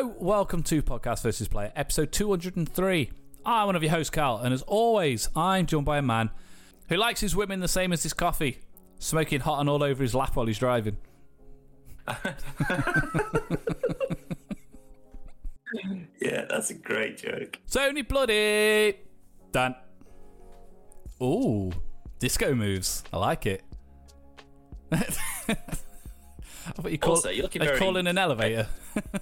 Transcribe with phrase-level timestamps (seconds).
[0.00, 3.10] Hello, welcome to Podcast versus Player, episode 203.
[3.44, 6.30] I'm one of your hosts, Carl, and as always, I'm joined by a man
[6.88, 8.60] who likes his women the same as his coffee,
[8.98, 10.96] smoking hot and all over his lap while he's driving.
[16.22, 17.58] Yeah, that's a great joke.
[17.70, 19.00] Tony Bloody!
[19.52, 19.74] Dan.
[21.22, 21.70] Ooh,
[22.18, 23.04] disco moves.
[23.12, 23.62] I like it.
[26.66, 28.66] I thought you call, Also, you're looking they very- call in an elevator.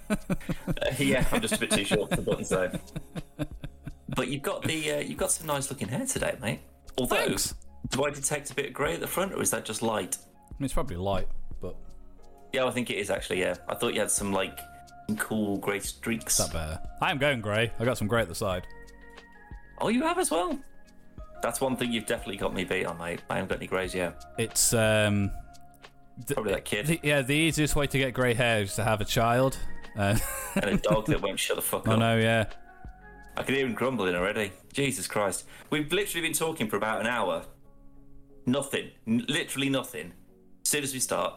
[0.09, 2.71] Uh, yeah, I'm just a bit too short for the buttons though.
[4.15, 6.59] But you've got the uh, you've got some nice looking hair today, mate.
[6.97, 7.53] Although, Thanks.
[7.89, 10.17] do I detect a bit of grey at the front, or is that just light?
[10.21, 11.27] I mean, it's probably light,
[11.61, 11.75] but
[12.53, 13.41] Yeah, I think it is actually.
[13.41, 14.57] Yeah, I thought you had some like
[15.17, 16.37] cool grey streaks.
[16.37, 16.79] that better.
[17.01, 17.71] I am going grey.
[17.79, 18.65] I got some grey at the side.
[19.79, 20.57] Oh, you have as well.
[21.41, 23.21] That's one thing you've definitely got me beat on, mate.
[23.29, 24.23] I haven't got any greys yet.
[24.37, 25.31] It's um,
[26.27, 29.01] Probably that kid the, yeah, the easiest way to get grey hair is to have
[29.01, 29.57] a child.
[29.97, 30.17] Uh,
[30.55, 31.89] and a dog that won't shut the fuck up.
[31.89, 31.99] I up.
[31.99, 32.45] know, yeah.
[33.37, 34.51] I can hear him grumbling already.
[34.73, 35.45] Jesus Christ.
[35.69, 37.43] We've literally been talking for about an hour.
[38.45, 38.91] Nothing.
[39.07, 40.13] N- literally nothing.
[40.63, 41.35] As soon as we start.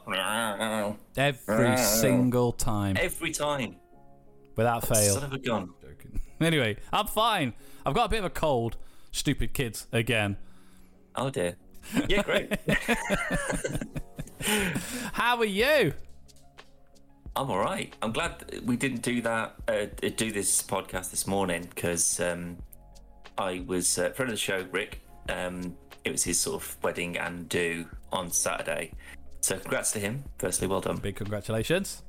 [1.17, 3.77] Every single time, Every time.
[4.57, 5.15] without fail.
[5.15, 5.71] Son of a gun.
[5.81, 6.21] Joking.
[6.41, 7.53] Anyway, I'm fine.
[7.87, 8.77] I've got a bit of a cold.
[9.13, 10.37] Stupid kids again.
[11.15, 11.55] Oh dear.
[12.09, 12.51] Yeah, great.
[15.13, 15.93] How are you?
[17.35, 17.95] I'm all right.
[18.03, 22.59] I'm glad we didn't do that, uh, do this podcast this morning because um,
[23.39, 25.01] I was uh, friend of the show, Rick.
[25.29, 28.93] Um, it was his sort of wedding and do on Saturday.
[29.41, 30.25] So congrats to him.
[30.39, 30.97] Firstly, well done.
[30.97, 32.03] Big congratulations.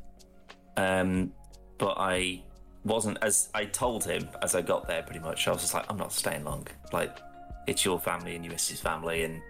[0.75, 1.31] Um,
[1.77, 2.41] but I
[2.83, 5.03] wasn't as I told him as I got there.
[5.03, 6.67] Pretty much, I was just like, I'm not staying long.
[6.91, 7.19] Like,
[7.67, 9.41] it's your family and your missus' family, and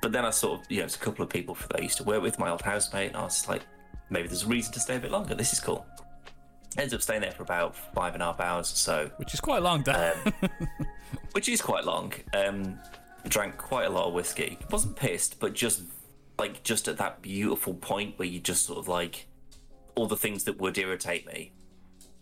[0.00, 1.96] but then I sort of, you know, it's a couple of people that I used
[1.98, 3.62] to work with, my old housemate, and I was like,
[4.08, 5.34] maybe there's a reason to stay a bit longer.
[5.34, 5.86] This is cool.
[6.78, 9.40] Ends up staying there for about five and a half hours or so, Which is
[9.40, 10.14] quite long, Dan.
[11.32, 12.12] which is quite long.
[12.32, 12.78] Um,
[13.28, 14.58] drank quite a lot of whiskey.
[14.70, 15.82] Wasn't pissed, but just
[16.38, 19.26] like just at that beautiful point where you just sort of like
[19.94, 21.52] all the things that would irritate me,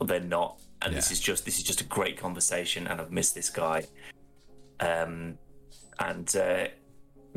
[0.04, 0.60] they're not.
[0.80, 3.84] And this is just this is just a great conversation, and I've missed this guy.
[4.80, 5.38] Um,
[5.98, 6.68] and uh,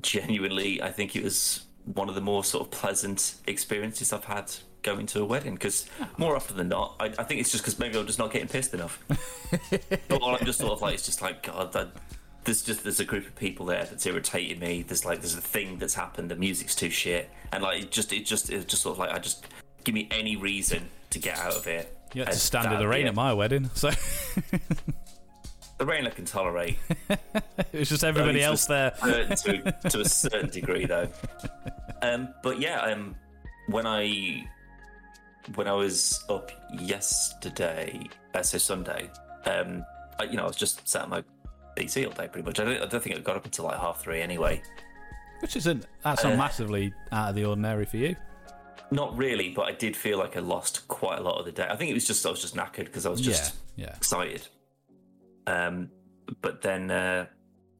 [0.01, 4.51] genuinely, I think it was one of the more sort of pleasant experiences I've had
[4.83, 5.53] going to a wedding.
[5.53, 6.09] Because ah.
[6.17, 8.47] more often than not, I, I think it's just because maybe I'm just not getting
[8.47, 9.03] pissed enough.
[10.07, 11.73] but all I'm just sort of like, it's just like God.
[11.73, 11.89] That,
[12.43, 14.83] there's just there's a group of people there that's irritating me.
[14.83, 16.31] There's like there's a thing that's happened.
[16.31, 19.11] The music's too shit, and like it just it just it's just sort of like
[19.11, 19.45] I just
[19.83, 21.85] give me any reason to get out of here.
[22.13, 23.91] You had to stand in the rain at my wedding, so
[25.81, 26.77] The rain I can tolerate.
[27.73, 28.93] it's just everybody to else there.
[29.01, 31.07] certain- to, to a certain degree though.
[32.03, 33.15] Um, but yeah, um,
[33.65, 34.47] when I
[35.55, 37.99] when I was up yesterday,
[38.35, 39.09] uh, so Sunday,
[39.45, 39.83] um,
[40.19, 41.23] I, you know, I was just sat at my
[41.75, 42.59] PC all day pretty much.
[42.59, 44.61] I don't, I don't think I got up until like half three anyway.
[45.39, 48.15] Which isn't that's not Uh, massively out of the ordinary for you.
[48.91, 51.65] Not really, but I did feel like I lost quite a lot of the day.
[51.67, 53.95] I think it was just I was just knackered because I was just yeah, yeah.
[53.95, 54.47] excited.
[55.47, 55.89] Um,
[56.41, 57.25] but then uh,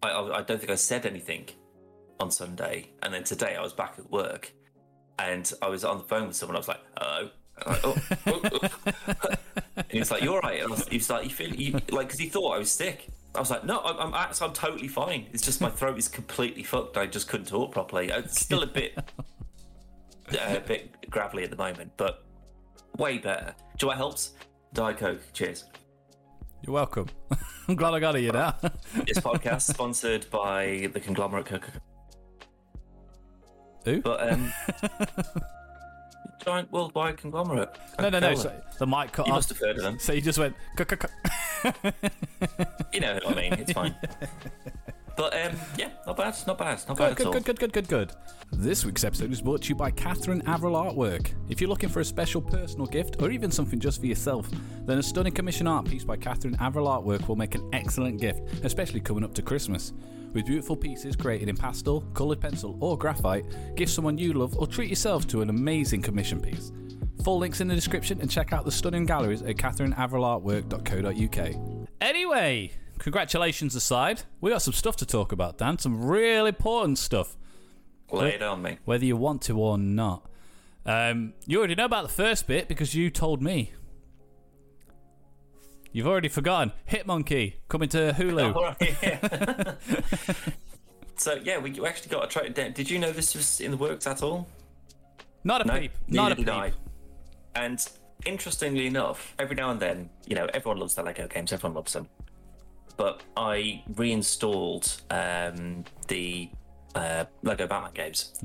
[0.04, 1.48] I, I don't think I said anything
[2.20, 4.54] on Sunday, and then today I was back at work,
[5.20, 6.56] and I was on the phone with someone.
[6.56, 9.36] I was like, "Hello." And I'm like, oh, oh, oh.
[9.78, 12.20] and he was like, "You're right." Was, he was like, "You feel you, like?" Because
[12.20, 13.08] he thought I was sick.
[13.36, 15.28] I was like, "No, I'm I'm, I'm totally fine.
[15.34, 16.98] It's just my throat is completely fucked.
[16.98, 18.10] I just couldn't talk properly.
[18.10, 18.98] It's still a bit
[20.34, 22.24] uh, a bit gravelly at the moment, but
[22.98, 24.34] way better." Know helps?
[24.74, 25.22] Diet Coke.
[25.34, 25.66] Cheers.
[26.64, 27.08] You're welcome.
[27.68, 28.54] I'm glad I got it, you know.
[29.06, 31.72] This podcast sponsored by the conglomerate Coca.
[33.86, 34.02] Who?
[34.02, 34.54] But um,
[36.46, 37.70] giant worldwide conglomerate.
[38.00, 38.36] no, no, no.
[38.36, 39.38] So the mic cut You off.
[39.38, 39.98] must have heard of them.
[39.98, 40.56] So you just went.
[40.78, 40.86] You
[43.00, 43.54] know what I mean.
[43.54, 43.96] It's fine.
[45.16, 46.36] But um, yeah, not bad.
[46.48, 46.82] Not bad.
[46.88, 47.34] Not bad Good, at all.
[47.34, 48.12] good, good, good, good, good, good.
[48.54, 51.32] This week's episode is brought to you by Catherine Averill Artwork.
[51.50, 54.50] If you're looking for a special personal gift or even something just for yourself,
[54.86, 58.42] then a stunning commission art piece by Catherine Averill Artwork will make an excellent gift,
[58.64, 59.94] especially coming up to Christmas.
[60.34, 64.68] With beautiful pieces created in pastel, coloured pencil, or graphite, give someone you love or
[64.68, 66.72] treat yourself to an amazing commission piece.
[67.24, 71.88] Full links in the description and check out the stunning galleries at catherineaverillartwork.co.uk.
[72.02, 72.72] Anyway,
[73.02, 75.80] congratulations aside, we got some stuff to talk about, Dan.
[75.80, 77.36] Some real important stuff
[78.12, 78.78] Lay it on me.
[78.86, 80.30] whether you want to or not.
[80.86, 83.72] Um, you already know about the first bit because you told me.
[85.92, 86.72] You've already forgotten.
[86.90, 88.54] Hitmonkey coming to Hulu.
[88.56, 89.74] Right, yeah.
[91.18, 92.70] so yeah, we actually got a trailer.
[92.70, 94.48] Did you know this was in the works at all?
[95.44, 95.92] Not a No, peep.
[96.08, 96.50] Not a peep.
[96.50, 96.72] I.
[97.56, 97.84] And
[98.26, 101.52] interestingly enough, every now and then, you know, everyone loves the Lego games.
[101.52, 102.08] Everyone loves them.
[103.02, 106.52] But I reinstalled um, the
[106.94, 108.40] uh, Lego Batman games.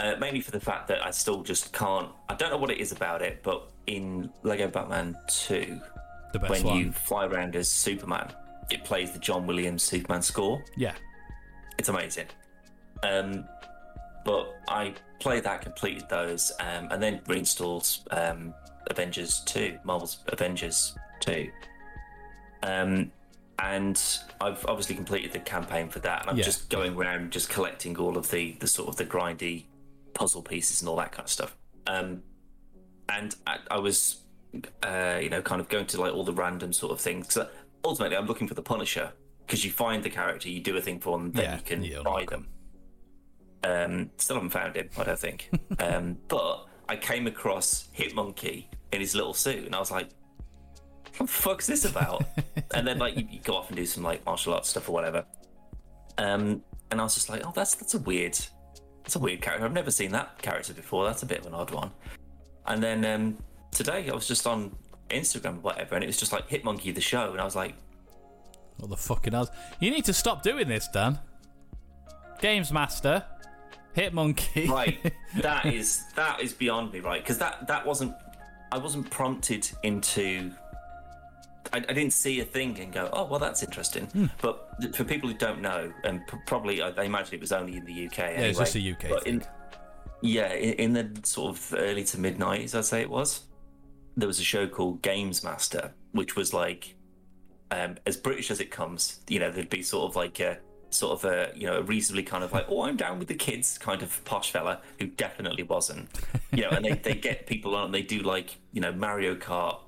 [0.00, 2.08] Uh, mainly for the fact that I still just can't.
[2.30, 5.78] I don't know what it is about it, but in Lego Batman 2,
[6.32, 6.78] The best when one.
[6.78, 8.32] you fly around as Superman,
[8.70, 10.64] it plays the John Williams Superman score.
[10.78, 10.94] Yeah.
[11.76, 12.28] It's amazing.
[13.02, 13.46] Um,
[14.24, 18.54] but I played that, completed those, um, and then reinstalled um,
[18.86, 21.50] Avengers 2, Marvel's Avengers 2.
[22.62, 23.10] Um,
[23.58, 24.00] and
[24.40, 26.44] I've obviously completed the campaign for that, and I'm Yeah.
[26.44, 29.64] just going around just collecting all of the, the sort of the grindy
[30.14, 31.56] puzzle pieces and all that kind of stuff.
[31.86, 32.22] Um,
[33.08, 34.22] and I, I was,
[34.82, 37.34] uh, you know, kind of going to like all the random sort of things.
[37.34, 37.46] 'Cause
[37.84, 39.12] ultimately, I'm looking for the Punisher
[39.46, 41.84] because you find the character, you do a thing for them, then Yeah, you can
[41.84, 42.48] you buy them.
[43.62, 45.50] Um, still haven't found him, I don't think.
[45.78, 50.08] um, but I came across Hitmonkey in his little suit, and I was like,
[51.16, 52.24] "What the fuck's this about?"
[52.74, 54.92] and then like you, you go off and do some like martial arts stuff or
[54.92, 55.24] whatever.
[56.18, 58.38] Um, and I was just like, "Oh, that's that's a weird,
[59.02, 59.64] that's a weird character.
[59.64, 61.04] I've never seen that character before.
[61.04, 61.90] That's a bit of an odd one."
[62.66, 63.36] And then um,
[63.70, 64.74] today I was just on
[65.10, 67.74] Instagram or whatever, and it was just like Hitmonkey the show, and I was like,
[68.78, 69.50] What the fucking hell?
[69.80, 71.18] You need to stop doing this, Dan.
[72.40, 73.24] Games Master,
[73.96, 74.68] Hitmonkey.
[74.68, 78.12] right that is that is beyond me right because that that wasn't
[78.72, 80.50] i wasn't prompted into
[81.74, 84.06] I, I didn't see a thing and go oh well that's interesting.
[84.06, 84.26] Hmm.
[84.40, 87.52] but th- for people who don't know and p- probably I, I imagine it was
[87.52, 89.44] only in the uk yeah, anyway, it's just a UK in,
[90.22, 93.42] yeah in, in the sort of early to mid 90s i'd say it was
[94.16, 96.94] there was a show called games master which was like
[97.70, 100.58] um, as british as it comes you know there'd be sort of like a
[100.90, 103.34] sort of a you know a reasonably kind of like oh i'm down with the
[103.34, 106.08] kids kind of posh fella who definitely wasn't.
[106.52, 109.34] You know and they, they get people on and they do like you know mario
[109.34, 109.80] kart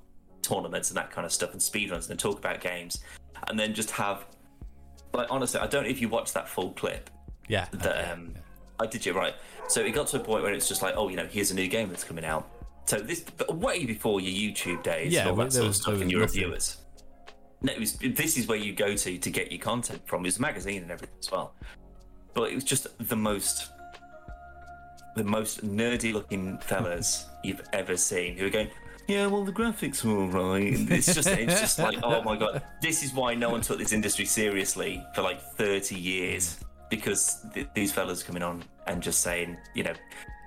[0.47, 3.03] tournaments and that kind of stuff and speedruns and talk about games
[3.49, 4.25] and then just have
[5.13, 7.11] like honestly i don't know if you watched that full clip
[7.49, 7.67] yeah.
[7.73, 8.35] that um,
[8.79, 9.35] I did you right.
[9.69, 11.55] So it got to a point where it's just like, oh, you know, here's a
[11.55, 12.49] new game that's coming out.
[12.87, 15.77] So this way before your YouTube days Yeah, and all well, that sort of was-
[15.79, 16.43] stuff there and your nothing.
[16.43, 16.79] reviewers.
[17.63, 20.25] No, it was, this is where you go to to get your content from.
[20.25, 21.55] It was a magazine and everything as well.
[22.35, 23.71] But it was just the most
[25.17, 28.69] the most nerdy looking fellas you've ever seen who are going,
[29.09, 30.73] yeah, well, the graphics were all right.
[30.91, 33.93] It's just, it's just like, oh my god, this is why no one took this
[33.93, 36.59] industry seriously for like 30 years
[36.91, 39.95] because th- these fellas coming on and just saying, you know,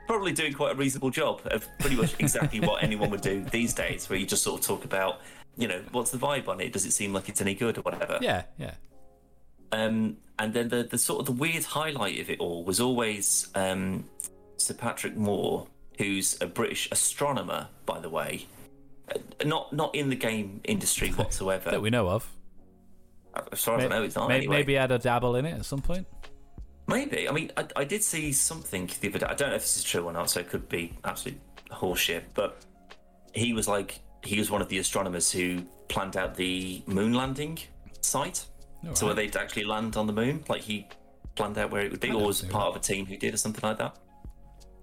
[0.07, 3.73] probably doing quite a reasonable job of pretty much exactly what anyone would do these
[3.73, 5.21] days, where you just sort of talk about,
[5.57, 6.73] you know, what's the vibe on it?
[6.73, 8.17] Does it seem like it's any good or whatever?
[8.21, 8.73] Yeah, yeah.
[9.71, 13.49] Um, and then the, the sort of the weird highlight of it all was always
[13.55, 14.05] um,
[14.57, 15.67] Sir Patrick Moore,
[15.99, 18.47] who's a British astronomer, by the way,
[19.09, 21.69] Uh, not not in the game industry whatsoever.
[21.69, 22.27] That we know of.
[23.51, 24.27] as far as I know, it's not.
[24.29, 24.57] Maybe, anyway.
[24.57, 26.07] maybe had a dabble in it at some point.
[26.87, 27.29] Maybe.
[27.29, 29.25] I mean, I, I did see something the other day.
[29.27, 31.39] I don't know if this is true or not, so it could be absolute
[31.71, 32.23] horseshit.
[32.33, 32.65] But
[33.33, 37.59] he was like, he was one of the astronomers who planned out the moon landing
[38.01, 38.45] site.
[38.93, 40.43] So where they'd actually land on the moon.
[40.47, 40.87] Like he
[41.35, 43.37] planned out where it would be, or was part of a team who did, or
[43.37, 43.97] something like that.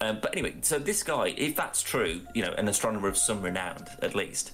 [0.00, 3.40] Um, but anyway, so this guy, if that's true, you know, an astronomer of some
[3.42, 4.52] renown, at least.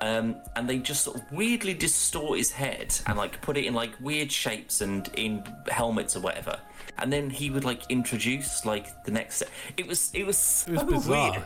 [0.00, 3.74] Um, and they just sort of weirdly distort his head and like put it in
[3.74, 6.58] like weird shapes and in helmets or whatever.
[6.98, 9.42] And then he would like introduce like the next.
[9.76, 11.32] It was it was so was bizarre.
[11.32, 11.42] weird.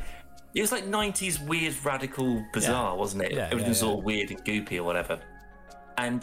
[0.55, 3.33] It was like '90s weird, radical, bizarre, wasn't it?
[3.33, 3.89] Yeah, yeah, Everything's yeah.
[3.89, 5.19] all weird and goopy or whatever.
[5.97, 6.23] And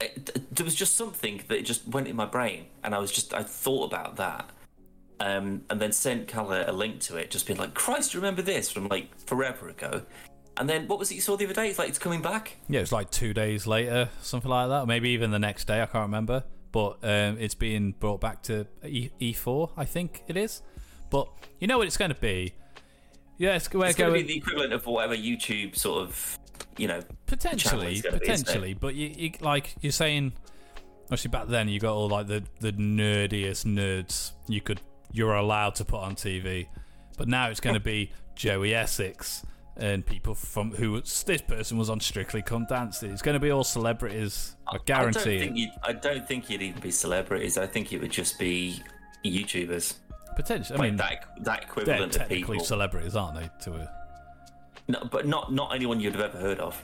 [0.00, 3.34] it, there was just something that just went in my brain, and I was just
[3.34, 4.48] I thought about that,
[5.20, 8.70] um, and then sent Calla a link to it, just being like, "Christ, remember this
[8.70, 10.02] from like forever ago."
[10.56, 11.68] And then what was it you saw the other day?
[11.68, 12.56] It's like it's coming back.
[12.68, 15.80] Yeah, it's like two days later, something like that, maybe even the next day.
[15.80, 20.36] I can't remember, but um, it's being brought back to e- E4, I think it
[20.36, 20.62] is.
[21.10, 21.28] But
[21.60, 22.54] you know what it's going to be?
[23.38, 26.38] Yeah, it's, It's going to be the equivalent of whatever YouTube sort of,
[26.76, 28.74] you know, potentially, gonna be, potentially.
[28.74, 30.32] But you, you like you're saying,
[31.12, 34.80] actually back then you got all like the the nerdiest nerds you could
[35.12, 36.66] you're allowed to put on TV,
[37.16, 39.44] but now it's going to be Joey Essex
[39.76, 43.10] and people from who this person was on Strictly Come Dancing.
[43.12, 44.56] It's going to be all celebrities.
[44.66, 45.40] I guarantee I don't it.
[45.40, 47.56] think you'd, I don't think you'd even be celebrities.
[47.56, 48.80] I think it would just be
[49.24, 49.94] YouTubers,
[50.36, 52.64] Potentially, I like mean, that that they're equivalent of technically people.
[52.64, 53.50] celebrities, aren't they?
[53.64, 53.90] To a
[54.88, 56.80] no, but not not anyone you'd have ever heard of.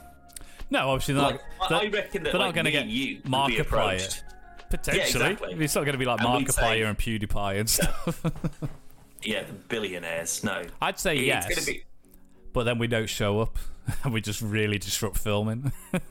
[0.71, 1.73] no, obviously they're Like, not.
[1.73, 4.23] I- they're, reckon that they're like, not going to get you Markiplier.
[4.71, 5.55] Potentially, exactly.
[5.65, 8.23] it's not going to be like And Markiplier say- and PewDiePie and stuff.
[9.23, 10.45] Yeah, the billionaires.
[10.45, 11.85] No, I'd say It's yes, be
[12.53, 13.59] but then we don't show up,
[14.05, 15.73] and we just really disrupt filming.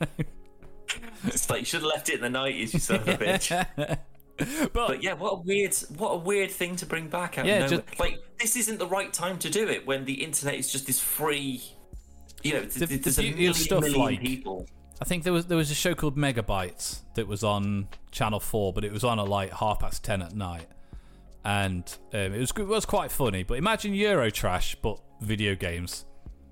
[1.26, 3.66] It's like you should have left it in the nineties, you son of a bitch.
[4.36, 7.46] but, But yeah, what a weird, what a weird thing to bring back out.
[7.46, 10.56] Yeah, Yeah, just- like this isn't the right time to do it when the internet
[10.56, 11.62] is just this free.
[12.42, 14.66] You know, The- th- the there's a million, stuff million like- people.
[15.00, 18.72] I think there was there was a show called Megabytes that was on Channel Four,
[18.72, 20.66] but it was on at like half past ten at night,
[21.44, 21.82] and
[22.12, 23.42] um, it was it was quite funny.
[23.42, 26.04] But imagine Eurotrash, but video games,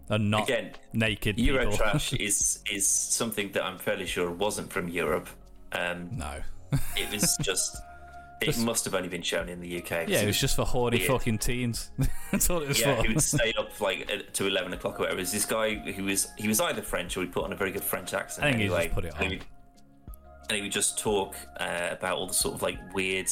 [0.09, 1.59] and not Again, naked people.
[1.59, 5.29] Eurotrash is is something that I'm fairly sure wasn't from Europe.
[5.73, 6.43] Um, no.
[6.97, 7.77] it was just.
[8.49, 10.09] It must have only been shown in the UK.
[10.09, 11.11] Yeah, it was just for horny Weird.
[11.11, 11.91] fucking teens.
[12.31, 13.03] That's all it was Yeah, for.
[13.03, 15.19] he would stay up like to eleven o'clock or whatever.
[15.19, 17.57] It was this guy who was he was either French or he put on a
[17.57, 18.47] very good French accent.
[18.47, 18.85] I think he anyway.
[18.85, 19.41] just put it And he-
[20.49, 23.31] And he would just talk uh, about all the sort of like weird,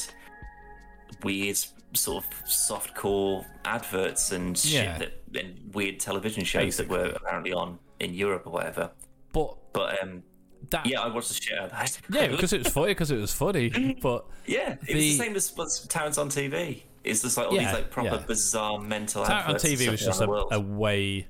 [1.23, 1.59] weird
[1.93, 4.99] sort of soft core adverts and Yeah.
[4.99, 8.91] shit that and weird television shows that were apparently on in Europe or whatever.
[9.33, 10.23] But But um,
[10.71, 12.01] that yeah, I watched the shit out of that.
[12.11, 12.89] yeah, because it was funny.
[12.89, 13.97] Because it was funny.
[14.03, 16.83] But yeah, it was the- the same as, as Tarrant on TV.
[17.03, 18.25] It's just like all Yeah, these like proper yeah.
[18.27, 21.27] bizarre mental Tarrant on TV was just a, a way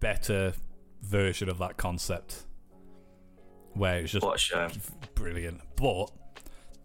[0.00, 0.52] better
[1.02, 2.44] version of that concept,
[3.74, 4.68] where it's just What a show.
[5.14, 5.60] brilliant.
[5.76, 6.10] But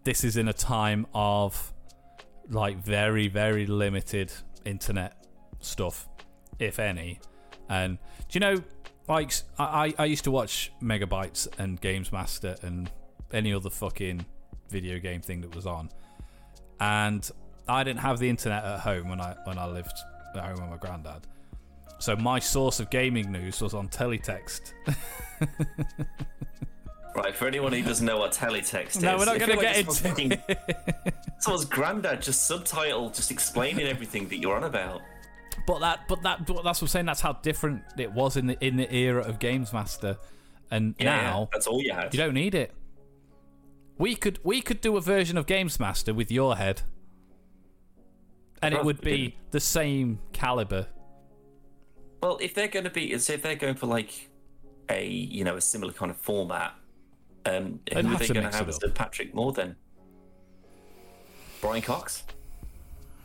[0.04, 1.72] this is in a time of
[2.50, 4.32] like very, very limited
[4.64, 5.26] internet
[5.60, 6.08] stuff,
[6.58, 7.20] if any.
[7.68, 7.98] And
[8.28, 8.56] do you know,
[9.08, 12.90] like, I, I used to watch Megabytes and Games Master and
[13.32, 14.24] any other fucking
[14.70, 15.90] video game thing that was on,
[16.80, 17.28] and
[17.68, 19.92] I didn't have the internet at home when I when I lived
[20.34, 21.26] at home with my granddad.
[21.98, 24.72] So my source of gaming news was on teletext.
[27.14, 29.76] Right, for anyone who doesn't know what teletext is, No, we're not feel like get
[29.78, 35.00] it's into fucking- Someone's granddad just subtitle, just explaining everything that you're on about.
[35.66, 37.06] But that, but that, but that's what I'm saying.
[37.06, 40.18] That's how different it was in the in the era of Games Master,
[40.70, 42.12] and Yeah, yeah, now that's all you had.
[42.12, 42.72] you don't need it.
[43.96, 46.82] We could we could do a version of Games Master with your head,
[48.60, 50.88] and it would be the same caliber.
[52.22, 54.30] Well, if they're going to be, say, if they're going for like
[54.88, 56.74] a you know a similar kind of format,
[57.46, 59.76] um, who are have they going to have as Patrick Moore then?
[61.60, 62.24] Brian Cox.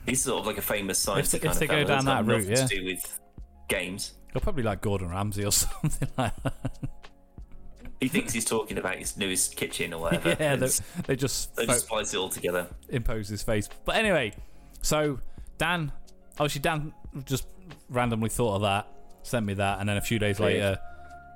[0.10, 2.25] He's sort of like a famous science if kind they of go fella down that
[2.25, 2.66] route, yeah.
[2.66, 3.20] to do with
[3.68, 4.13] games.
[4.34, 6.74] They'll probably like Gordon Ramsay or something like that.
[8.00, 10.30] He thinks he's talking about his newest kitchen or whatever.
[10.39, 10.70] yeah, they,
[11.06, 12.68] they just they just splice it all together.
[12.89, 13.68] impose his face.
[13.86, 14.34] But anyway,
[14.82, 15.20] so
[15.58, 15.92] Dan,
[16.34, 16.94] obviously Dan
[17.25, 17.46] just
[17.89, 18.88] randomly thought of that,
[19.24, 20.56] sent me that, and then a few days oh, Weird.
[20.56, 20.80] later,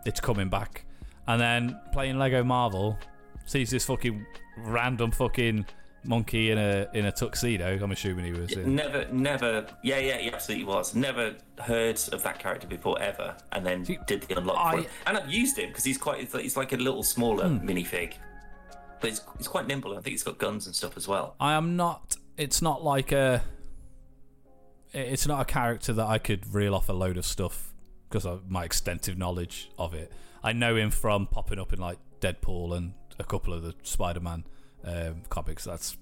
[0.05, 0.85] it's coming back.
[1.27, 2.97] And then playing Lego Marvel,
[3.45, 4.25] sees this fucking
[4.57, 5.65] random fucking
[6.05, 7.77] monkey in a in a tuxedo.
[7.81, 8.75] I'm assuming he was in.
[8.75, 9.65] Never, never.
[9.83, 10.93] Yeah, yeah, he absolutely was.
[10.95, 14.81] Never heard of that character before ever, and then See, did the unlock for I-
[14.81, 14.89] him.
[15.07, 16.19] And I've used him because he's quite.
[16.19, 17.67] He's like, he's like a little smaller Hmm.
[17.67, 18.13] minifig,
[19.01, 19.91] but he's, he's quite nimble.
[19.91, 21.35] I think he's got guns and stuff as well.
[21.39, 22.17] I am not.
[22.37, 23.43] It's not like a.
[24.93, 27.73] It's not a character that I could reel off a load of stuff
[28.09, 30.11] because of my extensive knowledge of it.
[30.43, 34.43] I know him from popping up in like Deadpool and a couple of the Spider-Man
[34.83, 35.63] um, comics.
[35.63, 35.97] That's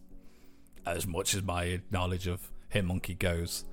[0.85, 3.65] as much as my knowledge of Hit Monkey goes.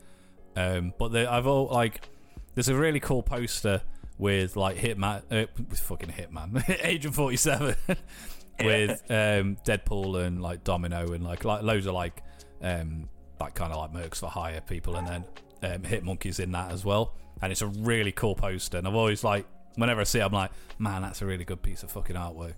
[0.57, 2.09] Um, but the, I've all like,
[2.55, 3.83] there's a really cool poster
[4.19, 7.77] with like Hitman, uh, with fucking Hitman, Agent Forty Seven,
[8.61, 12.23] with um, Deadpool and like Domino and like like loads of like
[12.63, 13.09] um,
[13.41, 15.25] like kind of like Mercs for Hire people, and then
[15.63, 17.15] um, Hit Monkeys in that as well.
[17.41, 19.47] And it's a really cool poster, and I've always like
[19.77, 22.55] whenever I see it, I'm like, man, that's a really good piece of fucking artwork.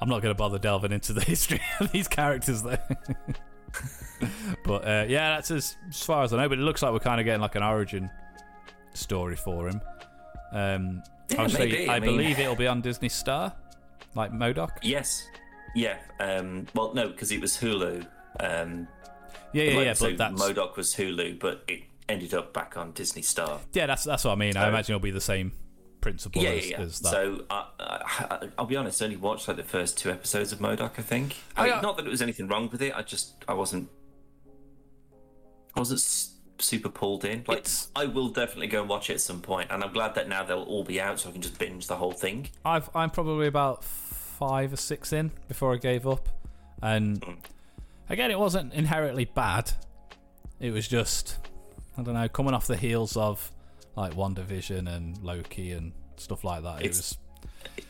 [0.00, 2.76] I'm not going to bother delving into the history of these characters though.
[4.64, 6.48] but uh, yeah, that's as, as far as I know.
[6.48, 8.10] But it looks like we're kind of getting like an origin
[8.94, 9.80] story for him.
[10.52, 13.52] Um, Yeah, obviously, maybe, I, I mean- believe it'll be on Disney Star,
[14.14, 14.78] like Modoc.
[14.82, 15.26] Yes,
[15.74, 15.96] yeah.
[16.20, 18.06] Um, well, no, because it was Hulu.
[18.40, 18.86] Um,
[19.52, 19.92] Yeah, yeah, like, yeah.
[19.94, 20.72] so But that's M.O.D.O.K.
[20.76, 23.60] was Hulu, but it ended up back on Disney Star.
[23.72, 24.56] yeah, that's that's what I mean.
[24.56, 25.52] I imagine it'll be the same
[26.06, 26.84] principle Yeah, as, yeah, yeah.
[26.84, 27.08] as that.
[27.10, 29.02] So I, I, I'll be honest.
[29.02, 30.98] I only watched like the first two episodes of Modoc.
[30.98, 31.36] I think.
[31.56, 31.80] Oh, I.
[31.80, 32.92] Not that it was anything wrong with it.
[32.96, 33.88] I just I wasn't.
[35.74, 36.00] I wasn't
[36.58, 37.44] super pulled in.
[37.46, 40.14] Like It's- I will definitely go and watch it at some point, and I'm glad
[40.14, 42.48] that now they'll all be out, so I can just binge the whole thing.
[42.64, 46.28] I've I'm probably about five or six in before I gave up,
[46.82, 47.36] and Mm.
[48.08, 49.72] again, it wasn't inherently bad.
[50.60, 51.38] It was just
[51.98, 53.50] I don't know, coming off the heels of
[53.96, 56.82] like WandaVision and Loki and stuff like that.
[56.82, 57.16] It was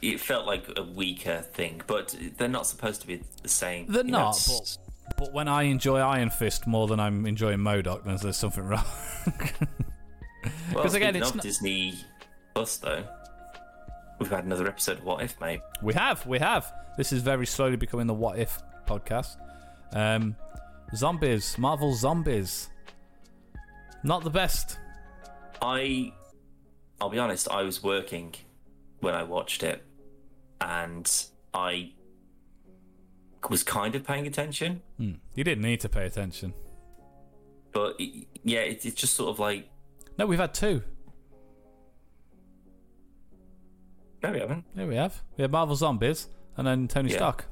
[0.03, 3.87] It felt like a weaker thing, but they're not supposed to be the same.
[3.89, 4.79] They're You know, not, it's-
[5.19, 8.85] but when I enjoy Iron Fist more than I'm enjoying M.O.D.O.K., then there's something wrong.
[10.73, 11.95] Well, Because again, it's not- Disney
[12.55, 13.05] Plus though.
[14.21, 15.61] We've had another episode of What If, mate.
[15.83, 16.73] We have, we have.
[16.97, 19.37] This is very slowly becoming the What If podcast.
[19.93, 20.37] Um,
[20.95, 22.69] zombies, Marvel zombies.
[24.05, 24.79] Not the best.
[25.63, 26.13] I,
[27.01, 27.49] I'll be honest.
[27.51, 28.35] I was working
[29.01, 29.85] when I watched it,
[30.61, 31.11] and
[31.55, 31.93] I
[33.49, 34.83] was kind of paying attention.
[34.99, 35.13] Hmm.
[35.35, 36.53] You didn't need to pay attention.
[37.73, 39.69] But it, yeah, it, it's just sort of like
[40.19, 40.83] No, we've had two.
[44.23, 44.65] no, we haven't.
[44.75, 45.23] Here we have.
[45.37, 47.17] We have Marvel zombies and then Tony Yeah.
[47.19, 47.45] Stark.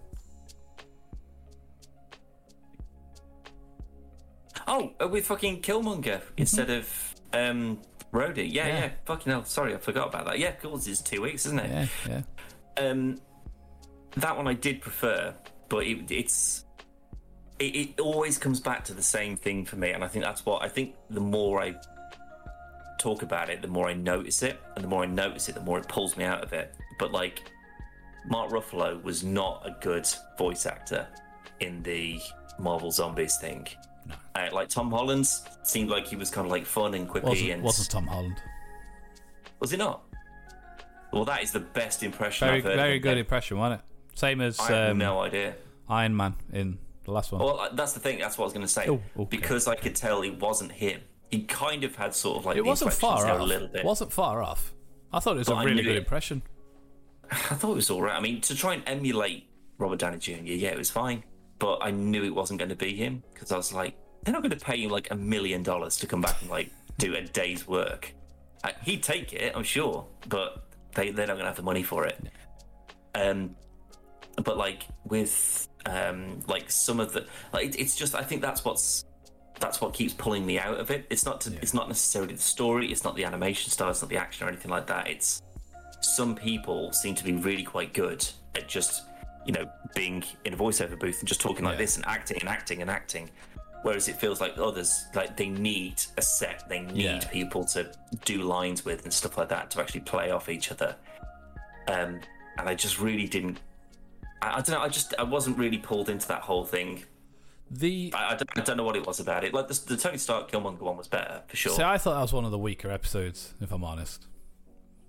[4.66, 7.80] Oh, uh, with fucking Killmonger instead of um
[8.14, 8.50] Rhodey.
[8.50, 8.78] Yeah, Yeah.
[8.78, 9.44] yeah, Fucking hell.
[9.44, 10.38] Sorry, I forgot about that.
[10.38, 11.70] Yeah, of course, it's two weeks, isn't it?
[12.06, 12.22] Yeah,
[12.78, 12.88] yeah.
[12.90, 13.18] Um,
[14.16, 15.34] that one I did prefer,
[15.68, 16.64] but it, it's
[17.58, 20.46] it, it always comes back to the same thing for me, and I think that's
[20.46, 20.94] what I think.
[21.10, 21.74] The more I
[22.98, 25.60] talk about it, the more I notice it, and the more I notice it, the
[25.60, 26.74] more it pulls me out of it.
[26.98, 27.42] But like,
[28.28, 30.06] Mark Ruffalo was not a good
[30.38, 31.06] voice actor
[31.60, 32.20] in the
[32.58, 33.66] Marvel Zombies thing.
[34.34, 35.26] Uh, like Tom Holland
[35.62, 38.36] seemed like he was kind of like fun and quippy, Wasn't, and wasn't Tom Holland.
[39.60, 40.02] was he not?
[41.12, 44.18] Well, that is the best impression Very, very good impression, wasn't it?
[44.18, 45.54] Same as I have um, no idea.
[45.88, 47.40] Iron Man in the last one.
[47.40, 48.18] Well, that's the thing.
[48.18, 48.88] That's what I was going to say.
[48.88, 49.36] Oh, okay.
[49.36, 51.00] Because I could tell it wasn't him.
[51.30, 53.40] He kind of had sort of like it wasn't far off.
[53.40, 53.84] a little bit.
[53.84, 54.72] Wasn't far off.
[55.12, 55.98] I thought it was But a really good it.
[55.98, 56.42] impression.
[57.30, 58.16] I thought it was all right.
[58.16, 61.22] I mean, to try and emulate Robert Downey Jr., yeah, it was fine.
[61.64, 64.42] But I knew it wasn't going to be him because I was like, they're not
[64.42, 66.68] going to pay him like a million dollars to come back and like
[66.98, 68.12] do a day's work.
[68.62, 71.82] Uh, he'd take it, I'm sure, but they they're not going to have the money
[71.82, 72.18] for it.
[73.14, 73.56] Um,
[74.44, 78.62] but like with um like some of the like it- it's just I think that's
[78.62, 79.06] what's
[79.58, 81.06] that's what keeps pulling me out of it.
[81.08, 84.10] It's not to, it's not necessarily the story, it's not the animation style, it's not
[84.10, 85.08] the action or anything like that.
[85.08, 85.40] It's
[86.02, 89.04] some people seem to be really quite good at just
[89.46, 91.78] you know being in a voiceover booth and just talking like Yeah.
[91.84, 93.30] this and acting and acting and acting
[93.82, 97.28] whereas it feels like others like they need a set they need Yeah.
[97.28, 97.92] people to
[98.24, 100.96] do lines with and stuff like that to actually play off each other
[101.88, 102.20] um
[102.58, 103.60] and i just really didn't
[104.42, 107.04] i, I don't know i just i wasn't really pulled into that whole thing
[107.70, 109.96] The i, I, don't, I don't know what it was about it like the, the
[109.98, 112.50] tony stark killmonger one was better for sure see, I thought that was one of
[112.52, 114.26] the weaker episodes, if I'm honest.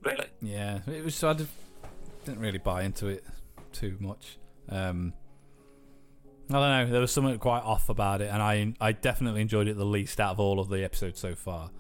[0.04, 1.24] really Yeah, it was.
[1.24, 3.24] I didn't really buy into it
[3.76, 4.38] too much.
[4.70, 5.14] Um,
[6.50, 6.92] I don't know.
[6.92, 10.20] There was something quite off about it, and I I definitely enjoyed it the least
[10.20, 11.72] out of all of the episodes so far.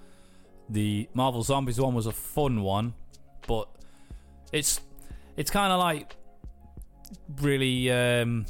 [0.70, 2.96] The Marvel Zombies one was a fun one,
[3.48, 3.70] but
[4.52, 4.82] it's
[5.38, 6.16] it's kind of like
[7.42, 8.46] really um,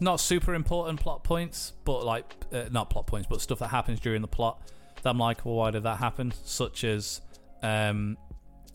[0.00, 4.00] not super important plot points, but like uh, not plot points, but stuff that happens
[4.00, 4.62] during the plot.
[5.02, 6.32] That I'm like, well, why did that happen?
[6.44, 7.20] Such as
[7.62, 8.16] um,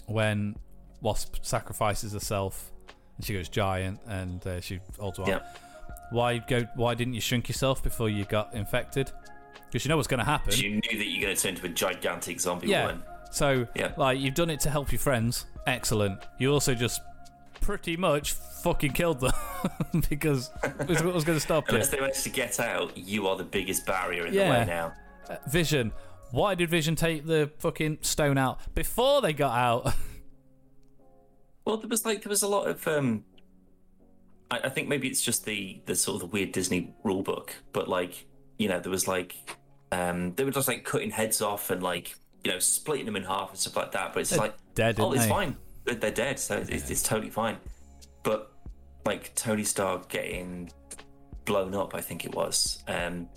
[0.05, 0.57] when
[1.01, 2.71] Wasp sacrifices herself
[3.17, 5.27] and she goes giant and uh, she holds on.
[5.27, 5.39] Yeah.
[6.11, 6.61] Why go?
[6.75, 9.11] Why didn't you shrink yourself before you got infected?
[9.65, 10.53] Because you know what's going to happen.
[10.55, 12.85] you knew that you're going to turn into a gigantic zombie yeah.
[12.85, 13.91] woman So, Yeah.
[13.97, 15.45] like, you've done it to help your friends.
[15.65, 16.21] Excellent.
[16.39, 17.01] You also just
[17.59, 19.33] pretty much fucking killed them
[20.09, 21.73] because it was what was going to stop you.
[21.73, 24.93] unless they manage to get out you are the biggest barrier in the way now
[25.29, 25.91] Uh, Vision.
[26.31, 29.93] Why did Vision take the fucking stone out before they got out?
[31.67, 32.87] Well, there was like there was a lot of.
[32.87, 33.25] um
[34.49, 37.53] I, I think maybe it's just the the sort of the weird Disney rule book,
[37.73, 38.25] but like
[38.57, 39.35] you know there was like
[39.91, 43.23] um they were just like cutting heads off and like you know splitting them in
[43.23, 44.13] half and stuff like that.
[44.13, 45.29] But it's They're like dead, oh, it's they?
[45.29, 45.57] fine.
[45.83, 47.57] They're, they're dead, so it's, it's totally fine.
[48.23, 48.49] But
[49.05, 50.71] like Tony Stark getting
[51.43, 53.27] blown up, I think it was, um,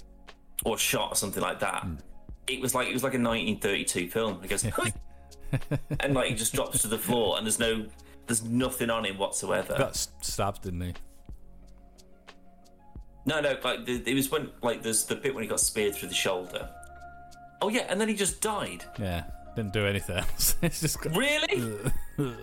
[0.64, 1.82] or shot or something like that.
[1.82, 1.94] Hmm.
[2.46, 4.40] It was like it was like a 1932 film.
[4.44, 4.64] It goes,
[5.98, 7.86] and like he just drops to the floor, and there's no,
[8.30, 9.74] there's nothing on him whatsoever.
[9.76, 10.94] got s- stabbed, didn't he?
[13.26, 15.96] No, no, like the, it was when like there's the bit when he got speared
[15.96, 16.70] through the shoulder.
[17.60, 18.84] Oh yeah, and then he just died.
[19.00, 19.24] Yeah.
[19.56, 20.54] Didn't do anything else.
[20.62, 21.04] it's just.
[21.06, 21.76] Really?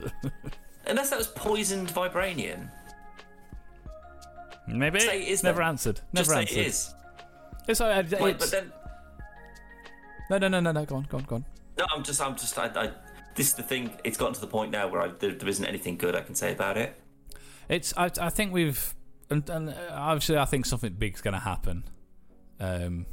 [0.86, 2.70] Unless that was poisoned vibranium.
[4.68, 5.00] Maybe.
[5.00, 5.70] Say it is Never then.
[5.70, 5.96] answered.
[6.14, 6.58] Just Never say answered.
[6.58, 6.94] it is.
[7.70, 8.72] It's, all right, it's, Like, but then
[10.30, 10.86] no, no, no, no, no.
[10.86, 11.46] Go on, go on, go on.
[11.78, 12.92] no, I'm just, I'm just, I, I
[13.38, 13.92] this is the thing.
[14.04, 16.36] It's gotten to the point now where I, there, there isn't anything good I can
[16.36, 17.00] say about it.
[17.70, 17.94] It's.
[17.96, 18.12] I.
[18.20, 18.94] I think we've.
[19.30, 21.84] And, and obviously, I think something big's going to happen.
[22.60, 23.06] Um,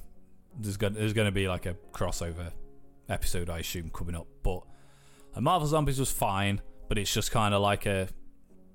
[0.59, 0.95] there's going.
[0.95, 2.51] There's going to be like a crossover
[3.09, 4.27] episode, I assume, coming up.
[4.43, 4.63] But
[5.37, 8.09] uh, Marvel Zombies was fine, but it's just kind of like a.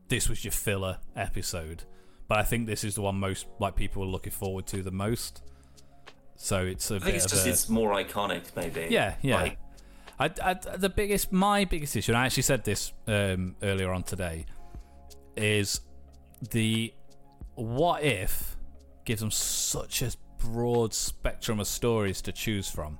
[0.08, 1.84] This was your filler episode,
[2.28, 4.92] but I think this is the one most like people are looking forward to the
[4.92, 5.42] most.
[6.36, 8.88] So it's a I think it's just a, it's more iconic, maybe.
[8.90, 9.42] Yeah, yeah.
[9.42, 9.58] Like,
[10.20, 14.04] I, I, the biggest, my biggest issue, and I actually said this um, earlier on
[14.04, 14.46] today,
[15.38, 15.82] is
[16.52, 16.94] the
[17.56, 18.58] what if
[19.06, 23.00] gives them such a broad spectrum of stories to choose from,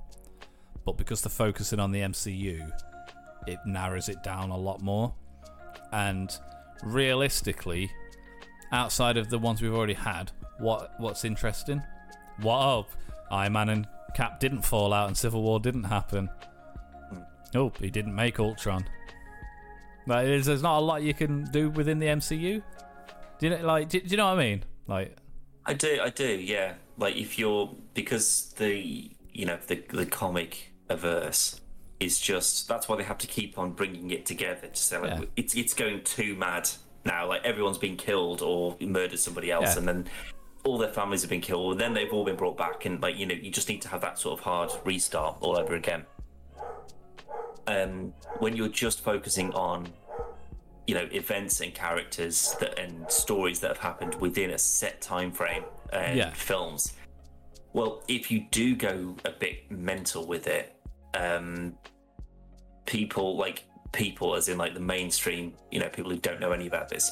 [0.84, 2.70] but because they're focusing on the MCU,
[3.46, 5.14] it narrows it down a lot more.
[5.92, 6.30] And
[6.82, 7.90] realistically,
[8.72, 11.82] outside of the ones we've already had, what what's interesting?
[12.40, 12.86] What oh,
[13.30, 16.30] Iron Man and Cap didn't fall out and Civil War didn't happen.
[17.54, 18.84] Oh, he didn't make Ultron.
[20.06, 22.62] Like, there's, there's not a lot you can do within the MCU.
[23.38, 24.64] Do you know, like, do, do you know what I mean?
[24.86, 25.16] Like,
[25.66, 26.74] I do, I do, yeah.
[26.96, 31.60] Like if you're because the you know the the comic averse
[31.98, 35.10] is just that's why they have to keep on bringing it together to say like
[35.20, 35.24] Yeah.
[35.36, 36.68] it's it's going too mad
[37.06, 37.26] now.
[37.28, 39.78] Like everyone's been killed or murdered somebody else, Yeah.
[39.78, 40.06] and then
[40.64, 43.16] all their families have been killed, and then they've all been brought back, and like
[43.16, 46.04] you know you just need to have that sort of hard restart all over again.
[47.70, 49.86] Um, when you're just focusing on
[50.86, 55.30] you know events and characters that and stories that have happened within a set time
[55.30, 56.30] frame and Yeah.
[56.30, 56.94] films
[57.72, 60.74] well if you do go a bit mental with it
[61.14, 61.74] um
[62.86, 66.66] people like people as in like the mainstream you know people who don't know any
[66.66, 67.08] about this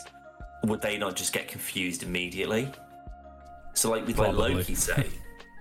[0.64, 2.68] would they not just get confused immediately
[3.74, 4.48] so like with Probably.
[4.48, 5.06] like loki say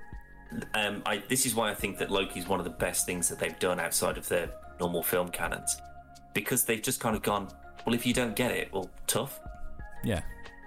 [0.73, 3.37] um i this is why i think that loki's one of the best things that
[3.37, 5.77] they've done outside of their normal film canons
[6.33, 7.47] because they've just kind of gone
[7.85, 9.39] well if you don't get it well tough
[10.03, 10.21] yeah,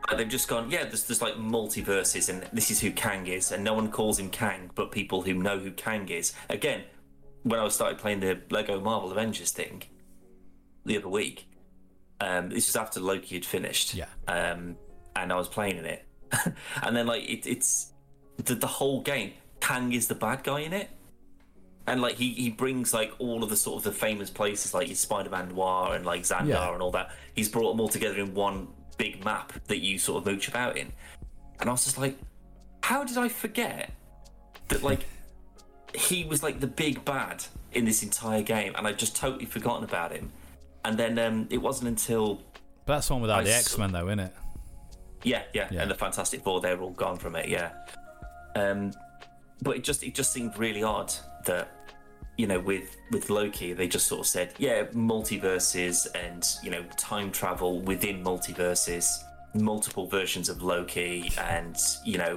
[0.09, 3.53] like, they've just gone, yeah, there's, there's like multiverses, and this is who Kang is,
[3.53, 6.33] and no one calls him Kang, but people who know who Kang is.
[6.49, 6.83] Again,
[7.45, 9.85] when I started playing the Lego Marvel Avengers thing
[10.85, 11.49] the other week,
[12.21, 14.07] um, this was after Loki had finished, Yeah.
[14.27, 14.77] um,
[15.15, 16.05] and I was playing in it,
[16.83, 17.93] and then like it, it's
[18.45, 19.33] the, the whole game.
[19.61, 20.91] Kang is the bad guy in it,
[21.91, 24.89] and like he, he brings like all of the sort of the famous places like
[24.89, 26.73] his Spider-Man Noir and like Xandar Yeah.
[26.73, 27.11] and all that.
[27.35, 30.77] He's brought them all together in one big map that you sort of mooch about
[30.77, 30.93] in.
[31.59, 32.17] And I was just like,
[32.83, 33.91] how did I forget
[34.69, 35.05] that like
[35.95, 39.85] he was like the big bad in this entire game, and I'd just totally forgotten
[39.85, 40.33] about him.
[40.85, 42.37] And then um, it wasn't until
[42.87, 44.35] but that's one without I the X Men though, isn't it?
[45.25, 45.83] yeah, yeah, Yeah.
[45.83, 47.73] and the Fantastic Four, they're all gone from it, yeah.
[48.57, 48.93] Um,
[49.63, 51.13] but it just it just seemed really odd
[51.47, 51.69] that
[52.41, 56.83] you know with with Loki they just sort of said yeah multiverses and you know
[56.97, 59.07] time travel within multiverses,
[59.55, 61.77] multiple versions of Loki, and
[62.11, 62.35] you know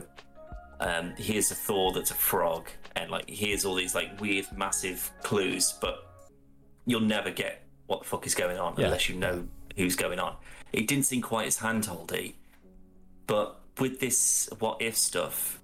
[0.79, 2.63] um, here's a Thor that's a frog,
[2.97, 5.95] and like here's all these like weird massive clues, but
[6.85, 7.53] you'll never get
[7.87, 8.85] what the fuck is going on Yeah.
[8.85, 10.35] unless you know who's going on.
[10.73, 12.33] It didn't seem quite as handholdy,
[13.27, 15.61] but with this what if stuff,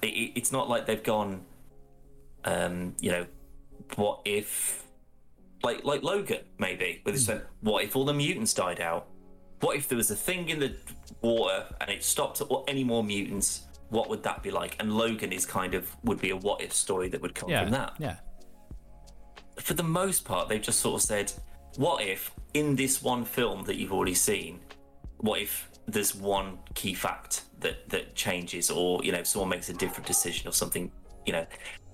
[0.00, 1.44] it, it- it's not like they've gone,
[2.44, 3.26] um, you know,
[3.96, 4.84] what if,
[5.62, 9.08] like like Logan maybe, where they said, what if all the mutants died out?
[9.60, 10.74] What if there was a thing in the
[11.20, 13.68] water and it stopped any more mutants?
[13.90, 14.76] What would that be like?
[14.80, 17.62] And Logan is kind of would be a what if story that would come Yeah,
[17.62, 18.16] from that yeah,
[19.60, 21.32] for the most part, they've just sort of said,
[21.76, 24.60] what if in this one film that you've already seen,
[25.18, 29.74] what if there's one key fact that that changes, or you know, someone makes a
[29.74, 30.90] different decision or something?
[31.26, 31.46] You know,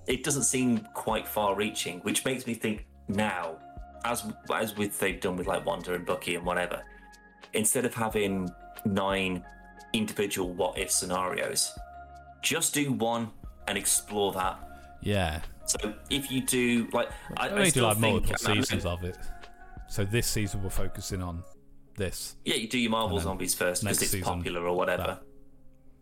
[0.09, 3.57] it doesn't seem quite far-reaching, which makes me think now,
[4.05, 6.83] as as with they've done with like Wanda and Bucky and whatever,
[7.53, 8.51] instead of having
[8.85, 9.45] nine
[9.93, 11.73] individual what if scenarios,
[12.43, 13.31] just do one
[13.69, 14.59] and explore that.
[15.03, 15.41] yeah.
[15.67, 18.87] So if you do like, I, I They do still like think, multiple I seasons
[18.87, 19.19] of it.
[19.89, 21.45] So this season we're focusing on
[21.95, 22.37] this.
[22.47, 25.19] Yeah, you do your Marvel zombies first because it's season, popular or whatever.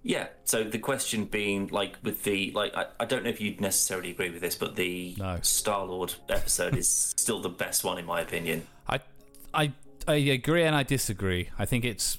[0.09, 0.29] Yeah.
[0.45, 4.11] So the question being, like, with the like, I, I don't know if you'd necessarily
[4.13, 5.39] agree with this, but the No.
[5.43, 8.67] Star Lord episode is still the best one in my opinion.
[8.89, 9.01] I,
[9.53, 9.73] I,
[10.07, 11.51] I agree and I disagree.
[11.59, 12.19] I think it's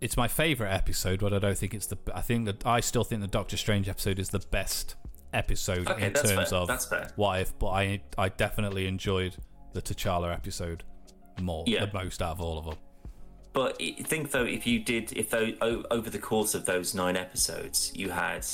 [0.00, 1.98] it's my favorite episode, but I don't think it's the.
[2.14, 4.94] I think that I still think the Doctor Strange episode is the best
[5.32, 6.58] episode Okay, in terms fair.
[6.60, 7.10] of That's fair.
[7.16, 7.58] what if.
[7.58, 9.34] But I I definitely enjoyed
[9.72, 10.84] the T'Challa episode
[11.40, 11.86] more, Yeah.
[11.86, 12.76] the most out of all of them.
[13.56, 15.50] But I think though, if you did, if though
[15.90, 18.44] over the course of those nine episodes, you had,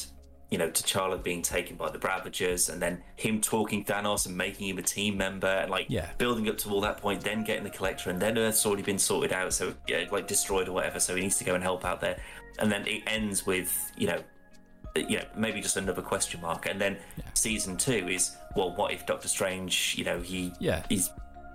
[0.49, 4.69] you know, T'Challa being taken by the Ravagers, and then him talking Thanos and making
[4.69, 6.09] him a team member, and like Yeah.
[6.19, 8.99] building up to all that point, then getting the Collector, and then Earth's already been
[9.01, 11.85] sorted out, so yeah, like destroyed or whatever, so he needs to go and help
[11.85, 12.19] out there,
[12.61, 14.23] and then it ends with, you know.
[14.95, 17.25] Uh, you know, maybe just another question mark, and then yeah.
[17.35, 19.95] season two is well, what if Doctor Strange?
[19.99, 20.85] You know, he Yeah.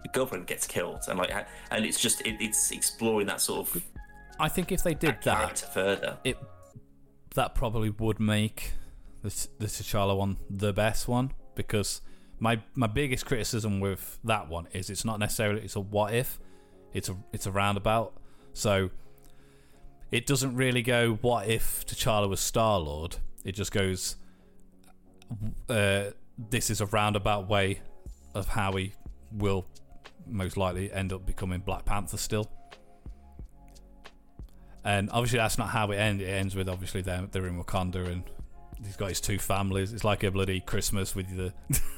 [0.08, 1.32] His girlfriend gets killed, and like,
[1.72, 3.84] and it's just it, it's exploring that sort of
[4.40, 6.18] I think if they did that, further.
[6.24, 6.38] it
[7.36, 8.74] that probably would make
[9.22, 12.02] the the T'Challa one the best one because
[12.40, 16.40] my my biggest criticism with that one is it's not necessarily it's a what if,
[16.94, 18.14] it's a it's a roundabout.
[18.54, 18.90] So
[20.12, 23.18] it doesn't really go what if T'Challa was Star Lord.
[23.44, 24.18] It just goes
[25.70, 27.82] uh, this is a roundabout way
[28.34, 28.94] of how he
[29.32, 29.66] will
[30.30, 32.50] most likely end up becoming Black Panther still.
[34.84, 36.24] And obviously that's not how it ends.
[36.24, 38.24] It ends with obviously they're, they're in Wakanda and
[38.86, 39.92] he's got his two families.
[39.92, 41.54] It's like a bloody Christmas with the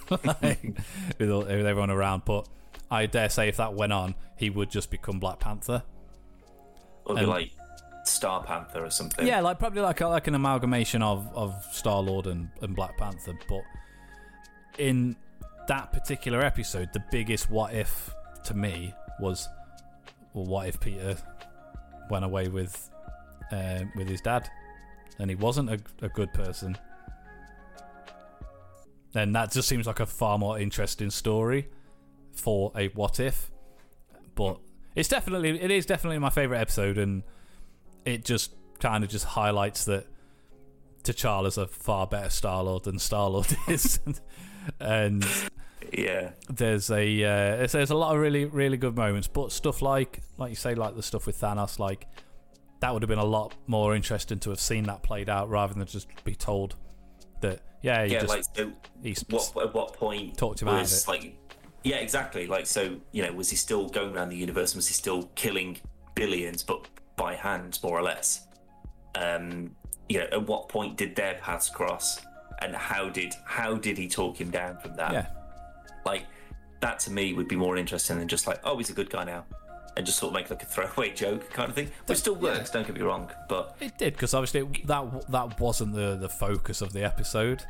[0.41, 0.63] like,
[1.19, 2.23] with, all, with everyone around.
[2.25, 2.47] But
[2.89, 5.83] I dare say if that went on, he would just become Black Panther.
[7.05, 7.51] Or And- like
[8.05, 9.27] Star Panther or something.
[9.27, 13.37] Yeah, like probably like like an amalgamation of of Star Lord and, and Black Panther.
[13.47, 13.61] But
[14.79, 15.15] in
[15.67, 18.09] that particular episode, the biggest what if
[18.45, 19.47] to me was,
[20.33, 21.17] well, what if Peter
[22.09, 22.89] went away with
[23.51, 24.49] um, with his dad,
[25.19, 26.77] and he wasn't a, a good person?
[29.11, 31.67] Then that just seems like a far more interesting story
[32.31, 33.49] for a what if.
[34.35, 34.59] But
[34.95, 37.23] it's definitely it is definitely my favorite episode, and
[38.05, 40.05] it just kind of just highlights that
[41.03, 43.99] T'Challa's a far better Star Lord than Star Lord is,
[44.79, 45.25] and
[45.93, 46.31] Yeah.
[46.49, 49.27] there's a uh, there's, there's a lot of really really good moments.
[49.27, 52.07] But stuff like like you say, like the stuff with Thanos, like
[52.79, 55.73] that would have been a lot more interesting to have seen that played out rather
[55.73, 56.75] than just be told
[57.41, 58.71] that yeah, Yeah, just like so
[59.03, 61.07] he's what at what point Talked him out of was it.
[61.07, 61.35] like
[61.83, 64.93] yeah exactly like so you know was he still going around the universe was he
[64.93, 65.77] still killing
[66.13, 68.47] billions but by hand more or less
[69.15, 69.71] um
[70.09, 72.19] you know at what point did their paths cross
[72.61, 75.27] and how did how did he talk him down from that yeah
[76.05, 76.25] like
[76.81, 79.23] that to me would be more interesting than just like oh he's a good guy
[79.23, 79.45] now
[79.97, 82.69] and just sort of make like a throwaway joke kind of thing which still works
[82.69, 86.29] don't get me wrong but It did because obviously it, that that wasn't the the
[86.29, 87.63] focus of the episode.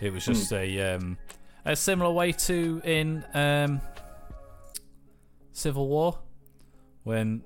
[0.00, 1.18] It was just a um,
[1.64, 3.80] a similar way to in um,
[5.52, 6.18] Civil War
[7.02, 7.42] when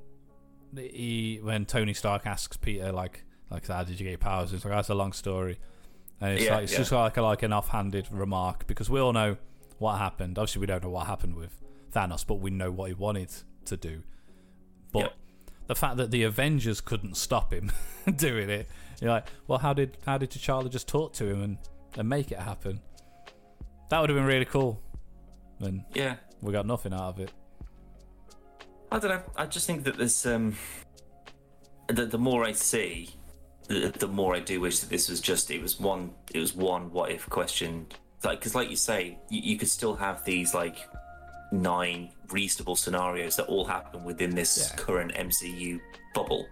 [0.77, 4.53] he when Tony Stark asks Peter like like how did you get powers?
[4.53, 5.59] It's like that's a long story,
[6.21, 6.79] and it's Yeah, like it's yeah.
[6.79, 9.37] just like a, like an offhanded remark because we all know
[9.83, 10.39] what happened.
[10.39, 11.61] Obviously, we don't know what happened with
[11.93, 13.31] Thanos, but we know what he wanted
[13.67, 14.03] to do.
[14.93, 15.15] But Yep.
[15.67, 17.71] the fact that the Avengers couldn't stop him
[18.17, 18.69] doing it,
[19.01, 21.59] you're like, well, how did how did T'Challa just talk to him and,
[21.99, 22.81] and make it happen?
[23.91, 24.81] That would have been really cool.
[25.61, 27.31] And yeah we got nothing out of it.
[28.91, 29.23] I don't know.
[29.37, 30.57] I just think that there's um,
[31.89, 33.11] the the more I see,
[33.69, 36.55] the, the more I do wish that this was just it was one it was
[36.55, 37.87] one what if question.
[38.25, 40.77] Like because like you say, you, you could still have these like
[41.51, 44.77] nine reasonable scenarios that all happen within this Yeah.
[44.77, 45.81] current MCU
[46.15, 46.47] bubble.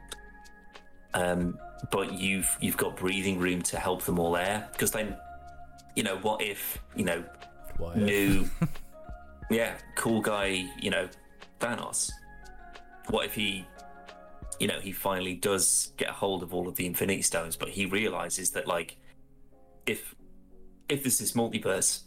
[1.14, 1.59] Um,
[1.90, 5.16] but you've you've got breathing room to help them all there because then,
[5.96, 7.24] you know, what if you know
[7.78, 8.48] What new,
[9.50, 11.09] yeah, cool guy, you know,
[11.61, 12.11] Thanos.
[13.09, 13.64] What if he,
[14.61, 17.70] you know, he finally does get a hold of all of the Infinity Stones, but
[17.70, 18.96] he realizes that like,
[19.87, 20.14] if
[20.90, 22.03] if there's this is multiverse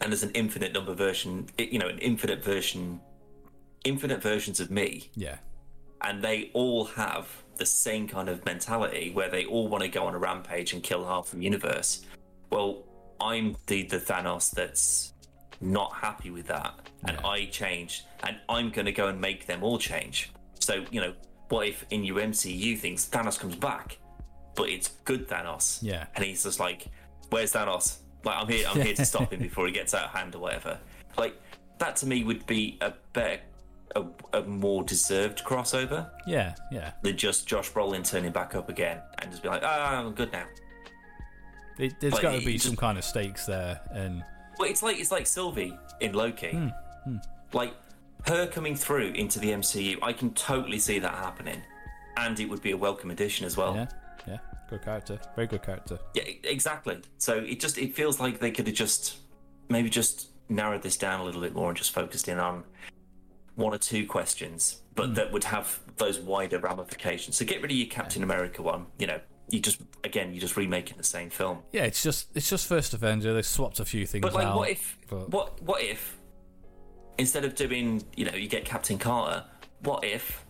[0.00, 3.00] and there's an infinite number version, you know, an infinite version,
[3.84, 5.36] infinite versions of me, Yeah.
[6.00, 10.06] and they all have the same kind of mentality where they all want to go
[10.06, 12.04] on a rampage and kill half the universe.
[12.50, 12.82] Well,
[13.20, 15.12] I'm the the Thanos that's
[15.60, 16.74] not happy with that,
[17.06, 17.26] and Yeah.
[17.28, 20.30] I changed, and I'm going to go and make them all change.
[20.58, 21.14] So you know,
[21.48, 23.98] what if in your MCU things Thanos comes back,
[24.56, 26.06] but it's good Thanos, Yeah.
[26.16, 26.88] and he's just like,
[27.30, 27.98] "Where's Thanos?
[28.24, 28.66] Like, I'm here.
[28.68, 30.78] I'm here to stop him before he gets out of hand or whatever."
[31.16, 31.40] Like
[31.78, 33.40] that to me would be a better,
[33.96, 36.54] a, a more deserved crossover Yeah.
[36.72, 36.92] Yeah.
[37.02, 40.32] than just Josh Brolin turning back up again and just be like, "Ah, I'm good
[40.32, 40.44] now."
[41.78, 44.24] It, there's got to be just- some kind of stakes there, and
[44.58, 46.50] Well, it's like it's like Sylvie in Loki.
[46.52, 47.16] Hmm,
[47.52, 47.74] Like
[48.26, 51.60] her coming through into the MCU, I can totally see that happening,
[52.16, 53.74] and it would be a welcome addition as well.
[53.74, 53.86] yeah,
[54.78, 55.98] good character, very good character.
[56.14, 57.00] Yeah, exactly.
[57.18, 59.18] So it just it feels like they could have just
[59.68, 62.64] maybe just narrowed this down a little bit more and just focused in on
[63.54, 65.14] one or two questions, but hmm.
[65.14, 67.36] that would have those wider ramifications.
[67.36, 68.86] So get rid of your Captain America one.
[68.98, 71.58] You know, you just again you're just remaking the same film.
[71.72, 73.32] Yeah, it's just it's just first Avenger.
[73.34, 74.56] They swapped a few things But like, out.
[74.56, 76.18] what if but- what what if
[77.18, 79.44] instead of doing you know you get Captain Carter,
[79.80, 80.44] what if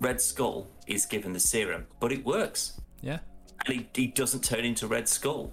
[0.00, 3.20] Red Skull is given the serum, but it works Yeah,
[3.66, 5.52] he, he doesn't turn into Red Skull,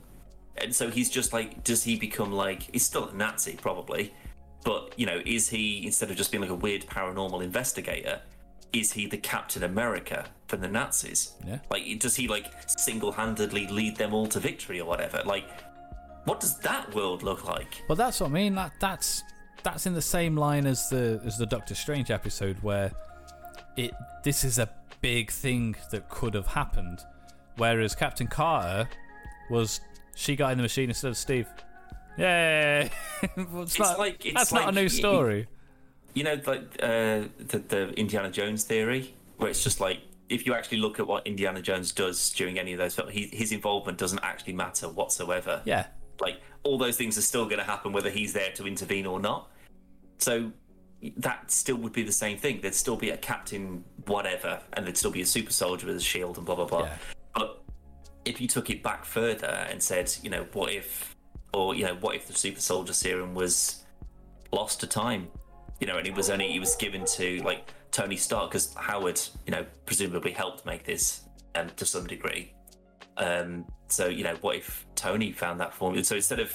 [0.57, 4.13] and so he's just like, does he become like he's still a Nazi probably,
[4.63, 8.21] but you know is he instead of just being like a weird paranormal investigator,
[8.73, 11.33] is he the Captain America for the Nazis?
[11.45, 11.59] Yeah.
[11.69, 15.21] Like, does he like single-handedly lead them all to victory or whatever?
[15.25, 15.45] Like,
[16.25, 17.83] what does that world look like?
[17.87, 18.55] Well, that's what I mean.
[18.55, 19.23] That that's
[19.63, 22.91] that's in the same line as the as the Doctor Strange episode where
[23.77, 24.69] it this is a
[25.01, 27.01] big thing that could have happened,
[27.57, 28.89] whereas Captain Carter
[29.49, 29.81] was
[30.15, 31.47] she got in the machine instead of Steve.
[32.17, 32.89] Yeah,
[33.23, 35.47] it's It's not- like- it's that's not a new story.
[36.13, 40.53] You know, like uh, the the Indiana Jones theory, where it's just like if you
[40.53, 43.97] actually look at what Indiana Jones does during any of those films, he, his involvement
[43.97, 45.61] doesn't actually matter whatsoever.
[45.65, 45.87] Yeah,
[46.19, 49.19] Like all those things are still going to happen whether he's there to intervene or
[49.19, 49.49] not.
[50.19, 50.51] So
[51.17, 52.61] that still would be the same thing.
[52.61, 55.99] There'd still be a captain, whatever, and there'd still be a super soldier with a
[55.99, 56.83] shield and blah blah blah.
[56.83, 56.97] Yeah.
[57.33, 57.61] But
[58.25, 61.15] if you took it back further and said, you know, what if,
[61.53, 63.83] or you know, what if the super soldier serum was
[64.51, 65.27] lost to time?
[65.79, 69.19] You know, and it was only it was given to like Tony Stark because Howard,
[69.45, 71.21] you know, presumably helped make this
[71.55, 72.53] um, to some degree.
[73.17, 76.03] Um, so you know, what if Tony found that formula?
[76.03, 76.53] So instead of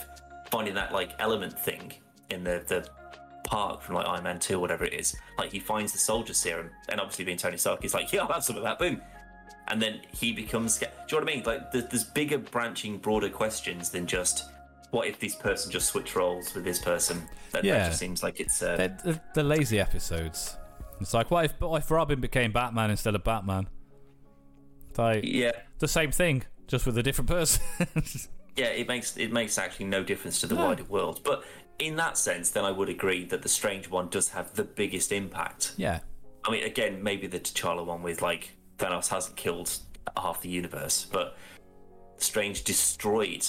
[0.50, 1.92] finding that like element thing
[2.30, 2.88] in the the
[3.44, 6.34] park from like Iron Man Two, or whatever it is, like he finds the soldier
[6.34, 9.00] serum, and obviously being Tony Stark, he's like, yeah, I'll have some of that, boom.
[9.68, 10.78] And then he becomes.
[10.78, 11.44] Do you know what I mean?
[11.44, 14.44] Like, there- there's bigger, branching, broader questions than just
[14.90, 17.22] what if this person just switch roles with this person.
[17.52, 17.78] That, Yeah.
[17.78, 18.62] that just seems like it's.
[18.62, 20.56] Uh, they're, they're, they're lazy episodes.
[21.00, 23.68] It's like what if what if Robin became Batman instead of Batman?
[24.88, 27.62] It's like yeah, the same thing, just with a different person.
[28.56, 30.64] yeah, it makes it makes actually no difference to the No.
[30.66, 31.20] wider world.
[31.24, 31.44] But
[31.78, 35.12] in that sense, then I would agree that the Strange one does have the biggest
[35.12, 35.74] impact.
[35.76, 36.00] yeah,
[36.44, 39.76] I mean, again, maybe the T'Challa one with like Thanos hasn't killed
[40.16, 41.36] half the universe, but
[42.18, 43.46] Strange destroyed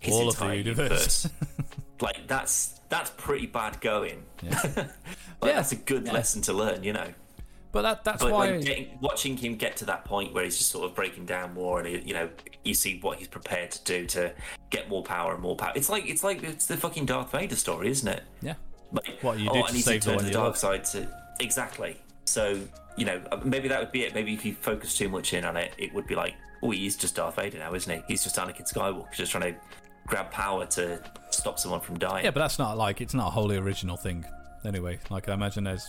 [0.00, 1.28] his All of the entire universe.
[2.00, 4.22] like that's that's pretty bad going.
[4.42, 4.88] Yeah.
[5.42, 6.12] Like, Yeah, that's a good yeah.
[6.12, 7.14] lesson to learn, you know.
[7.72, 8.50] but that that's But why.
[8.50, 11.54] like getting, watching him get to that point where he's just sort of breaking down
[11.54, 12.28] more, and he, you know,
[12.62, 14.34] you see what he's prepared to do to
[14.68, 15.72] get more power and more power.
[15.74, 18.22] It's like it's like it's the fucking Darth Vader story, isn't it?
[18.42, 18.54] yeah,
[18.92, 20.34] Like, What you oh, do I to need save to the turn to the you
[20.36, 21.08] dark side to
[21.40, 21.96] exactly.
[22.30, 22.60] So
[22.96, 24.14] you know, uh, maybe that would be it.
[24.14, 26.96] Maybe if you focus too much in on it, it would be like, oh, he's
[26.96, 28.02] just Darth Vader now, isn't he?
[28.08, 29.60] He's just Anakin Skywalker, just trying to
[30.06, 32.24] grab power to stop someone from dying.
[32.24, 34.24] yeah, but that's not like it's not a wholly original thing.
[34.64, 35.88] Anyway, like I imagine there's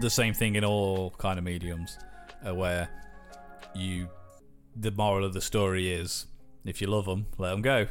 [0.00, 1.98] the same thing in all kind of mediums,
[2.46, 2.88] uh, where
[3.74, 4.08] you
[4.76, 6.26] the moral of the story is
[6.64, 7.86] if you love them, let them go.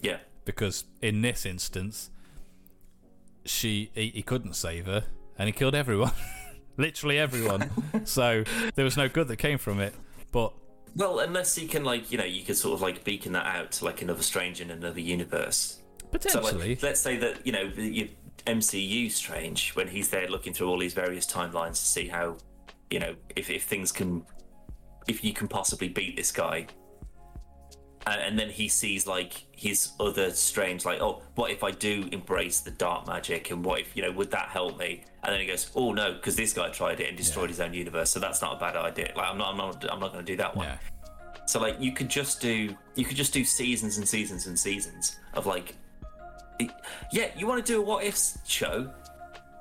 [0.00, 0.18] yeah.
[0.46, 2.10] Because in this instance,
[3.44, 5.04] she he, he couldn't save her,
[5.38, 6.12] and he killed everyone,
[6.80, 7.70] literally everyone.
[8.04, 9.94] so there was no good that came from it.
[10.32, 10.52] But
[10.96, 13.72] Well, unless he can, like, you know, you could sort of like beacon that out
[13.72, 15.78] to like another strange in another universe.
[16.00, 18.08] So, potentially, like, let's say that you know the your
[18.46, 22.36] MCU Strange when he's there looking through all these various timelines to see how,
[22.90, 24.24] you know, if if things can,
[25.06, 26.66] if you can possibly beat this guy.
[28.06, 32.08] And, and then he sees like his other strange, like, oh, what if I do
[32.12, 35.04] embrace the dark magic, and what if you know, would that help me?
[35.22, 37.74] And then he goes, oh no, because this guy tried it and destroyed his own
[37.74, 39.12] universe, so that's not a bad idea.
[39.14, 40.66] Like, I'm not, I'm not, I'm not going to do that one.
[40.66, 40.78] yeah,
[41.46, 45.18] So like you could just do you could just do seasons and seasons and seasons
[45.34, 45.74] of like
[46.58, 46.70] it-
[47.12, 48.90] yeah, you want to do a what ifs show?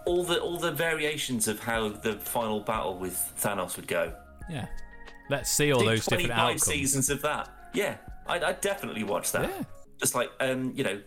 [0.05, 4.13] All the all the variations of how the final battle with Thanos would go.
[4.49, 4.67] yeah.
[5.29, 6.63] Let's see all Do those different 25 outcomes.
[6.65, 7.49] seasons of that.
[7.73, 7.97] Yeah,
[8.29, 9.49] I'd, I'd definitely watch that.
[9.49, 9.63] Yeah.
[9.99, 11.01] Just like um, you know,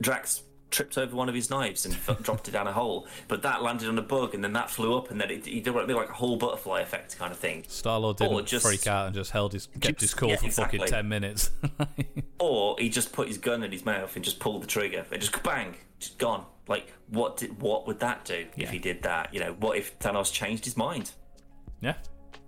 [0.00, 3.62] Drax tripped over one of his knives and dropped it down a hole, but that
[3.62, 6.12] landed on a bug and then that flew up and then it, it like a
[6.12, 7.64] whole butterfly effect kind of thing.
[7.68, 10.50] Star Lord didn't just- freak out and just held his kept his cool yeah, for
[10.50, 11.50] fucking ten minutes.
[12.40, 15.20] or he just put his gun in his mouth and just pulled the trigger and
[15.20, 16.44] just bang, just gone.
[16.66, 19.32] Like what did what would that do if he did that?
[19.32, 21.12] You know, what if Thanos changed his mind?
[21.80, 21.94] yeah,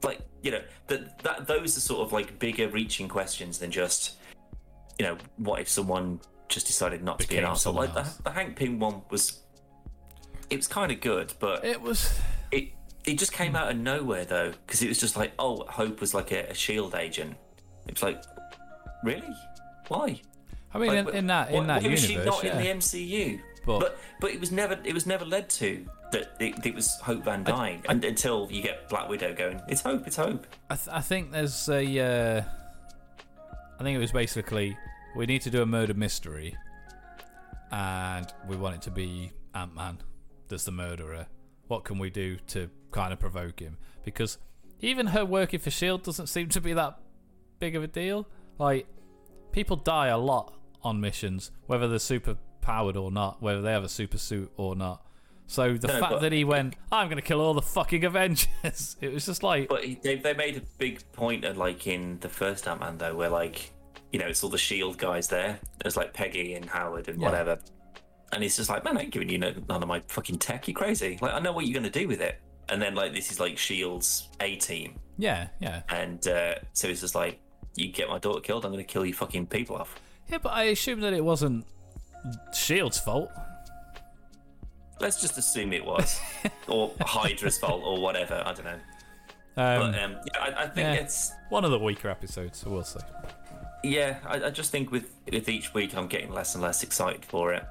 [0.03, 4.17] Like you know that that those are sort of like bigger reaching questions than just
[4.99, 7.73] you know what if someone just decided not to be an asshole.
[7.73, 9.41] Like the, the Hank Pym one was
[10.51, 12.17] it was kind of good, but it was.
[12.53, 12.69] it
[13.07, 16.13] it just came out of nowhere though because it was just like oh Hope was
[16.15, 17.35] like a, a shield agent.
[17.89, 18.23] It was like
[19.03, 19.35] really
[19.89, 20.21] why?
[20.75, 22.61] I mean, Like, in, in that in why- that why was universe, she not yeah.
[22.61, 23.41] in the MCU?
[23.65, 26.95] But- But, but it was never it was never led to that it, it was
[27.01, 29.61] Hope Van Dyne and, until you get Black Widow going.
[29.69, 30.07] It's Hope.
[30.07, 30.47] It's Hope.
[30.71, 31.83] I, th- I think there's a.
[31.99, 32.43] Uh,
[33.81, 34.77] I think it was basically
[35.17, 36.57] we need to do a murder mystery,
[37.73, 39.99] and we want it to be Ant Man
[40.49, 41.27] that's the murderer.
[41.69, 43.79] What can we do to kind of provoke him?
[44.05, 44.39] Because
[44.81, 46.99] even her working for Shield doesn't seem to be that
[47.59, 48.29] big of a deal.
[48.59, 48.87] Like
[49.53, 53.85] people die a lot on missions, whether they're super powered or not, whether they have
[53.85, 55.03] a super suit or not.
[55.47, 58.05] So the No, fact but- that he went, I'm going to kill all the fucking
[58.05, 61.87] Avengers, it was just like, But he- they they made a big point of like
[61.87, 63.71] in the first Ant Man though, where like
[64.13, 65.59] you know, it's all the Shield guys there.
[65.83, 67.27] There's like Peggy and Howard and Yeah.
[67.29, 67.59] whatever.
[68.33, 70.67] And he's just like, man, I ain't giving you no, none of my fucking tech.
[70.69, 71.19] You crazy?
[71.21, 72.41] Like, I know what you're gonna do with it.
[72.69, 75.83] And then like this is like Shield's A team, Yeah, yeah.
[75.91, 77.39] and uh, so he's just like,
[77.77, 80.01] you get my daughter killed, I'm gonna kill you fucking people off.
[80.31, 81.67] Yeah, but I assume that it wasn't
[82.55, 83.31] Shield's fault.
[85.01, 86.21] Let's just assume it was,
[86.69, 88.43] or Hydra's fault, or whatever.
[88.47, 88.79] I don't know.
[89.57, 90.93] Um, But um, yeah, I, I think yeah.
[90.95, 93.01] it's one of the weaker episodes, so we'll see.
[93.83, 94.19] yeah.
[94.27, 97.53] I, I just think with with each week, I'm getting less and less excited for
[97.53, 97.65] it.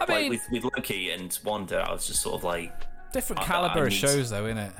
[0.00, 2.72] I Like mean, with with Loki and Wanda, I was just sort of like,
[3.12, 4.72] different I- caliber of shows, though, innit?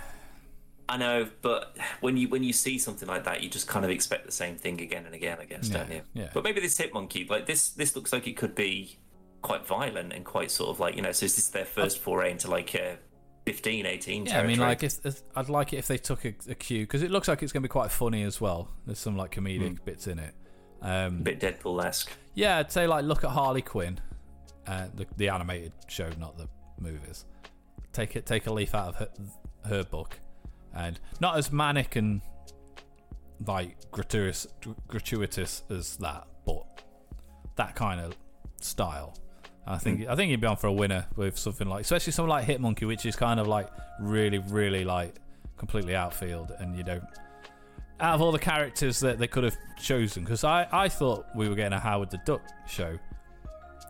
[0.88, 3.90] I know, but when you when you see something like that, you just kind of
[3.90, 6.02] expect the same thing again and again, I guess, Yeah, don't you?
[6.14, 6.30] yeah.
[6.32, 8.98] But maybe this Hitmonkey, like this, this looks like it could be
[9.42, 11.12] quite violent and quite sort of like you know.
[11.12, 12.96] So is this their first foray into like uh,
[13.46, 16.34] 15, 18 Yeah, I mean, like, if, if, I'd like it if they took a,
[16.48, 18.68] a cue because it looks like it's going to be quite funny as well.
[18.86, 20.34] There's some like comedic bits in it.
[20.82, 22.10] Um, a bit Deadpool-esque.
[22.34, 23.98] yeah, I'd say like look at Harley Quinn,
[24.68, 27.24] uh, the, the animated show, not the movies.
[27.92, 29.08] Take it, take a leaf out of her,
[29.64, 30.18] her book,
[30.76, 32.20] and not as manic and
[33.46, 34.46] like gratuitous,
[34.88, 36.64] gratuitous as that, but
[37.56, 38.14] that kind of
[38.60, 39.16] style.
[39.66, 40.10] I think hmm.
[40.10, 42.86] I think you'd be on for a winner with something like, especially something like Hitmonkey,
[42.86, 43.68] which is kind of like
[44.00, 45.16] really, really like
[45.56, 47.04] completely outfield, and you don't.
[47.98, 51.48] Out of all the characters that they could have chosen, because I, I thought we
[51.48, 52.98] were getting a Howard the Duck show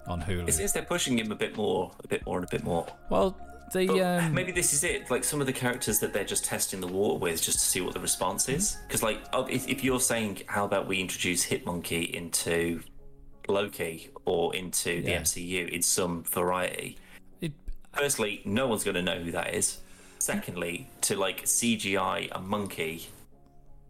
[0.06, 0.48] on Hulu.
[0.48, 2.86] It seems they're pushing him a bit more, a bit more, and a bit more.
[3.10, 3.36] well,
[3.72, 5.10] the um, maybe this is it.
[5.10, 7.80] Like some of the characters that they're just testing the water with, just to see
[7.80, 8.72] what the response is.
[8.72, 8.86] Mm-hmm.
[8.86, 12.82] Because, like, oh, if, if you're saying, how about we introduce Hitmonkey into
[13.48, 15.20] Loki or into the Yeah.
[15.20, 16.98] MCU in some variety?
[17.40, 17.52] it,
[17.92, 19.78] Firstly, no one's going to know who that is.
[20.18, 23.06] Secondly, to like CGI a monkey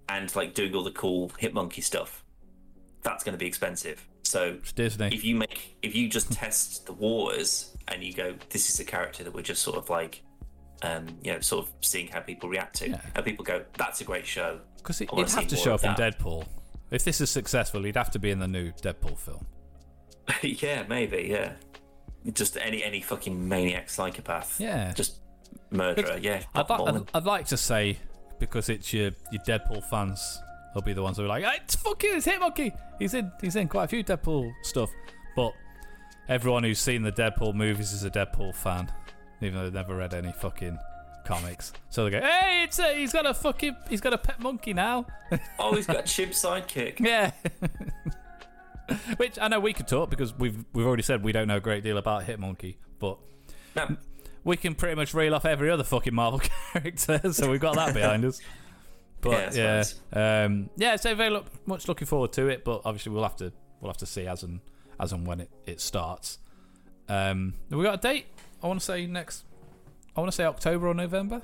[0.09, 2.25] and like doing all the cool Hitmonkey stuff,
[3.03, 4.07] that's going to be expensive.
[4.23, 4.59] So
[5.13, 8.85] if you make if you just test the waters and you go this is a
[8.85, 10.23] character that we're just sort of like
[10.83, 13.01] um you know sort of seeing how people react to Yeah.
[13.15, 15.93] and people go that's a great show Because it, it'd have to show up in.
[15.95, 16.47] Deadpool.
[16.91, 19.47] If this is successful, he'd have to be in the new Deadpool film.
[20.43, 21.53] yeah maybe yeah
[22.33, 24.93] just any any fucking maniac psychopath Yeah.
[24.93, 25.21] just
[25.71, 27.11] murderer yeah I'd, li- I'd.
[27.15, 27.99] I'd like to say
[28.39, 30.41] because it's your your Deadpool fans,
[30.75, 32.71] they'll be the ones who are like, "Hey, "It's fucking it's Hitmonkey.
[32.99, 34.91] He's in he's in quite a few Deadpool stuff."
[35.35, 35.53] But
[36.29, 38.91] everyone who's seen the Deadpool movies is a Deadpool fan,
[39.41, 40.79] even though they've never read any fucking
[41.25, 41.73] comics.
[41.91, 44.73] So they go, "Hey, it's a, he's got a fucking he's got a pet monkey
[44.73, 45.07] now."
[45.59, 47.33] oh he's got a chimp sidekick yeah.
[49.17, 51.61] Which I know we could talk because we've we've already said we don't know a
[51.61, 53.19] great deal about Hitmonkey, but
[53.75, 53.97] no
[54.47, 56.41] we can pretty much reel off every other fucking Marvel
[56.73, 58.41] character, so we've got that behind us.
[59.21, 59.83] But Yeah,
[60.15, 62.65] yeah, um, yeah, so very much looking forward to it.
[62.65, 64.61] But obviously, we'll have to we'll have to see as and
[65.01, 66.39] as and when it, it starts.
[67.09, 68.27] Um, we got a date?
[68.63, 69.45] I want to say next.
[70.17, 71.43] I want to say October or November.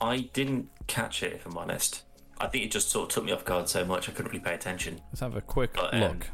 [0.00, 2.02] I didn't catch it if I'm honest
[2.38, 4.42] I think it just sort of took me off guard so much I couldn't really
[4.44, 6.26] pay attention Let's have a quick But, um, look.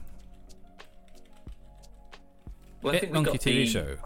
[2.83, 3.97] well I think got TV the, show,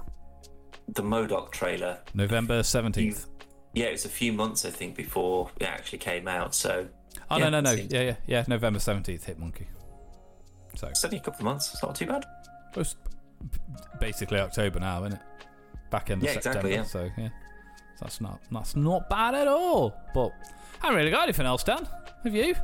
[0.88, 3.26] the M.O.D.O.K trailer November seventeenth.
[3.74, 6.88] yeah it was a few months I think before it actually came out so
[7.30, 9.68] Oh Yeah, no no no yeah yeah yeah November seventeenth Hit Monkey.
[10.74, 11.72] So It's only a couple of months.
[11.72, 12.24] It's not too bad.
[12.80, 12.96] It's
[14.00, 15.20] basically October now, isn't it?
[15.90, 16.68] Back end of Yeah, September.
[16.68, 16.84] exactly, yeah.
[16.84, 17.28] So yeah,
[17.96, 19.94] so that's not that's not bad at all.
[20.14, 20.30] But
[20.82, 21.86] I haven't really got anything else, Dan.
[22.24, 22.54] Have you?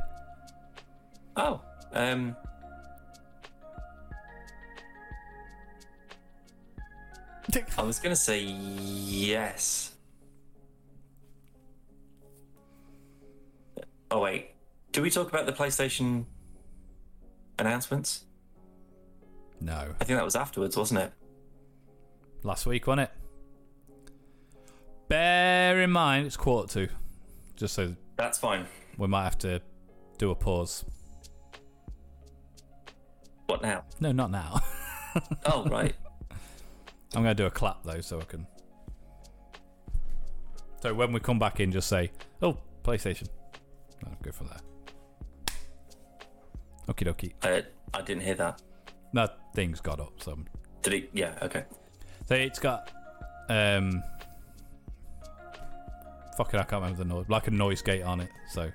[1.37, 1.61] Oh,
[1.93, 2.35] um,
[7.77, 9.93] I was gonna say yes.
[14.11, 14.51] Oh wait,
[14.91, 16.25] do we talk about the PlayStation
[17.57, 18.25] announcements?
[19.61, 21.11] No, I think that was afterwards, wasn't it?
[22.43, 23.11] last week, wasn't it?
[25.09, 26.93] Bear in mind it's quarter two,
[27.57, 28.65] just so That's fine.
[28.97, 29.61] we might have to
[30.17, 30.85] do a pause.
[33.47, 33.83] What now?
[33.99, 34.61] No, not now.
[35.47, 35.95] Oh right.
[37.15, 38.45] I'm going to do a clap though, so I can.
[40.83, 42.11] So when we come back in, just say,
[42.43, 43.27] "Oh, PlayStation."
[44.05, 44.59] I'll go from there.
[46.87, 47.33] Okie dokie.
[47.41, 48.61] uh, I didn't hear that.
[49.13, 50.37] That thing's got up, so
[50.83, 51.09] Did it?
[51.11, 51.35] Yeah.
[51.41, 51.65] Okay.
[52.27, 52.91] so it's got
[53.49, 54.01] um.
[56.37, 57.25] Fucking, I can't remember the noise.
[57.27, 58.29] Like a noise gate on it.
[58.49, 58.71] So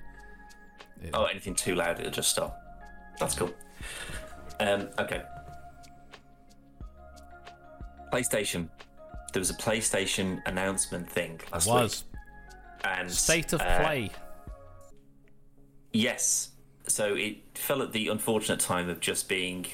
[1.13, 2.61] Oh, anything too loud, it'll just stop.
[3.19, 3.51] That's cool.
[4.59, 5.23] Um, okay.
[8.13, 8.69] PlayStation.
[9.33, 12.21] There was a PlayStation announcement thing it last was week,
[12.85, 14.11] and state of uh, play.
[15.91, 16.51] Yes,
[16.87, 19.65] so it fell at the unfortunate time of just being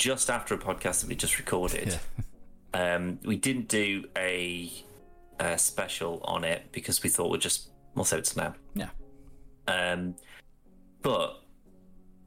[0.00, 2.00] just after a podcast that we just recorded.
[2.72, 4.70] Um, we didn't do a,
[5.40, 8.54] a special on it because we thought we'd just we'll save it to now.
[8.76, 8.90] Yeah.
[9.66, 10.14] Um,
[11.02, 11.42] but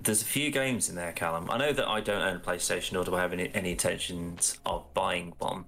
[0.01, 1.49] there's a few games in there, Callum.
[1.49, 4.59] I know that I don't own a PlayStation, nor do I have any, any intentions
[4.65, 5.63] of buying one.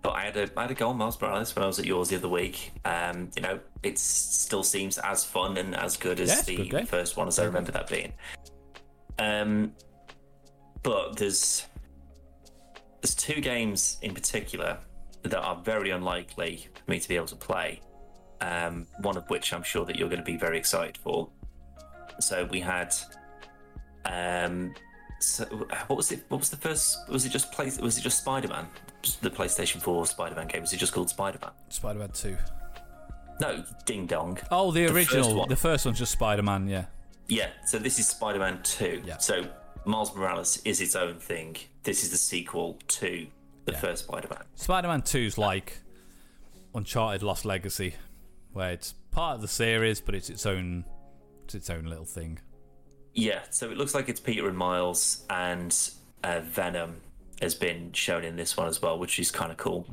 [0.00, 1.84] But I had a I had a go on Miles Morales when I was at
[1.84, 2.70] yours the other week.
[2.84, 6.88] Um, you know, it still seems as fun and as good as Yeah, the good
[6.88, 8.12] first one as I remember that being.
[9.18, 9.72] Um,
[10.84, 11.66] but there's
[13.02, 14.78] there's two games in particular
[15.22, 17.80] that are very unlikely for me to be able to play.
[18.40, 21.28] Um, one of which I'm sure that you're going to be very excited for.
[22.20, 22.94] So we had,
[24.04, 24.74] um,
[25.20, 25.44] so
[25.86, 26.24] what was it?
[26.28, 27.08] What was the first?
[27.08, 27.70] Was it just play?
[27.80, 28.66] Was it just Spider Man?
[29.20, 30.60] The PlayStation 4 Spider Man game?
[30.62, 31.50] Was it just called Spider Man?
[31.68, 32.36] Spider Man 2.
[33.40, 34.38] No, Ding Dong.
[34.50, 35.34] Oh, the, The first original.
[35.36, 35.48] one.
[35.48, 36.84] the first one's just Spider Man, yeah.
[37.28, 39.02] Yeah, so this is Spider Man 2.
[39.06, 39.18] Yeah.
[39.18, 39.44] So
[39.86, 41.56] Miles Morales is its own thing.
[41.82, 43.26] This is the sequel to
[43.64, 43.80] the Yeah.
[43.80, 44.44] first Spider Man.
[44.54, 45.78] Spider Man 2's like
[46.74, 47.94] Uncharted Lost Legacy,
[48.52, 50.84] where it's part of the series, but it's its own
[51.44, 52.38] it's its own little thing.
[53.12, 55.76] Yeah, so it looks like it's Peter and Miles, and
[56.24, 57.00] uh, Venom
[57.42, 59.86] has been shown in this one as well, which is kind of cool.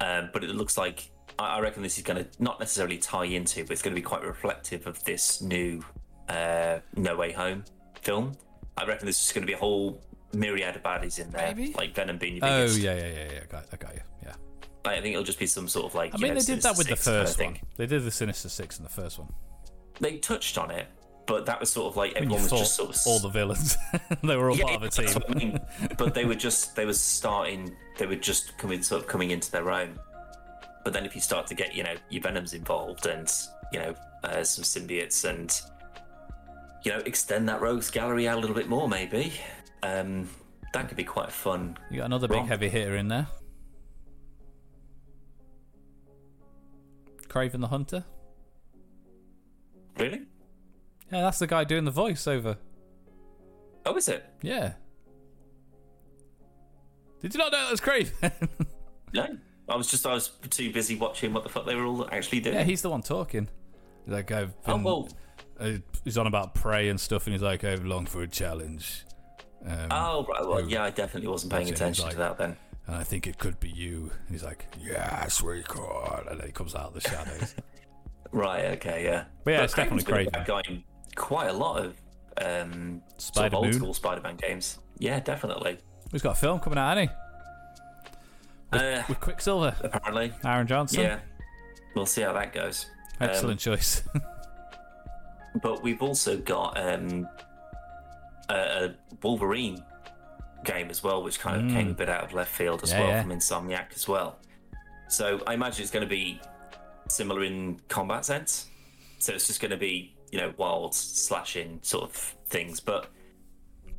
[0.00, 3.24] Um, but it looks like I I reckon this is going to not necessarily tie
[3.24, 5.82] into, but it's going to be quite reflective of this new
[6.28, 7.64] uh, No Way Home
[8.00, 8.32] film.
[8.76, 10.00] I reckon there's just going to be a whole
[10.32, 11.72] myriad of baddies in there, Maybe.
[11.74, 12.80] like Venom being your Oh biggest.
[12.80, 13.40] yeah, yeah, yeah, yeah.
[13.42, 14.00] I got, I got you.
[14.24, 14.32] Yeah.
[14.84, 16.14] I think it'll just be some sort of like.
[16.14, 17.50] I you mean, know, they did that Sinister with the Six kind of first thing.
[17.52, 17.60] one.
[17.76, 19.28] They did the Sinister Six in the first one.
[20.00, 20.88] They touched on it,
[21.26, 23.18] but that was sort of like When you everyone was fought just sort of all
[23.20, 23.76] the villains,
[24.22, 25.06] they were all part of a that's team.
[25.14, 25.60] what I mean.
[25.98, 29.50] but they were just they were starting they were just coming sort of coming into
[29.52, 29.98] their own.
[30.84, 33.32] But then if you start to get you know your Venoms involved and
[33.72, 33.94] you know
[34.24, 35.58] uh, some symbiotes and
[36.84, 39.32] you know extend that rogues gallery out a little bit more maybe,
[39.82, 40.28] um,
[40.72, 41.76] that could be quite fun.
[41.90, 43.26] You got another big heavy hitter in there.
[47.28, 48.04] Kraven the Hunter.
[49.98, 50.22] Really?
[51.12, 52.56] Yeah, that's the guy doing the voiceover.
[53.86, 54.24] Oh, is it?
[54.42, 54.74] Yeah.
[57.20, 58.48] Did you not know that was Kraven?
[59.12, 59.28] No,
[59.68, 62.40] I was just I was too busy watching what the fuck they were all actually
[62.40, 62.56] doing.
[62.56, 63.48] yeah, he's the one talking.
[64.08, 65.08] Like, I've oh well.
[65.60, 65.74] uh,
[66.04, 69.04] he's on about prey and stuff, and he's like, I've longed for a challenge.
[69.66, 72.56] Um, Oh right, well, who- yeah, I definitely wasn't paying attention like- to that then.
[72.86, 74.10] and I think it could be you.
[74.26, 76.26] And he's like, yes, we could.
[76.28, 77.54] And then he comes out of the shadows.
[78.32, 79.24] Right, okay, yeah.
[79.44, 80.32] But yeah, But it's definitely Kraven's been a Kraven.
[80.32, 80.82] bad guy in
[81.14, 81.94] quite a lot of
[82.44, 83.72] um, sort Spider of old Moon.
[83.74, 84.78] school Spider-Man games.
[84.98, 85.78] Yeah, definitely.
[86.10, 87.12] He's got a film coming out, hasn't
[88.72, 88.76] he?
[88.78, 91.02] Uh, With Quicksilver, apparently, Aaron Johnson.
[91.02, 91.18] yeah.
[91.94, 92.86] We'll see how that goes.
[93.20, 94.02] Excellent choice.
[95.62, 97.28] But we've also got um,
[98.48, 99.82] a, a Wolverine
[100.64, 102.92] game as well, which kind of came a bit out of left field as Mm.
[102.92, 103.22] Yeah, well yeah.
[103.22, 104.38] from Insomniac as well.
[105.08, 106.40] So I imagine it's going to be
[107.08, 108.66] similar in combat sense.
[109.18, 112.12] So it's just going to be you know wild slashing sort of
[112.46, 113.10] things, but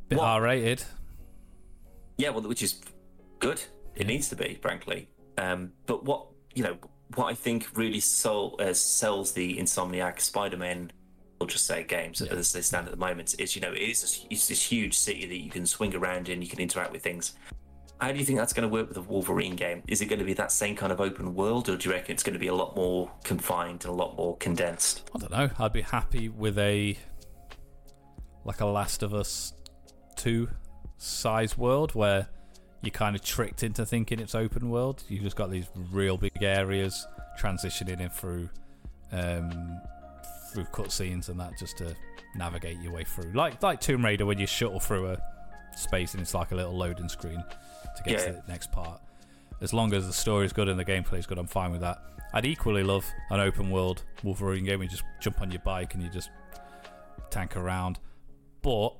[0.08, 0.84] Bit R rated.
[2.18, 2.80] Yeah, well, which is
[3.38, 3.62] good.
[3.94, 5.08] It needs to be, frankly.
[5.38, 6.76] Um, but what you know,
[7.14, 10.90] what I think really sol- uh, sells the Insomniac Spider-Man,
[11.40, 14.00] or just say games as they stand at the moment, is you know it is
[14.02, 17.02] this, it's this huge city that you can swing around in, you can interact with
[17.02, 17.34] things.
[18.00, 19.82] How do you think that's going to work with a Wolverine game?
[19.88, 22.12] Is it going to be that same kind of open world, or do you reckon
[22.12, 25.10] it's going to be a lot more confined and a lot more condensed?
[25.14, 25.50] I don't know.
[25.58, 26.96] I'd be happy with a
[28.44, 29.54] like a Last of Us
[30.14, 30.48] two
[30.98, 32.28] size world where
[32.82, 35.02] you're kind of tricked into thinking it's open world.
[35.08, 37.06] You've just got these real big areas
[37.38, 38.48] transitioning in through
[39.12, 39.80] um,
[40.64, 41.94] through cutscenes and that just to
[42.34, 43.30] navigate your way through.
[43.32, 45.18] Like like Tomb Raider when you shuttle through a
[45.76, 47.42] space and it's like a little loading screen
[47.96, 48.26] to get Yeah.
[48.26, 49.00] to the next part.
[49.60, 51.98] As long as the story's good and the gameplay's good, I'm fine with that.
[52.32, 55.94] I'd equally love an open world Wolverine game where you just jump on your bike
[55.94, 56.30] and you just
[57.30, 57.98] tank around.
[58.62, 58.90] But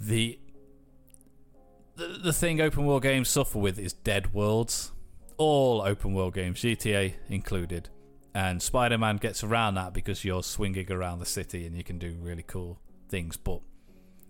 [0.00, 0.38] the
[1.96, 4.92] the, the thing open world games suffer with is dead worlds.
[5.36, 7.88] All open world games, GTA included.
[8.34, 11.98] And Spider Man gets around that because you're swinging around the city and you can
[11.98, 12.78] do really cool
[13.08, 13.36] things.
[13.36, 13.60] But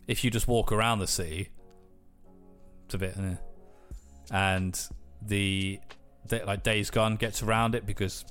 [0.09, 1.51] if you just walk around the city,
[2.87, 3.17] it's a bit.
[3.17, 3.37] Eh.
[4.33, 4.81] And
[5.21, 5.79] the,
[6.27, 8.25] the like Days Gone gets around it because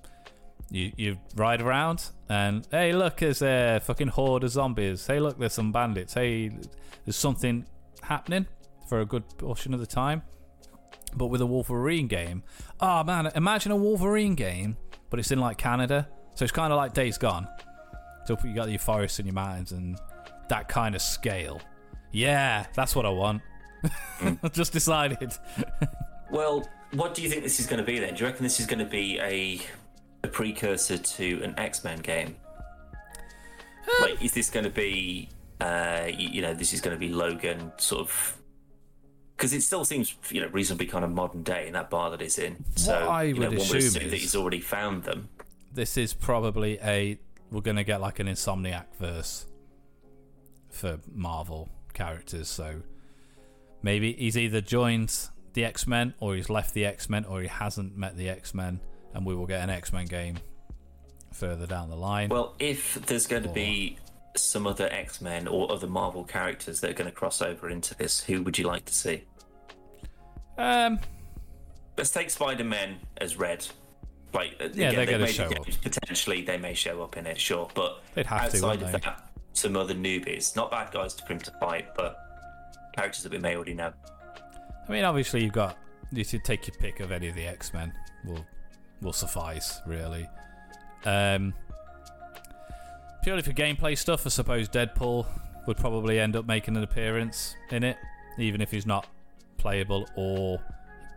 [0.69, 5.05] you you ride around and hey look there's a fucking horde of zombies.
[5.05, 6.13] Hey look there's some bandits.
[6.13, 6.49] Hey
[7.05, 7.65] there's something
[8.01, 8.47] happening
[8.88, 10.24] for a good portion of the time.
[11.13, 12.43] But with a Wolverine game,
[12.80, 14.78] oh man, imagine a Wolverine game,
[15.12, 16.07] but it's in like Canada.
[16.34, 17.47] So it's kind of like Days Gone,
[18.26, 19.99] So you got your forests and your mountains and
[20.47, 21.62] that kind of scale.
[22.12, 23.43] Yeah, that's what I want.
[24.22, 25.34] I've just decided.
[26.32, 28.14] Well, what do you think this is going to be then?
[28.14, 29.59] Do you reckon this is going to be a
[30.24, 32.38] a precursor to an X Men game?
[33.99, 35.28] like, is this going to be,
[35.59, 38.38] uh, you, you know, this is going to be Logan sort of?
[39.42, 42.22] Because it still seems, you know, reasonably kind of modern day in that bar that
[42.22, 42.64] he's in.
[42.76, 45.30] So I you know, would one would assume assume that he's already found them.
[45.74, 47.18] this is probably a
[47.50, 49.48] we're gonna get like an insomniac verse
[50.70, 52.50] for Marvel characters.
[52.50, 52.84] So
[53.82, 55.12] maybe he's either joined
[55.54, 58.54] the X Men or he's left the X Men or he hasn't met the X
[58.54, 58.80] Men,
[59.16, 60.38] and we will get an X Men game
[61.34, 62.30] further down the line.
[62.30, 63.98] Well, if there's going to be
[64.38, 67.96] some other X Men or other Marvel characters that are going to cross over into
[67.96, 69.24] this, who would you like to see?
[70.58, 70.99] Um,
[71.97, 73.66] Let's take Spider Man as Red.
[74.34, 75.68] Like, Yeah, again, they're they gonna show the up.
[75.82, 77.70] Potentially, they may show up in it, sure.
[77.74, 79.10] But They'd have to, outside wouldn't of they?
[79.10, 82.18] that, some other newbies, not bad guys to bring to fight, but
[82.95, 83.91] characters that we may already know.
[84.88, 85.78] I mean, obviously you've got
[86.12, 87.93] you should take your pick of any of the X Men.
[88.26, 88.45] Will
[89.02, 90.28] will suffice really.
[91.06, 91.54] Um,
[93.24, 95.26] purely for gameplay stuff, I suppose Deadpool
[95.68, 97.97] would probably end up making an appearance in it,
[98.38, 99.08] even if he's not
[99.62, 100.59] playable or.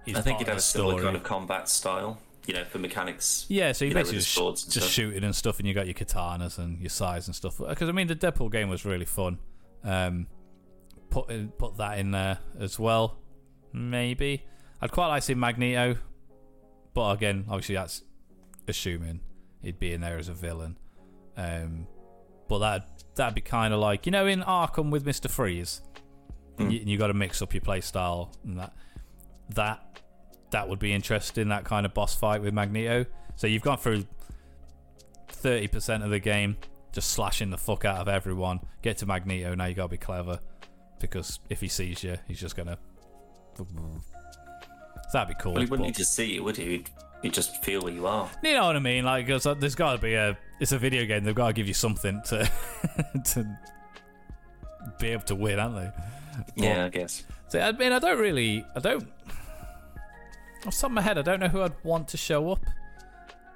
[0.07, 3.47] I think he'd have a similar kind of combat style, you know, for mechanics.
[3.49, 4.91] Yeah, so you you know, basically the just, swords just stuff.
[4.91, 7.57] shooting and stuff, and you got your katanas and your scythes and stuff.
[7.59, 9.39] Because I mean, the Deadpool game was really fun.
[9.83, 10.27] Um,
[11.09, 13.17] put in, put that in there as well.
[13.73, 14.45] Maybe
[14.83, 15.99] I'd quite like to see Magneto,
[16.93, 18.03] but again, obviously that's
[18.69, 19.21] assuming
[19.63, 20.77] he'd be in there as a villain.
[21.37, 21.87] Um,
[22.49, 25.81] but that that'd be kind of like you know in Arkham with Mister Freeze,
[26.59, 26.71] Hmm.
[26.71, 28.73] you, you got to mix up your play style and that
[29.51, 30.01] that
[30.51, 31.49] that would be interesting.
[31.49, 33.07] That kind of boss fight with Magneto.
[33.37, 34.05] So you've gone through
[35.29, 36.57] thirty percent of the game
[36.93, 38.61] just slashing the fuck out of everyone.
[38.83, 39.65] Get to Magneto now.
[39.65, 40.39] You gotta be clever
[41.01, 42.79] because if he sees you, he's just gonna.
[45.13, 45.53] That'd be cool.
[45.53, 46.65] Well, he wouldn't but- need to see you, would he?
[46.65, 46.91] He'd,
[47.23, 48.29] he'd just feel where you are.
[48.43, 49.05] you know what I mean?
[49.05, 50.37] Like, uh, there's got to be a.
[50.61, 51.25] It's a video game.
[51.25, 52.51] They've got to give you something to
[53.33, 53.59] to
[54.99, 55.91] be able to win, are not they?
[56.57, 57.25] Yeah, I guess.
[57.49, 59.09] So I mean, I don't really, I don't.
[60.67, 62.65] Off the top of my head, I don't know who I'd want to show up.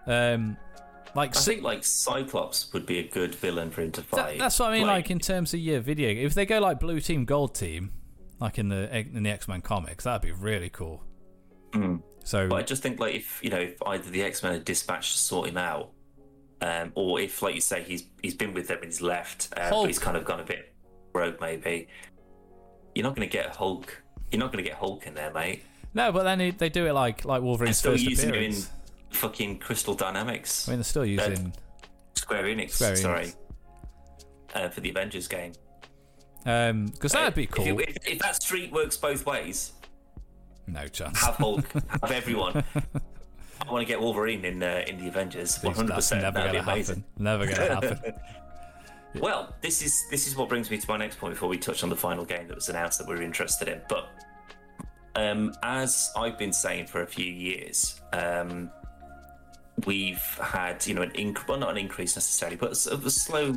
[0.07, 0.57] Um,
[1.15, 4.39] like I think like Cyclops would be a good villain for him to that- fight.
[4.39, 4.87] that's what I mean.
[4.87, 7.93] Like, in terms of your video, if they go like Blue Team, Gold Team,
[8.41, 11.03] like in the in the X Men comics, that'd be really cool.
[11.73, 12.03] Mm.
[12.25, 14.59] So But I just think like if you know if either the X Men are
[14.59, 15.91] dispatched to sort him out,
[16.61, 19.87] um, or if like you say he's he's been with them and he's left, um,
[19.87, 20.75] he's kind of gone a bit
[21.15, 21.89] rogue maybe.
[22.99, 24.03] You're not going to get Hulk.
[24.33, 25.63] You're not going to get Hulk in there, mate.
[25.95, 28.55] no, but then they, they do it like like They're still first using him in
[29.11, 31.53] fucking Crystal Dynamics, I mean, they're still using
[32.17, 32.71] Square Enix.
[32.73, 33.07] Square Enix.
[33.07, 33.33] Sorry,
[34.53, 35.53] uh, for the Avengers game.
[36.45, 37.67] um because that'd be If cool.
[37.67, 39.73] you- If, if that street works both ways,
[40.67, 41.23] no chance.
[41.25, 41.65] have Hulk,
[42.03, 42.65] have everyone.
[43.65, 45.63] I want to get Wolverine in uh, in the Avengers.
[45.63, 46.23] One hundred percent.
[46.23, 47.05] never gonna amazing.
[47.17, 47.23] happen.
[47.25, 48.15] Never gonna happen.
[49.15, 51.83] Well, this is this is what brings me to my next point before we touch
[51.83, 53.81] on the final game that was announced that we are interested in.
[53.89, 54.09] But
[55.17, 58.71] um, as I've been saying for a few years, um,
[59.87, 63.55] we've had you know an inc- well not an increase necessarily, but of a slow,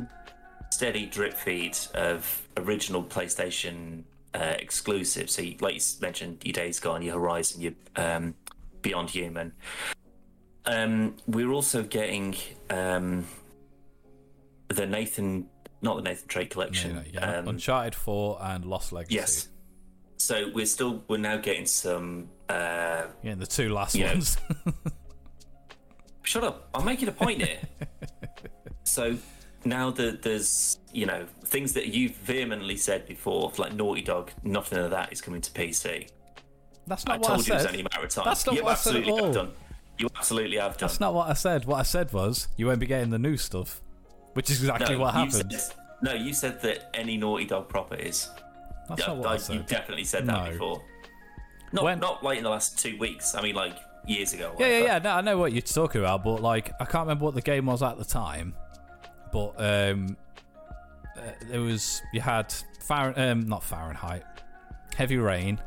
[0.70, 5.34] steady drip feed of original PlayStation uh, exclusives.
[5.34, 8.34] So, you, like you mentioned, your Days Gone, your Horizon, your um,
[8.80, 9.52] Beyond Human.
[10.64, 12.36] Um, we're also getting
[12.70, 13.26] um,
[14.72, 15.48] the Nathan,
[15.80, 16.96] not the Nathan Drake collection.
[16.96, 17.38] No, yeah.
[17.38, 19.14] um, Uncharted 4 and Lost Legacy.
[19.14, 19.48] yes.
[20.18, 22.28] So we're still we're now getting some.
[22.48, 24.36] Uh, Yeah, the two last ones.
[26.22, 26.68] shut up!
[26.74, 27.58] I'm making a point here.
[28.84, 29.16] so
[29.64, 34.78] now that there's you know things that you've vehemently said before, like Naughty Dog, nothing
[34.78, 36.08] of that is coming to PC.
[36.86, 38.24] That's I not what I told you it was only a matter of time.
[38.24, 39.24] That's not you what I said at all.
[39.24, 39.50] have done.
[39.98, 40.88] You absolutely have done.
[40.88, 41.64] That's not what I said.
[41.64, 43.80] What I said was you won't be getting the new stuff,
[44.34, 45.52] which is exactly what happened.
[45.52, 48.28] Said, no, you said that any Naughty Dog properties.
[48.88, 49.56] That's Yeah, not what I, I- said.
[49.56, 50.50] you definitely said that No.
[50.52, 50.82] before.
[51.72, 53.34] Not When- not like in the last two weeks.
[53.34, 53.76] I mean, like
[54.06, 54.54] years ago.
[54.58, 54.98] Yeah, yeah, yeah.
[54.98, 57.66] No, I know what you're talking about, but like I can't remember what the game
[57.66, 58.54] was at the time.
[59.32, 60.16] But um,
[61.16, 62.48] uh, there was you had
[62.86, 64.24] Fahren, um, not Fahrenheit,
[64.96, 65.58] Heavy Rain.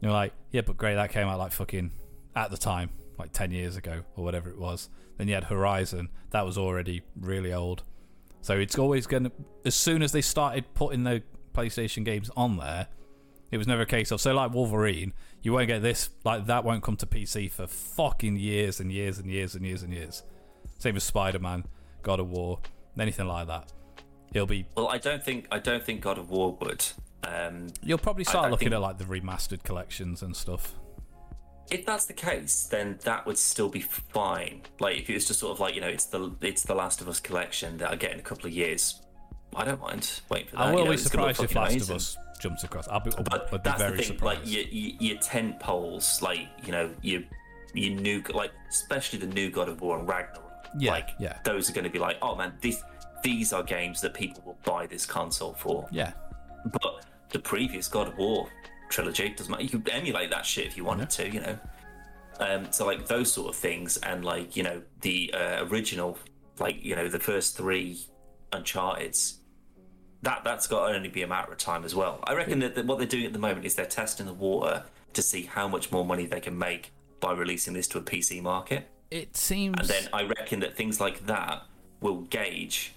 [0.00, 1.90] You're like, yeah, but great, that came out like fucking
[2.34, 4.88] at the time, like ten years ago or whatever it was.
[5.16, 7.82] Then you had Horizon, that was already really old.
[8.42, 9.32] So it's always gonna,
[9.64, 11.22] as soon as they started putting the
[11.54, 12.88] PlayStation games on there,
[13.50, 15.12] it was never a case of so like Wolverine,
[15.42, 19.18] you won't get this like that won't come to PC for fucking years and years
[19.18, 20.22] and years and years and years.
[20.78, 21.64] Same as Spider Man.
[22.02, 22.60] God of War,
[22.98, 23.72] anything like that.
[24.34, 24.66] It'll be.
[24.76, 26.84] Well, I don't think I don't think God of War would.
[27.24, 30.74] Um, You'll probably start looking think- at like the remastered collections and stuff.
[31.70, 34.62] If that's the case, then that would still be fine.
[34.78, 37.00] Like if it was just sort of like you know, it's the it's the Last
[37.00, 39.00] of Us collection that I get in a couple of years.
[39.54, 40.62] I don't mind waiting for that.
[40.62, 41.90] I you will know, be it's surprised if Last amazing.
[41.94, 42.86] of Us jumps across.
[42.88, 44.06] I'll be, I'll, But I'd be that's very the thing.
[44.16, 44.40] surprised.
[44.44, 47.22] Like your, your, your tent poles, like you know, your
[47.74, 50.42] your new like especially the new God of War and Ragnarok.
[50.78, 51.38] Yeah, like yeah.
[51.44, 52.82] those are going to be like, oh man, these
[53.24, 55.88] these are games that people will buy this console for.
[55.90, 56.12] yeah,
[56.70, 58.48] But the previous God of War
[58.88, 59.62] trilogy doesn't matter.
[59.62, 61.58] You could emulate that shit if you wanted to, you know.
[62.38, 66.18] Um, so like those sort of things, and like you know the uh, original,
[66.58, 67.98] like you know the first three
[68.52, 69.40] Uncharted's.
[70.22, 72.20] That that's got to only be a matter of time as well.
[72.24, 74.82] I reckon that, that what they're doing at the moment is they're testing the water
[75.12, 78.42] to see how much more money they can make by releasing this to a PC
[78.42, 78.88] market.
[79.10, 79.78] it seems.
[79.78, 81.62] And then I reckon that things like that
[82.00, 82.92] will gauge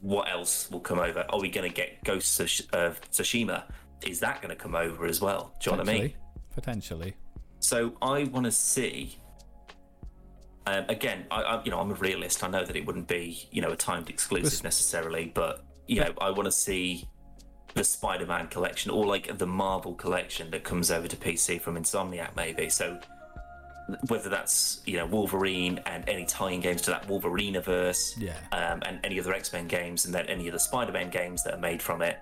[0.00, 1.24] what else will come over.
[1.28, 3.64] Are we going to get Ghost of of Tsushima?
[4.06, 5.54] Is that going to come over as well?
[5.60, 6.12] Do you know what I mean?
[6.54, 7.14] potentially.
[7.58, 9.18] So I want to see.
[10.66, 12.42] Um, again, I, I, you know, I'm a realist.
[12.44, 16.00] I know that it wouldn't be, you know, a timed exclusive This- necessarily, but you
[16.00, 17.08] know, I want to see
[17.74, 22.34] the Spider-Man collection or like the Marvel collection that comes over to PC from Insomniac,
[22.36, 22.70] maybe.
[22.70, 22.98] So
[24.08, 28.36] whether that's you know Wolverine and any tie-in games to that Wolverine verse, Yeah.
[28.52, 31.60] um, and any other X-Men games, and then any of the Spider-Man games that are
[31.60, 32.18] made from it.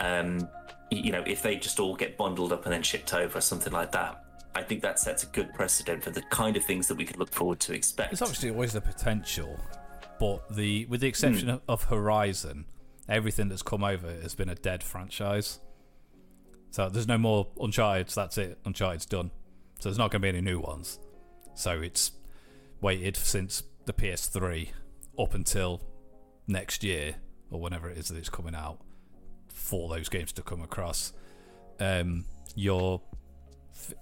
[0.00, 0.48] Um,
[0.90, 3.92] you know, if they just all get bundled up and then shipped over, something like
[3.92, 4.22] that,
[4.54, 7.18] I think that sets a good precedent for the kind of things that we could
[7.18, 8.10] look forward to expect.
[8.10, 9.58] There's obviously always the potential,
[10.20, 11.54] but the with the exception Hmm.
[11.54, 12.66] of, of Horizon,
[13.08, 15.58] everything that's come over has been a dead franchise.
[16.70, 18.08] So there's no more Uncharted.
[18.08, 18.58] That's it.
[18.64, 19.30] Uncharted's done.
[19.80, 20.98] So there's not going to be any new ones.
[21.54, 22.12] So it's
[22.80, 24.70] waited since the PS3
[25.18, 25.80] up until
[26.46, 27.16] next year
[27.50, 28.80] or whenever it is that it's coming out
[29.54, 31.12] for those games to come across.
[31.80, 33.00] Um, your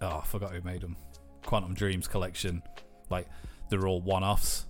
[0.00, 0.96] oh, I forgot who made them.
[1.44, 2.62] Quantum Dreams collection,
[3.10, 3.28] like
[3.68, 4.66] they're all one-offs.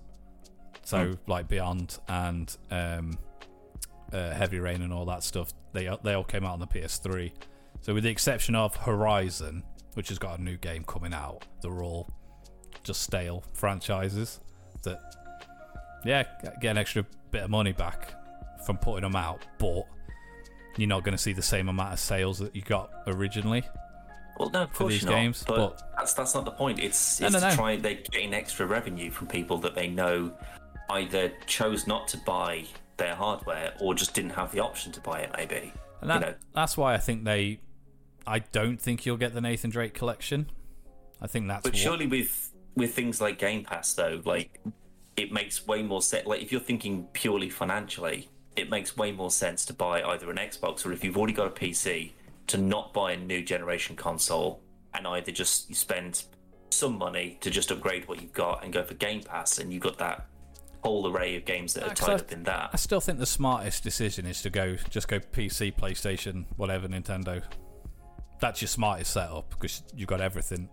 [0.83, 3.17] So like Beyond and um,
[4.11, 7.31] uh, Heavy Rain and all that stuff, they they all came out on the PS3.
[7.81, 9.63] So with the exception of Horizon,
[9.93, 12.09] which has got a new game coming out, they're all
[12.83, 14.41] just stale franchises
[14.83, 14.99] that
[16.03, 16.23] yeah
[16.59, 18.13] get an extra bit of money back
[18.65, 19.83] from putting them out, but
[20.77, 23.63] you're not going to see the same amount of sales that you got originally.
[24.39, 26.79] well, no, of course these not, games, but, but- that's that's not the point.
[26.79, 27.55] It's, No, it's no, to no.
[27.55, 30.33] try they're getting extra revenue from people that they know
[30.89, 32.65] either chose not to buy
[32.97, 35.31] their hardware or just didn't have the option to buy it.
[35.37, 35.71] Maybe
[36.01, 37.59] And that, you know, that's why I think they.
[38.25, 40.49] I don't think you'll get the Nathan Drake collection.
[41.21, 44.59] I think that's But what, surely with with things like Game Pass though, like
[45.15, 46.25] it makes way more sense.
[46.25, 50.37] Like if you're thinking purely financially, it makes way more sense to buy either an
[50.37, 52.11] Xbox or if you've already got a PC,
[52.47, 54.61] to not buy a new generation console
[54.93, 56.23] and either just spend
[56.69, 59.83] some money to just upgrade what you've got and go for Game Pass, and you've
[59.83, 60.27] got that
[60.83, 62.71] whole array of games that are tied I- up in that.
[62.73, 67.41] I still think the smartest decision is to go just go PC, PlayStation, whatever Nintendo.
[68.39, 70.67] That's your smartest setup because you've got everything.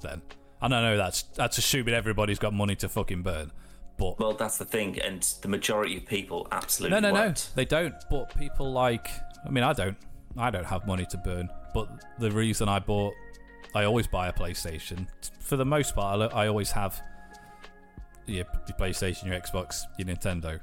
[0.00, 0.22] Then
[0.60, 0.96] I don't know.
[0.96, 3.52] That's that's assuming everybody's got money to fucking burn.
[3.96, 7.50] But Well, that's the thing, and the majority of people absolutely no, no, no, won't.
[7.54, 7.94] they don't.
[8.10, 9.08] But people like,
[9.46, 9.96] I mean, I don't.
[10.36, 11.50] I don't have money to burn.
[11.74, 11.88] But
[12.18, 13.14] the reason I bought,
[13.74, 15.06] I always buy a PlayStation.
[15.40, 17.00] For the most part, I always have
[18.26, 20.60] your, your PlayStation, your Xbox, your Nintendo,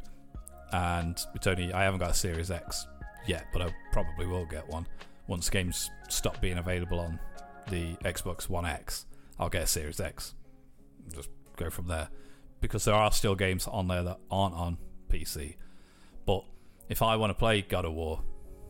[0.71, 2.87] and it's only I haven't got a Series X
[3.27, 4.87] yet, but I probably will get one
[5.27, 7.19] once games stop being available on
[7.69, 9.05] the Xbox One X.
[9.39, 10.33] I'll get a Series X.
[11.13, 12.09] Just go from there
[12.61, 14.77] because there are still games on there that aren't on
[15.09, 15.55] PC.
[16.25, 16.43] But
[16.89, 18.21] if I want to play God of War,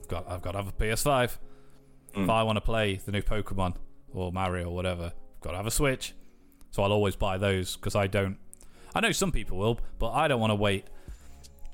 [0.07, 1.37] got I've got to have a PS5.
[2.13, 2.29] If mm.
[2.29, 3.75] I want to play the new Pokemon
[4.13, 6.13] or Mario or whatever, I've got to have a Switch.
[6.71, 8.37] So I'll always buy those because I don't.
[8.93, 10.85] I know some people will, but I don't want to wait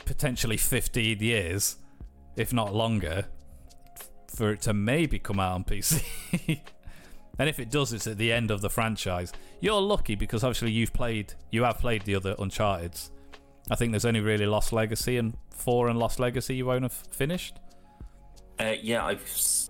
[0.06, 1.78] potentially 15 years,
[2.36, 3.26] if not longer,
[4.28, 6.04] for it to maybe come out on PC.
[7.38, 9.34] and if it does, it's at the end of the franchise.
[9.60, 13.12] You're lucky because obviously you've played, you have played the other Uncharted's.
[13.70, 16.94] I think there's only really Lost Legacy and Four and Lost Legacy you won't have
[16.94, 17.60] finished.
[18.60, 19.70] Uh, yeah, I've.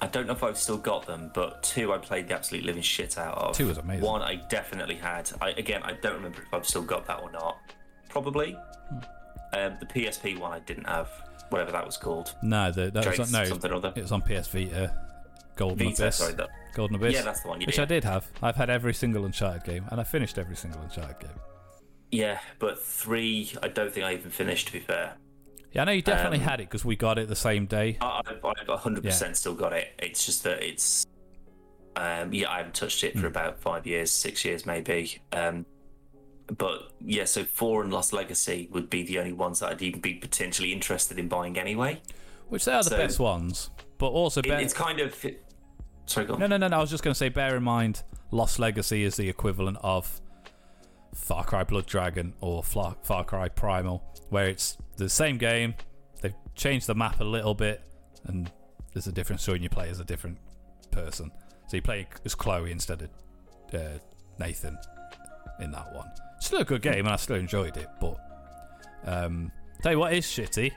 [0.00, 2.82] I don't know if I've still got them, but two I played the absolute living
[2.82, 3.56] shit out of.
[3.56, 4.04] Two was amazing.
[4.04, 5.30] One I definitely had.
[5.40, 7.58] I again I don't remember if I've still got that or not.
[8.08, 8.52] Probably.
[8.52, 8.98] Hmm.
[9.52, 11.10] Um, the PSP one I didn't have.
[11.50, 12.34] Whatever that was called.
[12.42, 13.92] No, the, that was on, no, something or other.
[13.94, 14.94] it was on PS Vita.
[15.56, 16.16] Golden Vita, Abyss.
[16.16, 16.32] sorry.
[16.34, 17.14] That, Golden Abyss.
[17.14, 17.60] yeah, that's the one.
[17.60, 17.78] You which.
[17.78, 18.30] I did have.
[18.42, 21.38] I've had every single Uncharted game, and I finished every single Uncharted game.
[22.10, 24.68] Yeah, but three, I don't think I even finished.
[24.68, 25.14] To be fair,
[25.72, 27.98] Yeah, I know you definitely Um, had it because we got it the same day.
[28.00, 29.88] I, I've, I've 100% still got it.
[29.98, 31.06] It's just that it's,
[31.96, 35.20] um, yeah, I haven't touched it for about five years, six years maybe.
[35.32, 35.66] Um,
[36.58, 40.00] but yeah, so four and Lost Legacy would be the only ones that I'd even
[40.00, 42.00] be potentially interested in buying anyway.
[42.48, 43.70] Which they are the so- best ones.
[43.98, 45.24] But also, It, it's kind of,
[46.06, 46.40] sorry, go on.
[46.40, 46.76] no, no, no, no.
[46.76, 50.20] I was just going to say, bear in mind, Lost Legacy is the equivalent of
[51.14, 55.74] Far Cry Blood Dragon or Fla- Far Cry Primal, where it's the same game.
[56.20, 57.82] They've changed the map a little bit,
[58.24, 58.50] and
[58.92, 60.38] there's a different story, and you play as a different
[60.90, 61.30] person.
[61.68, 63.10] So you play as Chloe instead of
[63.74, 63.98] uh,
[64.38, 64.76] Nathan
[65.60, 66.08] in that one.
[66.40, 67.88] Still a good game, and I still enjoyed it.
[68.00, 68.18] But
[69.06, 69.50] um,
[69.82, 70.72] tell you what is shitty.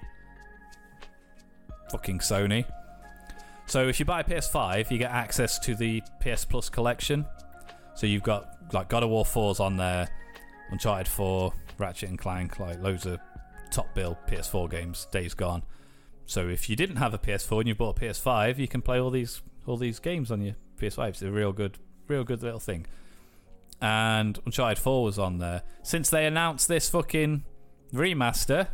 [1.91, 2.65] Fucking Sony.
[3.67, 7.25] So if you buy a PS5, you get access to the PS Plus collection.
[7.95, 10.07] So you've got like God of War 4's on there,
[10.71, 13.19] Uncharted 4, Ratchet and Clank, like loads of
[13.69, 15.07] top bill PS4 games.
[15.11, 15.63] Days gone.
[16.25, 18.99] So if you didn't have a PS4 and you bought a PS5, you can play
[18.99, 21.09] all these all these games on your PS5.
[21.09, 22.85] It's a real good, real good little thing.
[23.81, 25.63] And Uncharted 4 was on there.
[25.83, 27.43] Since they announced this fucking
[27.93, 28.69] remaster,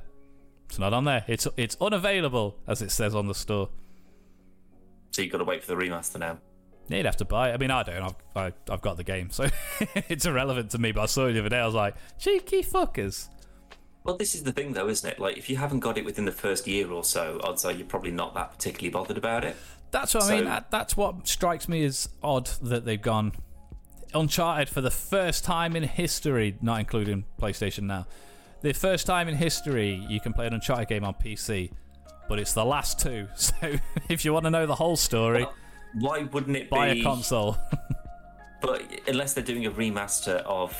[0.69, 1.25] it's not on there.
[1.27, 3.69] It's it's unavailable as it says on the store.
[5.13, 6.39] So you've got to wait for the remaster now.
[6.89, 7.53] Yeah, you'd have to buy it.
[7.53, 8.01] I mean, I don't.
[8.01, 9.47] I've, I, I've got the game, so
[10.09, 10.91] it's irrelevant to me.
[10.91, 11.59] But I saw it the other day.
[11.59, 13.29] I was like, cheeky fuckers.
[14.03, 15.19] Well, this is the thing, though, isn't it?
[15.19, 17.87] Like, if you haven't got it within the first year or so, I'd say you're
[17.87, 19.55] probably not that particularly bothered about it.
[19.91, 20.45] That's what I mean.
[20.45, 23.33] That, that's what strikes me as odd that they've gone
[24.15, 28.05] Uncharted for the first time in history, not including PlayStation now.
[28.61, 31.71] The first time in history you can play an Uncharted game on PC,
[32.29, 33.27] but it's the last two.
[33.35, 33.75] So
[34.09, 35.53] if you want to know the whole story, Well,
[35.99, 37.01] Why wouldn't it buy be?
[37.01, 37.57] a console.
[38.61, 40.73] But unless they're doing a remaster of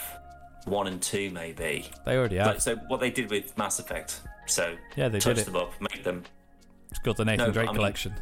[0.64, 1.90] one and two, maybe.
[2.06, 2.46] they already are.
[2.48, 4.22] Like, so what they did with Mass Effect.
[4.46, 5.46] So Yeah, they touch did it.
[5.48, 6.24] them up, make them
[6.90, 8.14] It's called the Nathan No, Drake I mean- collection.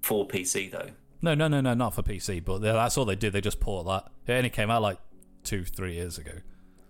[0.00, 0.88] for PC though.
[1.20, 2.42] No, no, no, no, not for PC.
[2.44, 3.32] But that's all they did.
[3.34, 4.10] They just port that.
[4.26, 4.98] It only came out like
[5.44, 6.32] two, three years ago.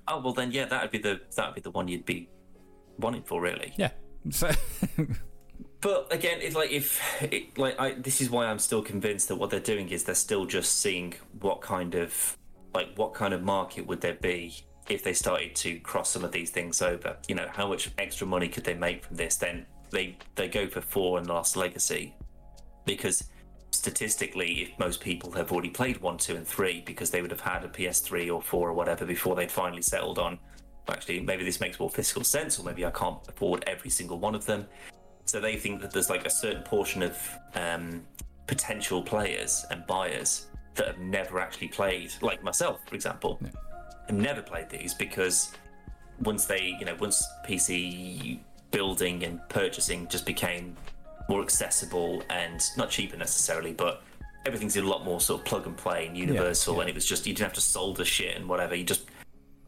[0.08, 2.28] Oh well, then yeah, that would be the that would be the one you'd be
[2.98, 3.72] wanting for, really.
[3.76, 3.90] Yeah.
[4.30, 4.50] So
[5.82, 9.36] But again, it's like if it, like I this is why I'm still convinced that
[9.36, 12.38] what they're doing is they're still just seeing what kind of
[12.72, 14.54] like what kind of market would there be
[14.88, 17.16] if they started to cross some of these things over.
[17.26, 19.36] You know, how much extra money could they make from this?
[19.36, 22.14] Then they they go for four and Last Legacy
[22.86, 23.24] because
[23.72, 27.40] statistically, if most people have already played one, two, and three, because they would have
[27.40, 30.38] had a PS3 or four or whatever before they'd finally settled on.
[30.88, 34.34] Actually, maybe this makes more fiscal sense, or maybe I can't afford every single one
[34.34, 34.66] of them.
[35.24, 38.04] So they think that there's like a certain portion of um,
[38.46, 43.40] potential players and buyers that have never actually played, like myself, for example,
[44.06, 45.52] have never played these because
[46.20, 50.76] once they, you know, once PC building and purchasing just became
[51.28, 54.02] more accessible and not cheaper necessarily, but
[54.46, 56.80] everything's a lot more sort of plug and play and universal, yeah.
[56.82, 58.74] and it was just you didn't have to solder shit and whatever.
[58.74, 59.06] You just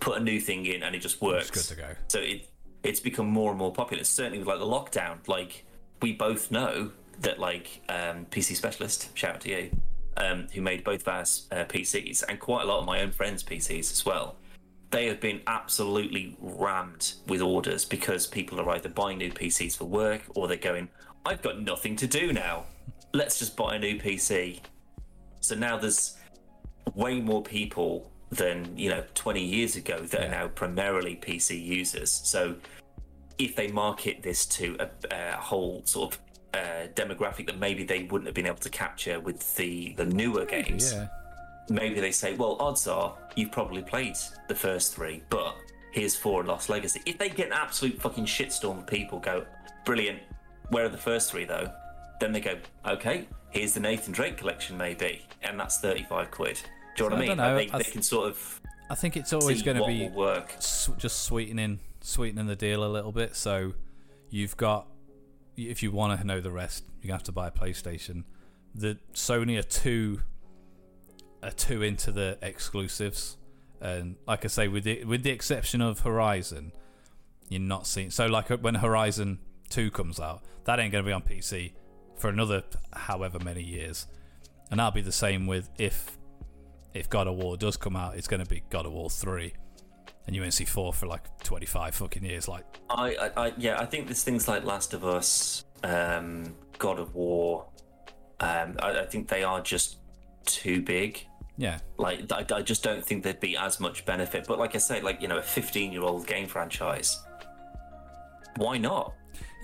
[0.04, 1.50] put a new thing in and it just works.
[1.50, 1.88] good to go.
[2.08, 2.48] So it
[2.82, 4.04] it's become more and more popular.
[4.04, 5.64] Certainly with like the lockdown, like
[6.02, 6.90] we both know
[7.20, 9.70] that like um, PC specialist, shout out to you,
[10.18, 13.10] um, who made both of our uh, PCs and quite a lot of my own
[13.10, 14.36] friends' PCs as well.
[14.90, 19.86] They have been absolutely rammed with orders because people are either buying new PCs for
[19.86, 20.88] work or they're going,
[21.24, 22.66] I've got nothing to do now.
[23.14, 24.60] Let's just buy a new PC.
[25.40, 26.18] So now there's
[26.94, 32.10] way more people than you know 20 years ago that are now primarily PC users.
[32.10, 32.56] So
[33.38, 36.20] if they market this to a, a whole sort of
[36.54, 40.44] uh, demographic that maybe they wouldn't have been able to capture with the the newer
[40.44, 41.08] games, yeah.
[41.68, 44.16] maybe they say, well, odds are you've probably played
[44.48, 45.56] the first three, but
[45.92, 47.00] here's four and Lost Legacy.
[47.06, 49.44] If they get an absolute fucking shitstorm of people go,
[49.84, 50.20] brilliant,
[50.70, 51.70] where are the first three though?
[52.20, 52.56] Then they go,
[52.86, 56.60] okay, here's the Nathan Drake collection maybe, and that's 35 quid.
[56.96, 57.36] Do you know what I mean?
[57.36, 59.76] don't know, Like, I they, th- they can sort of I think it's always going
[59.78, 60.54] to be work.
[60.98, 63.34] just sweetening sweetening the deal a little bit.
[63.34, 63.72] So
[64.30, 64.86] you've got
[65.56, 68.24] if you want to know the rest, you have to buy a PlayStation.
[68.74, 70.20] The Sony are too
[71.42, 73.36] are two into the exclusives,
[73.80, 76.72] and like I say, with the with the exception of Horizon,
[77.48, 78.10] you're not seeing.
[78.10, 79.38] So like uh, when Horizon
[79.70, 81.72] Two comes out, that ain't going to be on PC
[82.16, 84.06] for another however many years,
[84.70, 86.18] and that'll be the same with if
[86.94, 89.52] if God of War does come out, it's going to be God of War three,
[90.26, 92.48] and you won't see four for like twenty five fucking years.
[92.48, 96.98] Like, I, I, I, yeah, I think there's things like Last of Us, um, God
[96.98, 97.66] of War.
[98.40, 99.98] Um, I, I think they are just
[100.44, 101.26] too big
[101.56, 101.78] Yeah.
[101.98, 104.46] Like I, I just don't think there'd be as much benefit.
[104.46, 107.22] But like I say, like you know, a 15 year old game franchise,
[108.56, 109.14] why not?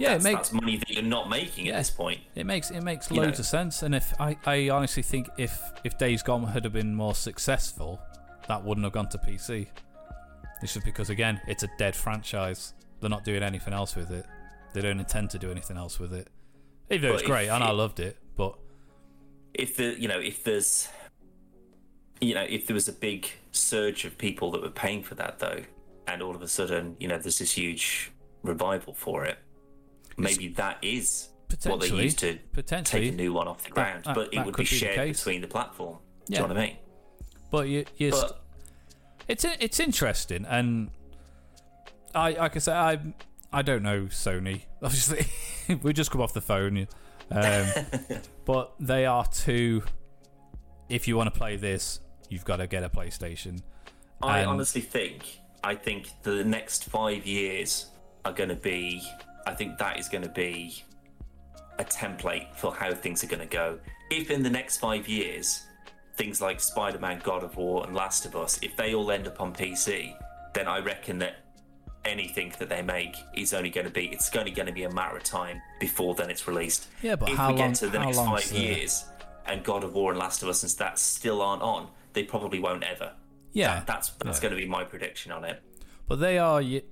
[0.01, 1.75] Yeah, that's, it makes that's money that you're not making Yeah.
[1.75, 2.21] at this point.
[2.35, 3.43] it makes it makes loads know.
[3.43, 3.83] of sense.
[3.83, 8.01] And if I, I honestly think if if Days Gone had have been more successful,
[8.49, 9.67] that wouldn't have gone to PC.
[10.63, 12.73] It's just because again, it's a dead franchise.
[13.01, 14.25] They're not doing anything else with it.
[14.73, 16.29] They don't intend to do anything else with it.
[16.91, 18.59] Even though But it's great and I loved it, but
[19.55, 20.89] If the you know if there's
[22.21, 25.39] you know if there was a big surge of people that were paying for that
[25.41, 25.63] though,
[26.07, 29.39] and all of a sudden you know there's this huge revival for it,
[30.23, 31.29] maybe that is
[31.65, 34.45] what they used to potentially, take a new one off the ground, that- but it
[34.45, 35.19] would be be the shared case.
[35.21, 35.99] between the platform.
[36.27, 36.41] Do Yeah.
[36.43, 36.77] you know what I mean?
[37.51, 38.33] but you, you st-
[39.27, 40.91] it's it's interesting, and
[42.15, 42.99] I like I say I
[43.53, 44.63] I don't know Sony.
[44.83, 45.27] Obviously,
[45.83, 46.87] we just come off the phone,
[47.31, 47.67] um,
[48.45, 49.83] but they are too.
[50.89, 53.63] If you want to play this, you've got to get a PlayStation.
[54.23, 55.25] I And- honestly think
[55.63, 57.87] I think the next five years
[58.25, 59.03] are going to be.
[59.47, 60.83] I think that is going to be
[61.79, 63.79] a template for how things are going to go.
[64.11, 65.63] If in the next five years,
[66.17, 69.41] things like Spider-Man, God of War, and Last of Us, if they all end up
[69.41, 70.15] on PC,
[70.53, 71.37] then I reckon that
[72.05, 74.07] anything that they make is only going to be.
[74.07, 76.89] It's only going to be a matter of time before then it's released.
[77.03, 79.05] Yeah, but if how we long- get to the next five years
[79.47, 82.59] and God of War and Last of Us and that still aren't on, they probably
[82.59, 83.13] won't ever.
[83.53, 84.43] Yeah, That- that's that's yeah.
[84.43, 85.63] going to be my prediction on it.
[86.11, 86.83] But they are your,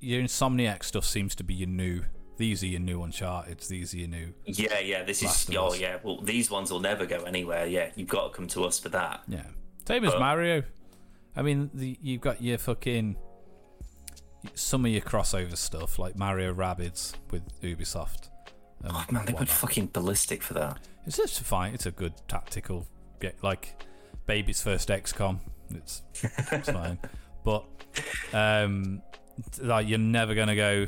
[0.00, 2.02] your Insomniac stuff seems to be your new.
[2.36, 3.58] These are your new Uncharted.
[3.60, 4.34] These are your new.
[4.44, 5.02] Yeah, yeah.
[5.02, 5.96] This Last is oh yeah.
[6.02, 7.64] Well, these ones will never go anywhere.
[7.64, 9.22] Yeah, you've got to come to us for that.
[9.26, 9.44] Yeah,
[9.88, 10.62] same as But- Mario.
[11.34, 13.16] I mean, the, you've got your fucking
[14.52, 18.28] some of your crossover stuff like Mario Rabbids with Ubisoft.
[18.84, 20.78] Um, and Oh man, they went fucking ballistic for that.
[21.06, 21.72] It's just fine.
[21.72, 22.86] It's a good tactical,
[23.42, 23.82] like
[24.26, 25.38] baby's first XCOM.
[25.74, 26.98] It's it's fine,
[27.42, 27.64] but
[28.32, 29.02] um,
[29.60, 30.86] like you're never gonna go.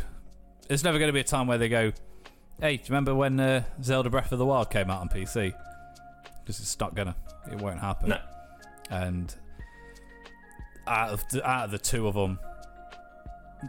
[0.69, 1.93] There's never gonna be a time where they go.
[2.61, 5.53] Hey, do you remember when uh, Zelda Breath of the Wild came out on PC?
[6.41, 7.17] Because it's not gonna.
[7.51, 8.11] It won't happen.
[8.11, 8.19] No.
[8.91, 9.35] And
[10.87, 12.39] out of the, out of the two of them,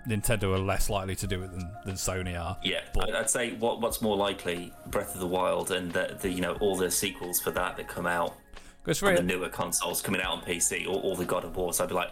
[0.08, 2.58] Nintendo are less likely to do it than, than Sony are.
[2.64, 6.30] Yeah, But- I'd- say what what's more likely, Breath of the Wild and the, the
[6.32, 8.36] you know all the sequels for that that come out
[8.84, 11.80] Because on the newer consoles coming out on PC, or all the God of Wars.
[11.80, 12.10] I'd be like,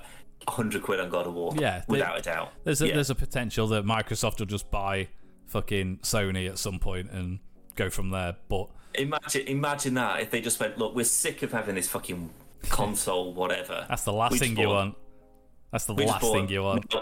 [0.48, 1.54] hundred quid on God of War.
[1.58, 2.52] Yeah, they- without a doubt.
[2.64, 2.96] There's a, yeah.
[2.96, 5.08] there's a potential that Microsoft will just buy
[5.48, 7.40] fucking Sony at some point and
[7.76, 8.36] go from there.
[8.50, 12.30] But Imagine, imagine that if they just went, look, we're sick of having this fucking
[12.70, 13.86] console, whatever.
[13.88, 14.96] that's the last We thing you want.
[15.72, 16.94] That's the last bought- thing you want.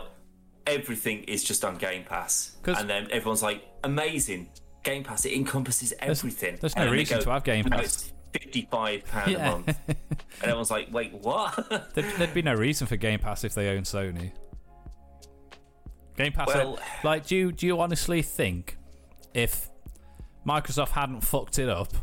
[0.67, 4.49] Everything is just on Game Pass, and then everyone's like, amazing.
[4.83, 6.57] Game Pass, it encompasses everything.
[6.61, 9.47] there's And no reason go, to have Game "No, Pass." Fifty-five pound Yeah.
[9.47, 9.97] a month, and
[10.43, 11.55] everyone's like, wait, what?
[11.93, 14.31] There'd, there'd be no reason for Game Pass if they own Sony.
[16.17, 18.77] Game Pass, uh, Well- like, do you do you honestly think
[19.33, 19.69] if
[20.45, 21.93] Microsoft hadn't fucked it up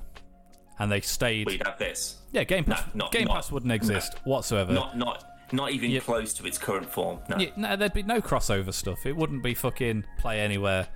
[0.78, 2.18] and they stayed, We'd have this.
[2.32, 4.72] yeah, Game Pass, No, not- Game not- Pass wouldn't exist whatsoever.
[4.72, 6.00] Not, not, not even Yeah.
[6.00, 7.18] close to its current form.
[7.28, 7.36] No.
[7.38, 9.04] Yeah, no, there'd be no crossover stuff.
[9.06, 10.88] It wouldn't be fucking play anywhere.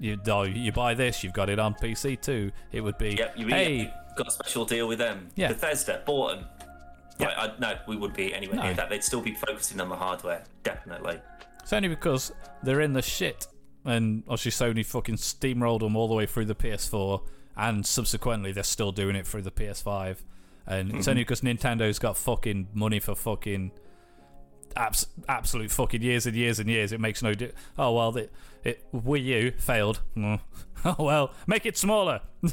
[0.00, 2.50] You oh, you buy this, you've got it on PC too.
[2.72, 5.28] It would be Yep, you hey, got a special deal with them.
[5.36, 5.48] Yeah.
[5.48, 6.46] Bethesda bought them.
[7.18, 7.26] Yeah.
[7.26, 8.62] Right, I, no, we wouldn't be anywhere No.
[8.64, 8.88] near that.
[8.90, 11.20] They'd still be focusing on the hardware, definitely.
[11.62, 13.46] it's only because they're in the shit,
[13.84, 17.22] and obviously Sony fucking steamrolled them all the way through the PS4,
[17.56, 20.16] and subsequently they're still doing it through the PS5.
[20.66, 20.98] And Mm-hmm.
[20.98, 23.70] it's only because Nintendo's got fucking money for fucking
[24.76, 26.92] abs- absolute fucking years and years and years.
[26.92, 27.34] It makes no.
[27.34, 28.28] Di- oh well, the,
[28.64, 30.00] it Wii U failed.
[30.16, 30.40] Mm.
[30.86, 32.20] Oh well, make it smaller.
[32.42, 32.52] and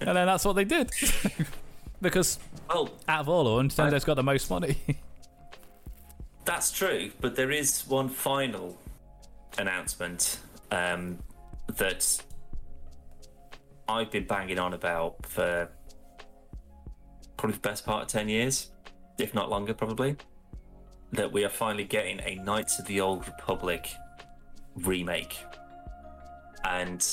[0.00, 0.92] then that's what they did.
[2.00, 2.38] because
[2.68, 4.76] Well, out of all of them, Nintendo's got the most money.
[6.44, 8.78] That's true, but there is one final
[9.58, 10.38] announcement
[10.70, 11.18] um,
[11.74, 12.22] that
[13.88, 15.68] I've been banging on about for
[17.36, 18.70] probably the best part of 10 years,
[19.18, 20.16] if not longer, probably.
[21.10, 23.90] That we are finally getting a Knights of the Old Republic
[24.76, 25.36] remake.
[26.64, 27.06] And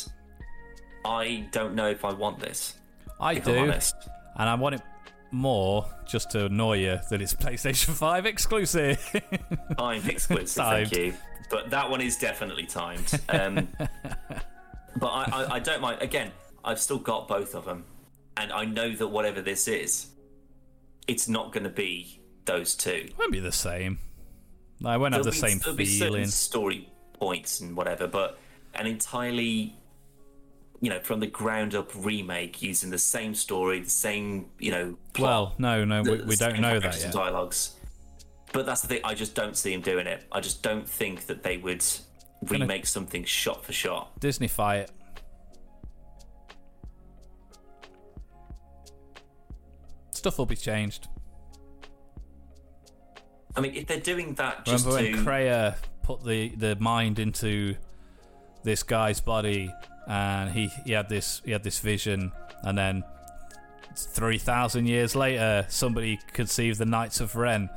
[1.06, 2.76] I don't know if I want this,
[3.20, 3.58] I do.
[3.58, 3.96] Honest.
[4.36, 4.82] And I want it
[5.32, 9.22] more just to annoy you that it's PlayStation 5 exclusive.
[9.78, 10.90] Timed exclusive, Timed.
[10.90, 11.14] thank you.
[11.50, 13.20] But that one is definitely timed.
[13.30, 13.68] Um,
[14.98, 16.02] but I, I, I don't mind.
[16.02, 16.32] Again,
[16.64, 17.86] I've still got both of them,
[18.38, 20.08] and I know that whatever this is,
[21.08, 23.10] it's not going to be those two.
[23.20, 24.00] won't be the same.
[24.84, 26.28] I won't have the be- same there'll be certain feeling.
[26.28, 26.90] story
[27.24, 28.38] points and whatever, but
[28.76, 29.78] an entirely
[30.82, 34.98] you know, from the ground up remake using the same story, the same, you know,
[35.14, 37.14] plot, Well, no, no, we, we don't know that yet.
[37.14, 37.78] Dialogues.
[38.52, 39.00] But that's the thing.
[39.06, 40.26] I just don't see him doing it.
[40.30, 41.86] I just don't think that they would
[42.46, 44.20] Gonna- remake something shot for shot.
[44.20, 44.92] Disney fight.
[50.12, 51.08] Stuff will be changed.
[53.56, 57.18] I mean, if they're doing that just Remember to when Kreia put the, the mind
[57.20, 57.76] into
[58.64, 59.74] this guy's body,
[60.08, 62.32] and he, he had this he had this vision,
[62.62, 63.04] and then
[63.96, 67.70] three thousand years later, somebody conceived the Knights of Ren,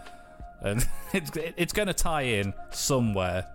[0.60, 3.46] and it's it's going to tie in somewhere.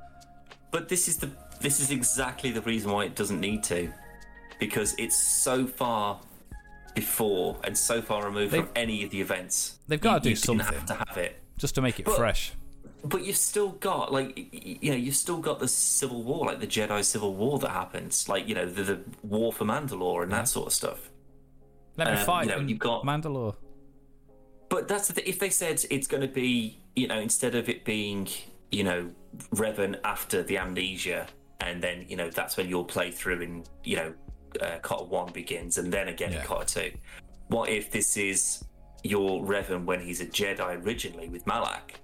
[0.71, 3.91] But this is the this is exactly the reason why it doesn't need to,
[4.59, 6.19] because it's so far
[6.95, 9.77] before and so far removed They've- from any of the events.
[9.87, 10.65] they've gotta You- do something.
[10.65, 12.51] Have to have it, Just to make it But- fresh.
[13.03, 14.37] But you've still got like
[14.81, 18.29] you know you've still got the civil war, like the Jedi Civil War that happens,
[18.29, 21.09] like you know the, the war for Mandalore and that sort of stuff.
[21.97, 22.47] Let me um, fight.
[22.47, 23.55] you know, you've got- Mandalore.
[24.69, 25.23] But that's the thing.
[25.27, 28.27] If they said it's going to be, you know, instead of it being,
[28.71, 29.09] you know,
[29.55, 31.27] Revan after the amnesia,
[31.59, 34.13] and then you know that's when your playthrough in, you know,
[34.61, 36.41] uh, KOTOR One begins, and then again Yeah.
[36.41, 36.91] in KOTOR Two.
[37.47, 38.63] What if this is
[39.03, 41.99] your Revan when he's a Jedi originally with Malak,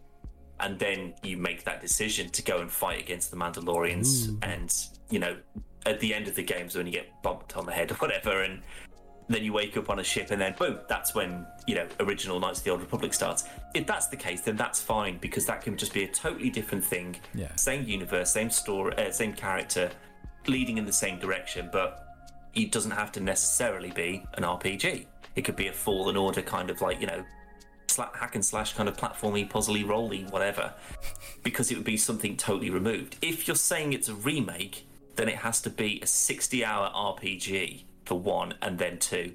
[0.60, 4.74] and then you make that decision to go and fight against the Mandalorians, and
[5.10, 5.38] you know,
[5.86, 8.41] at the end of the games when you get bumped on the head or whatever,
[8.41, 8.62] and
[9.30, 12.39] then you wake up on a ship and then boom that's when you know original
[12.39, 13.45] knights of the old republic starts.
[13.74, 16.84] If that's the case then that's fine because that can just be a totally different
[16.84, 17.18] thing.
[17.34, 17.53] Yeah.
[17.55, 19.91] same universe same story uh, same character
[20.47, 22.16] leading in the same direction but
[22.55, 25.05] it doesn't have to necessarily be an rpg
[25.36, 27.24] it could be a fallen order kind of like you know
[27.88, 30.74] sla- hack and slash kind of platformy puzzly rolly whatever.
[31.44, 33.18] Because it would be something totally removed.
[33.22, 34.86] If you're saying it's a remake
[35.18, 39.34] then it has to be a 60 hour rpg for one and then two.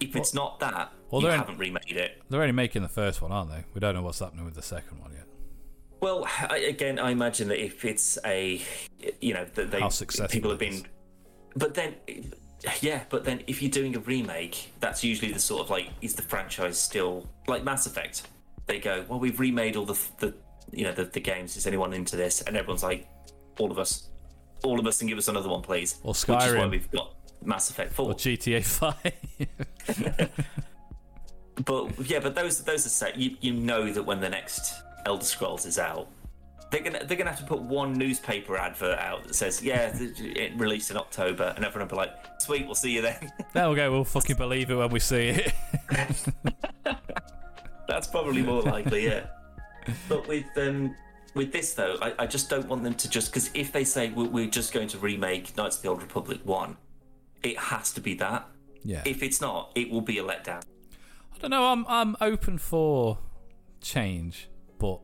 [0.00, 2.20] If it's not that well, you haven't remade it.
[2.28, 3.64] They're only making the first one, aren't they?
[3.72, 5.26] We don't know what's happening with the second one yet.
[6.00, 8.60] well I, again i imagine that if it's a
[9.20, 10.84] you know that they people have been
[11.56, 11.94] but then
[12.80, 16.14] yeah but then if you're doing a remake that's usually the sort of like is
[16.14, 18.26] the franchise still like mass effect
[18.66, 20.34] they go well we've remade all the the
[20.72, 21.56] you know the, the games.
[21.56, 22.40] Is anyone into this?
[22.42, 23.06] And everyone's like
[23.58, 24.08] all of us.
[24.62, 25.98] All of us and give us another one please.
[26.02, 30.30] Or which is why we've got mass effect 4 Or GTA 5.
[31.64, 33.16] but yeah but those those are set.
[33.16, 36.08] You, you know that when the next elder scrolls is out
[36.74, 40.52] they're gonna they're gonna have to put one newspaper advert out that says yeah it
[40.56, 43.76] released in october and everyone will be like sweet we'll see you then there we
[43.76, 43.90] go.
[43.90, 45.54] We'll fucking believe it when we see it.
[47.88, 49.26] That's probably more likely, yeah.
[50.08, 50.96] But with um,
[51.34, 54.10] with this though, I, I just don't want them to just because if they say
[54.10, 56.76] we're, we're just going to remake Knights of the Old Republic one,
[57.42, 58.48] it has to be that.
[58.82, 59.02] yeah.
[59.04, 60.62] If it's not, it will be a letdown.
[61.32, 61.66] I don't know.
[61.66, 63.18] I'm I'm open for
[63.80, 64.48] change,
[64.78, 65.00] but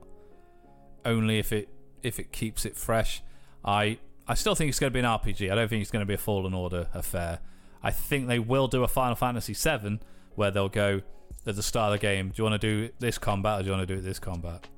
[1.04, 1.68] only if it
[2.02, 3.22] if it keeps it fresh.
[3.64, 5.50] I I still think it's going to be an RPG.
[5.50, 7.40] I don't think it's going to be a Fallen Order affair.
[7.82, 10.00] I think they will do a Final Fantasy VII
[10.34, 11.02] where they'll go
[11.46, 12.28] at the start of the game.
[12.28, 14.68] Do you want to do this combat or do you want to do this combat?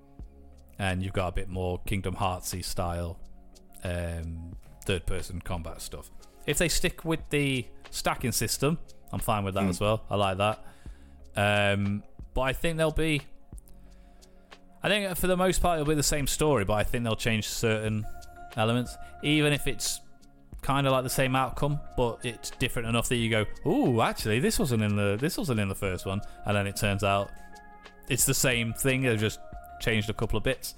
[0.79, 3.18] And you've got a bit more Kingdom Heartsy style
[3.85, 6.11] um, third person combat stuff.
[6.47, 8.79] If they stick with the stacking system,
[9.13, 10.05] I'm fine with that as well.
[10.11, 10.64] I like that.
[11.37, 12.03] Um,
[12.34, 13.22] but I think they'll be.
[14.83, 17.14] I think for the most part it'll be the same story, but I think they'll
[17.17, 18.04] change certain
[18.57, 20.00] elements, even if it's
[20.61, 24.41] kind of like the same outcome, but it's different enough that you go, "Ooh, actually,
[24.41, 27.30] this wasn't in the this wasn't in the first one," and then it turns out
[28.09, 29.03] it's the same thing.
[29.03, 29.41] They've just
[29.80, 30.75] changed a couple of bits,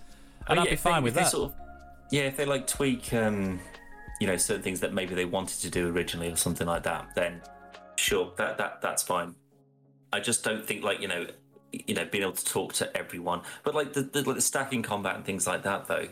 [0.49, 1.29] and Oh, I'd yeah, be if they- fine with that.
[1.29, 1.57] Sort of,
[2.11, 3.61] yeah, if they like tweak, um,
[4.21, 7.15] you know, certain things that maybe they wanted to do originally or something like that,
[7.15, 7.41] then
[7.97, 9.35] sure, that that that's fine.
[10.13, 11.27] I just don't think like you know,
[11.87, 14.83] you know, being able to talk to everyone, but like the, the like the stacking
[14.83, 16.09] combat and things like that though.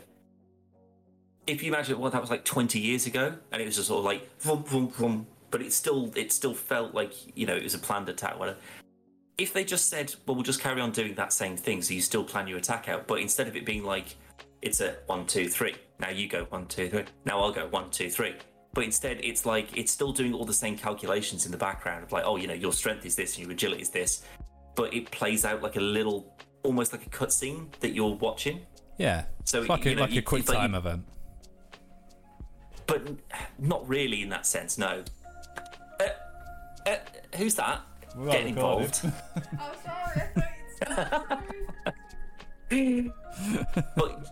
[1.45, 3.99] If you imagine what that was like 20 years ago, and it was just sort
[3.99, 7.63] of like vroom, vroom, vroom, but it still it still felt like you know it
[7.63, 8.39] was a planned attack.
[8.39, 8.57] Whatever.
[9.37, 12.01] If they just said, well, we'll just carry on doing that same thing, so you
[12.01, 14.15] still plan your attack out, but instead of it being like
[14.63, 15.75] it's a one, two, three.
[15.99, 17.03] Now you go one, two, three.
[17.25, 18.33] Now I'll go one, two, three.
[18.73, 22.11] But instead, it's like it's still doing all the same calculations in the background of
[22.13, 24.23] like, oh, you know, your strength is this and your agility is this,
[24.75, 28.61] but it plays out like a little, almost like a cutscene that you're watching.
[28.97, 30.77] yeah, So, it's like a you know, like you- a quick it's like time you-
[30.77, 31.05] event.
[32.85, 33.01] But
[33.59, 34.77] not really in that sense.
[34.77, 35.03] No.
[35.99, 36.03] Uh,
[36.89, 36.95] uh,
[37.37, 37.81] who's that
[38.15, 38.85] We are getting recording.
[38.87, 39.01] involved?
[39.59, 40.21] Oh, sorry,
[40.81, 41.43] I thought
[42.71, 43.11] you'd
[43.95, 44.25] but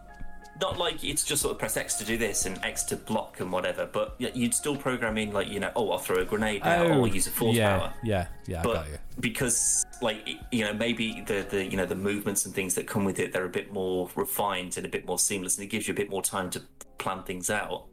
[0.62, 3.40] not like it's just sort of press X to do this and X to block
[3.40, 6.64] and whatever, but you'd still program in like you know, oh, I'll throw a grenade
[6.64, 7.94] now, or I'll use a force yeah, power.
[8.04, 8.62] yeah, yeah.
[8.64, 8.98] But got you.
[9.20, 13.04] because like you know, maybe the the you know the movements and things that come
[13.04, 15.88] with it, they're a bit more refined and a bit more seamless, and it gives
[15.88, 16.62] you a bit more time to
[17.00, 17.88] plan things out.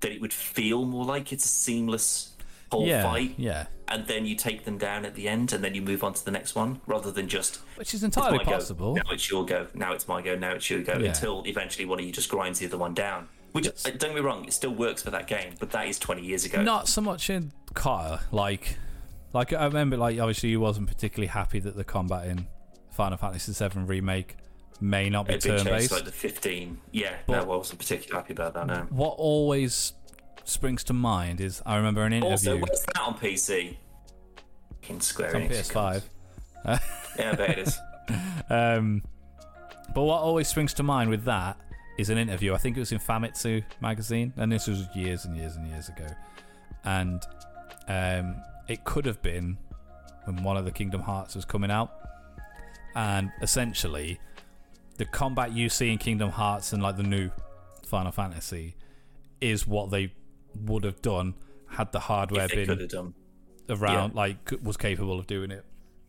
[0.00, 2.33] That it would feel more like it's a seamless
[2.74, 3.66] whole Yeah, fight, yeah.
[3.88, 6.24] and then you take them down at the end, and then you move on to
[6.24, 8.94] the next one, rather than just Which is entirely possible.
[8.94, 9.02] Go.
[9.02, 9.66] Now it's your go.
[9.74, 10.34] Now it's my go.
[10.36, 10.94] Now it's your go.
[10.98, 11.08] Yeah.
[11.08, 13.28] Until eventually one of you just grinds the other one down.
[13.52, 13.86] Which Yes.
[13.86, 16.22] uh, don't get me wrong, it still works for that game, but that is twenty
[16.22, 16.62] years ago.
[16.62, 18.20] Not so much in Kyle.
[18.32, 18.76] Like,
[19.32, 22.46] like I remember, like obviously you wasn't particularly happy that the combat in
[22.90, 24.36] Final Fantasy VII remake
[24.80, 25.92] may not be turn based.
[25.92, 26.78] like the fifteen.
[26.90, 28.66] Yeah, But- no, I wasn't particularly happy about that.
[28.66, 28.86] No.
[28.90, 29.92] what always
[30.44, 33.76] springs to mind is I remember an interview Also, where's that on PC?
[34.88, 35.72] In Square on Enix.
[35.72, 36.02] PS5.
[37.18, 37.78] Yeah, I bet it is.
[38.50, 39.02] Um,
[39.94, 41.56] but what always springs to mind with that
[41.96, 42.52] is an interview.
[42.52, 45.88] I think it was in Famitsu magazine, and this was years and years and years
[45.88, 46.06] ago.
[46.84, 47.22] And
[47.88, 48.36] um,
[48.68, 49.56] it could have been
[50.24, 51.92] when one of the Kingdom Hearts was coming out,
[52.94, 54.20] and essentially,
[54.98, 57.30] the combat you see in Kingdom Hearts and like the new
[57.86, 58.76] Final Fantasy
[59.40, 60.12] is what they
[60.56, 61.34] would have done
[61.68, 63.14] had the hardware been could have done.
[63.68, 65.64] around like was capable of doing it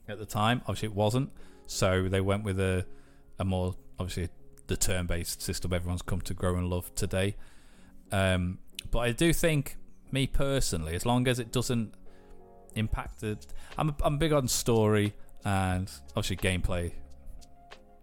[0.08, 0.62] at the time.
[0.62, 1.32] Obviously, it wasn't.
[1.68, 2.86] So they went with a
[3.40, 4.30] a more obviously
[4.68, 7.36] the turn-based system everyone's come to grow and love today.
[8.12, 8.60] Um,
[8.92, 9.78] but I do think,
[10.12, 11.94] me personally, as long as it doesn't
[12.76, 13.38] impact the,
[13.78, 15.14] I'm I'm big on story
[15.44, 16.94] and obviously gameplay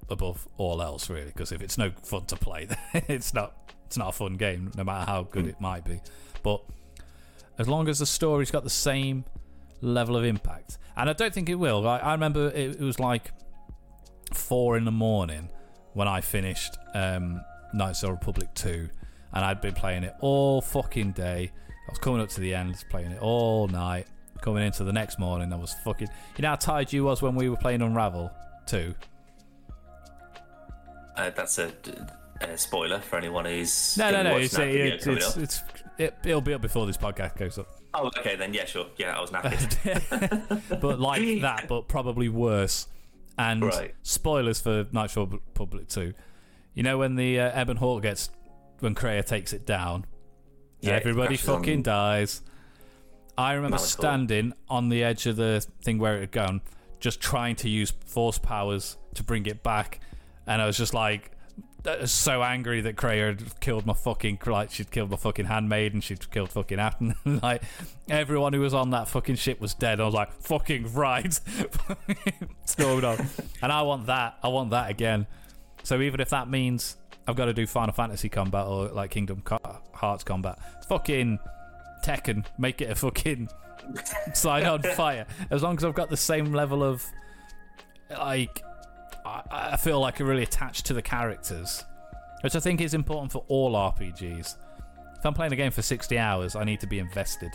[0.09, 1.27] above all else, really.
[1.27, 3.55] Because if it's no fun to play, it's not
[3.87, 6.01] it's not a fun game, no matter how good it might be.
[6.43, 6.63] But
[7.59, 9.25] as long as the story's got the same
[9.81, 11.87] level of impact, and I don't think it will.
[11.87, 13.33] I, I remember it, it was like
[14.33, 15.49] four in the morning
[15.95, 17.41] when I finished um,
[17.73, 18.89] Knights of the Republic 2,
[19.33, 21.51] and I'd been playing it all fucking day.
[21.89, 24.07] I was coming up to the end, playing it all night.
[24.41, 26.09] Coming into the next morning, I was fucking.
[26.37, 28.33] You know how tired you was when we were playing Unravel
[28.67, 28.93] 2?
[31.17, 31.71] Uh, that's a,
[32.41, 33.97] a spoiler for anyone who's.
[33.97, 34.39] No, no, no.
[34.39, 35.63] It's, it's, it's, it's,
[35.99, 37.69] it, it'll be up before this podcast goes up.
[37.95, 38.87] Oh, okay, then yeah, sure.
[38.97, 40.63] Yeah, I was knackered.
[40.81, 42.87] but like that, but probably worse.
[43.39, 43.95] And Right.
[44.03, 45.17] spoilers for Knights
[45.55, 46.13] Public 2.
[46.75, 48.31] You know when the uh, Ebon Hawk gets
[48.81, 50.07] when Kreia takes it down,
[50.81, 52.43] Yeah, everybody crashes on- fucking dies.
[53.37, 56.61] I remember standing on the edge of the thing where it had gone,
[57.01, 60.01] just trying to use force powers to bring it back,
[60.47, 61.32] and I was just like.
[61.85, 65.95] Was so angry that Kreia had killed my fucking like she'd killed my fucking handmaid
[65.95, 67.15] and she'd killed fucking Atton.
[67.43, 67.63] like
[68.09, 70.01] everyone who was on that fucking ship was dead.
[70.01, 71.39] I was like, fucking right,
[72.65, 73.27] stormed on.
[73.61, 74.39] And I want that.
[74.43, 75.27] I want that again.
[75.83, 76.97] So even if that means
[77.27, 79.43] I've got to do Final Fantasy combat or like Kingdom
[79.93, 81.39] Hearts combat, fucking
[82.05, 83.49] Tekken, make it a fucking
[84.35, 85.27] side on fire.
[85.51, 87.05] As long as I've got the same level of
[88.11, 88.63] like,
[89.25, 89.43] I,
[89.73, 91.85] I feel like I'm really attached to the characters,
[92.43, 94.57] which I think is important for all RPGs.
[95.19, 97.53] If I'm playing a game for 60 hours, I need to be invested.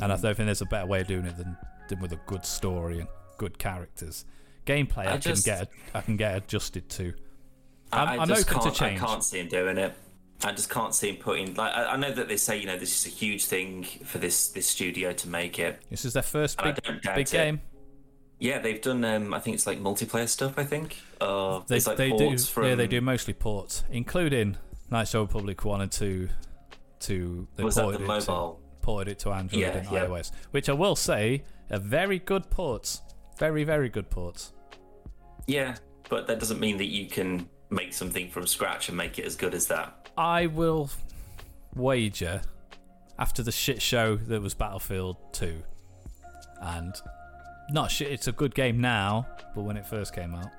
[0.00, 0.22] And I hmm.
[0.22, 1.56] don't think there's a better way of doing it than,
[1.88, 4.24] than with a good story and good characters.
[4.66, 7.12] Gameplay, I, I just- can get I can get adjusted to.
[7.92, 9.02] I- I'm, I I'm just open can't, change.
[9.02, 9.92] I can't see him doing it.
[10.44, 11.54] I just can't see him putting.
[11.54, 14.18] Like, I, I know that they say you know this is a huge thing for
[14.18, 15.82] this this studio to make it.
[15.90, 16.76] This is their first big
[17.14, 17.60] big game.
[18.42, 19.04] Yeah, they've done.
[19.04, 20.58] Um, I think it's like multiplayer stuff.
[20.58, 21.00] I think.
[21.20, 22.64] Uh, They, like they do from.
[22.66, 24.56] yeah they do mostly ports, including
[24.90, 26.28] Knights of the Republic one and two.
[27.00, 28.60] To they Was that ported the it to- mobile?
[28.80, 30.06] ported it to Android Yeah, and yeah.
[30.06, 33.00] iOS, which I will say are very good ports.
[33.38, 34.52] Very very good ports.
[35.46, 35.76] Yeah,
[36.08, 39.36] but that doesn't mean that you can make something from scratch and make it as
[39.36, 40.10] good as that.
[40.18, 40.90] I will
[41.76, 42.42] wager
[43.20, 45.62] after the shit show that was Battlefield 2
[46.60, 46.94] and
[47.70, 50.50] not shit it's a good game now but when it first came out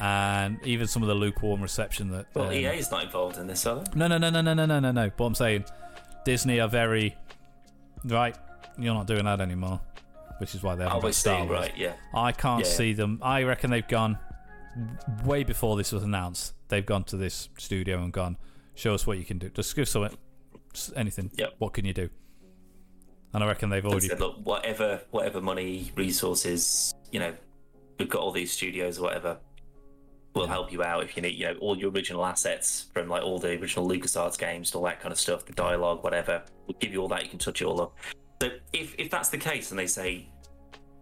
[0.00, 3.46] and even some of the lukewarm reception that Well, um, EA is not involved in
[3.46, 3.84] this, are they?
[3.98, 5.64] no no no no no no no no no but I'm saying
[6.24, 7.16] Disney are very
[8.04, 8.36] right
[8.78, 9.80] you're not doing that anymore
[10.38, 11.38] which is why they haven't Oh, got Star.
[11.44, 11.92] Wars Right, yeah.
[12.14, 12.76] I can't Yeah, yeah.
[12.76, 13.18] see them.
[13.20, 14.18] I reckon they've gone
[15.22, 16.54] way before this was announced.
[16.68, 18.38] They've gone to this studio and gone,
[18.74, 19.50] show us what you can do.
[19.50, 20.16] Just give something,
[20.72, 21.30] just anything.
[21.34, 21.56] Yep.
[21.58, 22.08] What can you do?
[23.32, 24.08] And I reckon they've already.
[24.08, 27.32] said, look, whatever, whatever money, resources, you know,
[27.98, 29.38] we've got all these studios, or whatever.
[30.34, 33.22] We'll help you out if you need, you know, all your original assets from like
[33.22, 36.42] all the original LucasArts games, all that kind of stuff, the dialogue, whatever.
[36.66, 37.24] We'll give you all that.
[37.24, 37.96] You can touch it all up.
[38.40, 40.28] So if if that's the case, and they say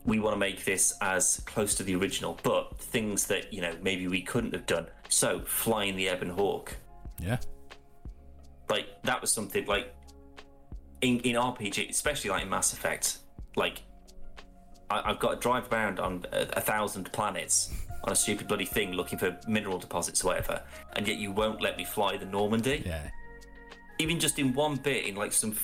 [0.04, 3.74] we want to make this as close to the original, but things that you know
[3.82, 4.86] maybe we couldn't have done.
[5.08, 6.74] So flying the Ebon Hawk,
[7.20, 7.38] Yeah.
[8.70, 9.94] Like that was something like
[11.00, 13.18] in in RPG, especially like in Mass Effect.
[13.56, 13.82] Like
[14.90, 17.72] I, I've got to drive around on a, a thousand planets
[18.04, 20.62] on a stupid bloody thing looking for mineral deposits or whatever,
[20.94, 22.82] and yet you won't let me fly the Normandy.
[22.84, 23.08] Yeah.
[23.98, 25.56] Even just in one bit, in like some,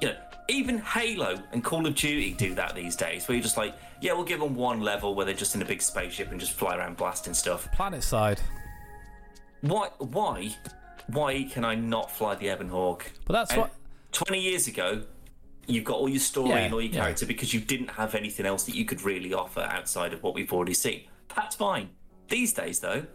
[0.00, 0.16] you know,
[0.48, 4.12] even Halo and Call of Duty do that these days, where you're just like, yeah,
[4.12, 6.76] we'll give them one level where they're just in a big spaceship and just fly
[6.76, 7.70] around blasting stuff.
[7.72, 8.40] Planet side.
[9.60, 9.90] Why?
[9.98, 10.54] Why?
[11.08, 13.10] Why can I not fly the Ebon Hawk?
[13.26, 13.72] But that's what.
[14.12, 15.02] 20 years ago,
[15.66, 17.00] you've got all your story Yeah, and all your yeah.
[17.02, 20.34] character because you didn't have anything else that you could really offer outside of what
[20.34, 21.02] we've already seen.
[21.34, 21.90] That's fine.
[22.28, 23.06] These days, though,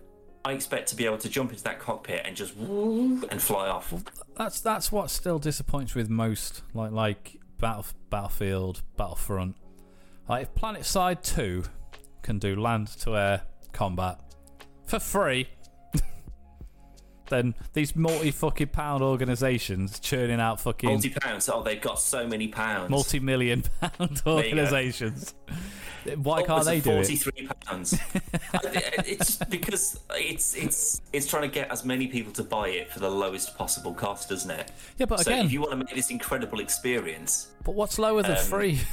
[0.46, 3.68] I expect to be able to jump into that cockpit and just woo and fly
[3.68, 3.94] off.
[4.36, 9.56] That's that's what still disappoints with most like like battle battlefield battlefront.
[10.30, 11.64] Like if PlanetSide Two
[12.22, 13.42] can do land to air
[13.74, 14.20] combat
[14.86, 15.48] for free,
[17.30, 21.50] then these multi fucking pound organisations churning out fucking Multi pounds.
[21.50, 22.90] Oh, they've got so many pounds.
[22.90, 25.34] multi million pound organisations.
[26.16, 27.06] Why can't they do it?
[27.06, 28.00] Forty-three pounds.
[29.06, 33.00] it's because it's it's it's trying to get as many people to buy it for
[33.00, 34.72] the lowest possible cost, isn't it?
[34.98, 38.22] Yeah, but so again, if you want to make this incredible experience, But what's lower
[38.24, 38.80] than Um, free?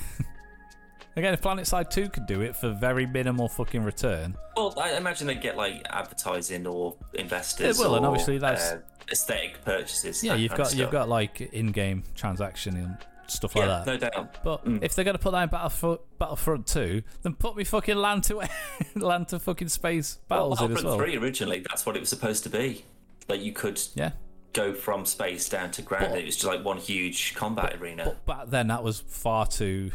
[1.16, 5.26] Again, if PlanetSide 2 could do it for very minimal fucking return, well, I imagine
[5.28, 7.78] they get like advertising or investors.
[7.78, 8.80] It will, and obviously that's- uh,
[9.12, 10.24] aesthetic purchases.
[10.24, 12.96] yeah, you've got you've got like in-game transaction and
[13.26, 13.86] stuff like that.
[13.86, 14.42] no doubt.
[14.42, 18.24] But if they're gonna put that in Battlefront, Battlefront 2, then put me fucking land
[18.24, 18.40] to
[18.96, 21.06] land to fucking space Well, battles in as Battlefront well.
[21.06, 22.84] Three originally, that's what it was supposed to be.
[23.28, 24.12] Like you could Yeah,
[24.52, 26.08] go from space down to ground.
[26.10, 28.04] But- it was just like one huge combat arena.
[28.04, 29.92] but back then that was far too.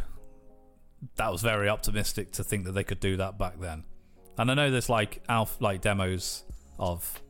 [1.15, 3.83] That was very optimistic to think that they could do that back then.
[4.37, 6.43] And I know there's like alpha, like demos
[6.77, 7.21] of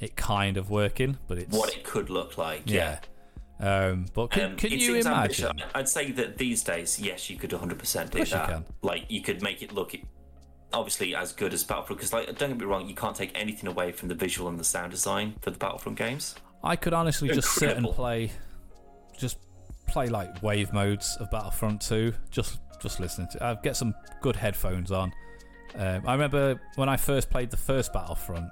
[0.00, 2.62] it kind of working, but it's what it could look like.
[2.66, 2.98] yeah.
[3.58, 5.46] Um, but can, Um, can you imagine?
[5.46, 5.50] ambitious.
[5.74, 8.64] I'd say that these days, yes, you could 100% do that.
[8.82, 9.94] Like, you could make it look
[10.72, 11.98] obviously as good as Battlefront.
[11.98, 14.58] Because, like, don't get me wrong, you can't take anything away from the visual and
[14.60, 16.34] the sound design for the Battlefront games.
[16.62, 18.30] I could honestly just sit and play,
[19.16, 19.38] just
[19.86, 22.12] play like wave modes of Battlefront 2.
[22.30, 23.44] Just just listening to.
[23.44, 25.12] I'd get some good headphones on.
[25.74, 28.50] Um, I remember when I first played the first Battlefront,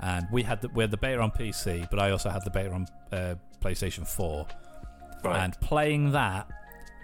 [0.00, 2.50] and we had the, we had the beta on PC, but I also had the
[2.50, 4.46] beta on uh, PlayStation 4,
[5.24, 5.44] Right.
[5.44, 6.48] and playing that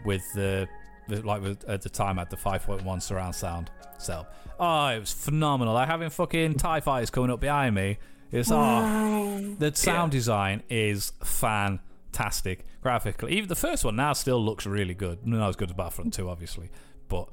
[0.05, 0.69] with the,
[1.09, 4.35] the like with, at the time I had the 5.1 surround sound setup.
[4.61, 5.75] Oh, it was phenomenal!
[5.75, 7.99] Like having fucking Tie fighters coming up behind me.
[8.31, 13.33] It's oh, the sound design is fantastic graphically.
[13.33, 15.27] Even the first one now still looks really good.
[15.27, 16.71] Not as good as Battlefront 2, obviously,
[17.09, 17.29] but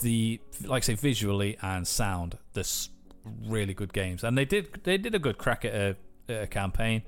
[0.00, 2.88] the like I say visually and sound, there's
[3.46, 5.96] really good games, and they did they did a good crack at a,
[6.28, 7.02] at a campaign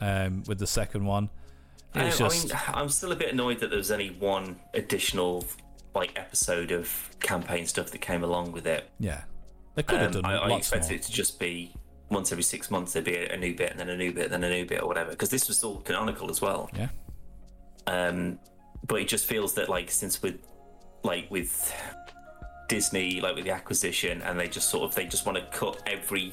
[0.00, 1.30] um, with the second one.
[1.94, 5.44] Um, just I mean, I'm still a bit annoyed that there was only one additional
[5.94, 8.88] like episode of campaign stuff that came along with it.
[9.00, 9.22] yeah,
[9.74, 11.72] they could have Um, done I, I expected it to just be
[12.10, 14.24] once every six months there'd be a, a new bit and then a new bit
[14.32, 15.10] and then a new bit or whatever.
[15.10, 16.70] Because this was all canonical as well.
[16.74, 16.88] Yeah,
[17.86, 18.38] Um,
[18.86, 20.36] but it just feels that like since with
[21.02, 21.72] like with
[22.68, 25.82] Disney, like with the acquisition, and they just sort of they just want to cut
[25.86, 26.32] every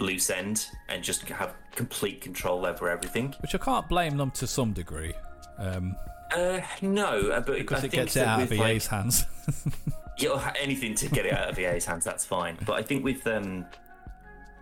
[0.00, 3.34] loose end and just have complete control over everything.
[3.40, 5.14] which I can't blame them to some degree
[5.58, 5.96] um,
[6.36, 9.24] Uh, no, uh, but because I it think gets it out of EA's like, hands.
[10.18, 12.58] yeah, anything to get it out of EA's hands, that's fine.
[12.66, 13.64] But I think with um,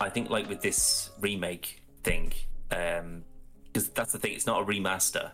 [0.00, 2.32] I think like with this remake thing,
[2.70, 3.24] um,
[3.64, 5.32] because that's the thing, it's not a remaster,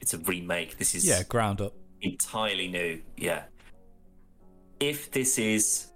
[0.00, 0.78] it's a remake.
[0.78, 1.74] This is yeah, ground up.
[2.00, 3.00] entirely new.
[3.16, 3.44] Yeah.
[4.80, 5.88] If this is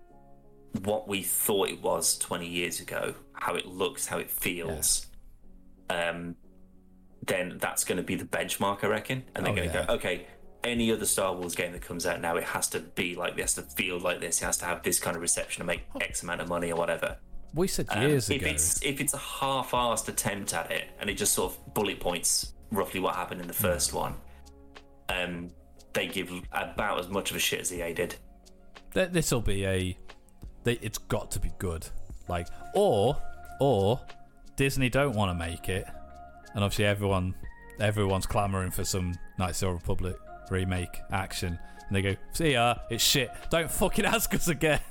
[0.83, 5.07] what we thought it was 20 years ago, how it looks, how it feels,
[5.91, 6.37] um,
[7.27, 9.25] then that's going to be the benchmark, I reckon.
[9.35, 9.87] And they're Oh, going to yeah.
[9.87, 10.27] go, okay,
[10.63, 13.57] any other Star Wars game that comes out now, it has to be like this,
[13.59, 15.67] it has to feel like this, it has to have this kind of reception and
[15.67, 17.17] make X amount of money or whatever.
[17.57, 18.51] We said Um, years if ago.
[18.51, 22.53] it's if it's a half-assed attempt at it and it just sort of bullet points
[22.70, 23.62] roughly what happened in the Hmm.
[23.62, 24.15] first one,
[25.09, 25.51] um,
[25.95, 28.16] they give about as much of a shit as EA did.
[28.95, 29.99] Th- This'll be a.
[30.65, 31.87] They, it's got to be good.
[32.28, 33.16] Like, or,
[33.61, 34.01] or
[34.57, 35.87] Disney don't want to make it,
[36.55, 37.35] and obviously everyone,
[37.81, 40.16] everyone's clamoring for some Knights of the Republic
[40.51, 43.31] remake action, and they go, "See ya, it's shit.
[43.49, 44.81] Don't fucking ask us again."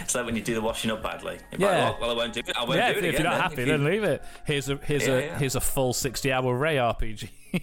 [0.00, 1.38] It's like when you do the washing up badly.
[1.52, 1.90] You're Yeah.
[1.90, 2.52] like, well, well, I won't do it.
[2.56, 3.20] I won't yeah, do if, it if again.
[3.22, 3.50] you're not then.
[3.50, 4.22] happy, then you- leave it.
[4.46, 5.38] Here's a here's Yeah, a yeah.
[5.38, 7.30] here's a full sixty hour Ray RPG.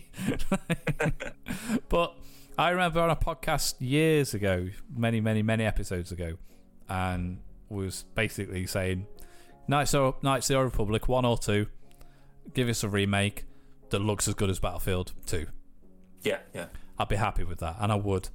[1.89, 2.15] but
[2.57, 6.33] I remember on a podcast years ago, many many many episodes ago,
[6.89, 9.07] and was basically saying,
[9.67, 11.67] Knights of Knights of the Old Republic one or two.
[12.53, 13.45] Give us a remake
[13.89, 15.47] that looks as good as Battlefield Two.
[16.21, 16.67] Yeah, yeah.
[16.97, 18.29] I'd be happy with that, and I would.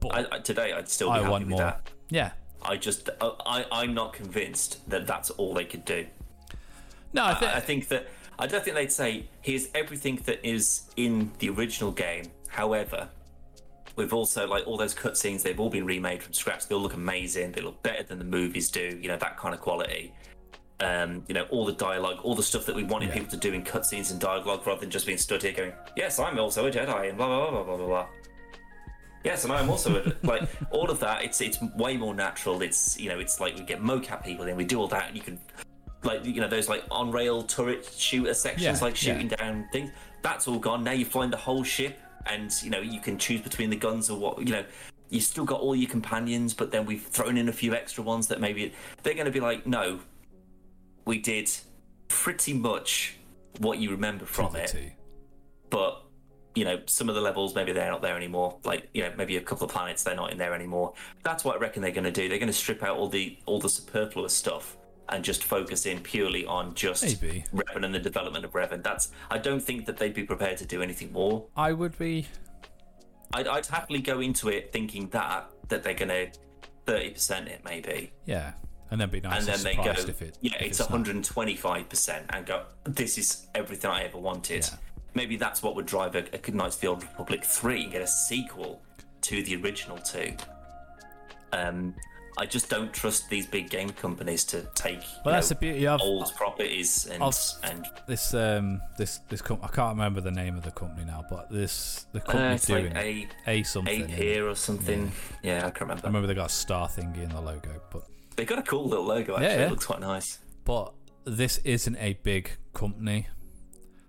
[0.00, 1.58] But I, I, today, I'd still be I happy want with more.
[1.60, 1.90] that.
[2.08, 2.30] Yeah.
[2.62, 6.06] I just, I, I, I'm not convinced that that's all they could do.
[7.12, 8.06] No, I think I, I think that
[8.38, 12.26] I don't think they'd say here's everything that is in the original game.
[12.48, 13.08] However,
[13.96, 15.42] we've also like all those cutscenes.
[15.42, 16.66] They've all been remade from scratch.
[16.68, 17.52] They all look amazing.
[17.52, 18.98] They look better than the movies do.
[19.00, 20.12] You know that kind of quality.
[20.80, 23.14] Um, you know all the dialogue, all the stuff that we wanted Yeah.
[23.16, 26.18] people to do in cutscenes and dialogue, rather than just being stood here going, "Yes,
[26.18, 28.06] I'm also a Jedi," and blah blah blah blah blah blah.
[29.24, 31.24] Yes, and I'm also a, like all of that.
[31.24, 32.62] It's it's way more natural.
[32.62, 35.16] It's you know it's like we get mocap people in, we do all that, and
[35.16, 35.38] you can
[36.02, 39.36] like you know those like on rail turret shooter sections, Yeah, like shooting yeah.
[39.36, 39.90] down things.
[40.22, 40.84] That's all gone.
[40.84, 44.08] Now you're flying the whole ship, and you know you can choose between the guns
[44.10, 44.64] or what you know.
[45.10, 48.28] You still got all your companions, but then we've thrown in a few extra ones
[48.28, 48.72] that maybe
[49.02, 49.98] they're going to be like, no,
[51.04, 51.50] we did
[52.06, 53.16] pretty much
[53.58, 54.94] what you remember from it
[55.70, 56.02] but
[56.54, 59.36] you know some of the levels maybe they're not there anymore like you know maybe
[59.36, 62.04] a couple of planets they're not in there anymore that's what i reckon they're going
[62.04, 64.76] to do they're going to strip out all the all the superfluous stuff
[65.10, 67.44] and just focus in purely on just Maybe.
[67.52, 68.82] Revan and the development of Revan.
[68.82, 71.46] That's I don't think that they'd be prepared to do anything more.
[71.56, 72.26] I would be.
[73.32, 76.30] I'd, I'd happily go into it thinking that that they're going to
[76.86, 78.52] thirty percent it maybe, Yeah,
[78.90, 80.38] and then be nice and and, then they go, if it.
[80.40, 84.18] yeah, if it's one hundred and twenty-five percent, and go, this is everything I ever
[84.18, 84.66] wanted.
[84.68, 84.78] Yeah.
[85.14, 88.02] Maybe that's what would drive a, a Knights of the Old Republic three and get
[88.02, 88.80] a sequel
[89.22, 90.32] to the original two.
[91.52, 91.94] Um,
[92.38, 95.86] I just don't trust these big game companies to take Well, that's know, the beauty
[95.86, 97.22] of old properties and
[97.64, 98.32] and this.
[98.34, 102.06] Um, this this com- I can't remember the name of the company now, but this
[102.12, 104.02] the uh, company it's doing like a a something.
[104.02, 105.10] eight here or something.
[105.42, 106.02] Yeah, I can't remember.
[106.04, 108.04] I remember they got a star thingy in the logo, but
[108.36, 109.34] They got a cool little logo.
[109.34, 109.66] Actually, yeah.
[109.66, 110.38] it looks quite nice.
[110.64, 113.26] but this isn't a big company,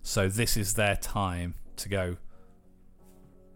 [0.04, 2.18] so this is their time to go.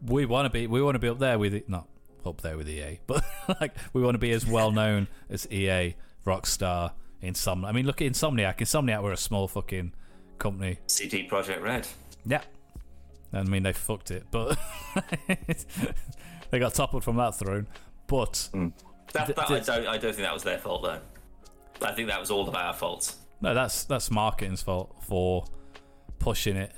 [0.06, 0.68] We want to be.
[0.68, 1.70] We want to be up there with it.
[1.70, 1.88] Not
[2.26, 3.24] up there with EA, but
[3.62, 5.96] like we want to be as well known as EA,
[6.26, 6.92] Rockstar,
[7.24, 7.66] Insomniac.
[7.66, 8.58] I mean, look at Insomniac.
[8.58, 9.94] Insomniac were a small fucking
[10.38, 10.80] company.
[10.88, 11.88] CD Projekt Red.
[12.26, 12.42] Yeah.
[13.34, 14.58] I mean, they fucked it, but
[16.50, 17.68] they got toppled from that throne.
[18.08, 19.88] But That, that, th- I don't.
[19.88, 21.00] I don't think that was their fault though.
[21.86, 23.14] I think that was all of our fault.
[23.42, 25.46] no, that's that's marketing's fault for
[26.26, 26.72] pushing it.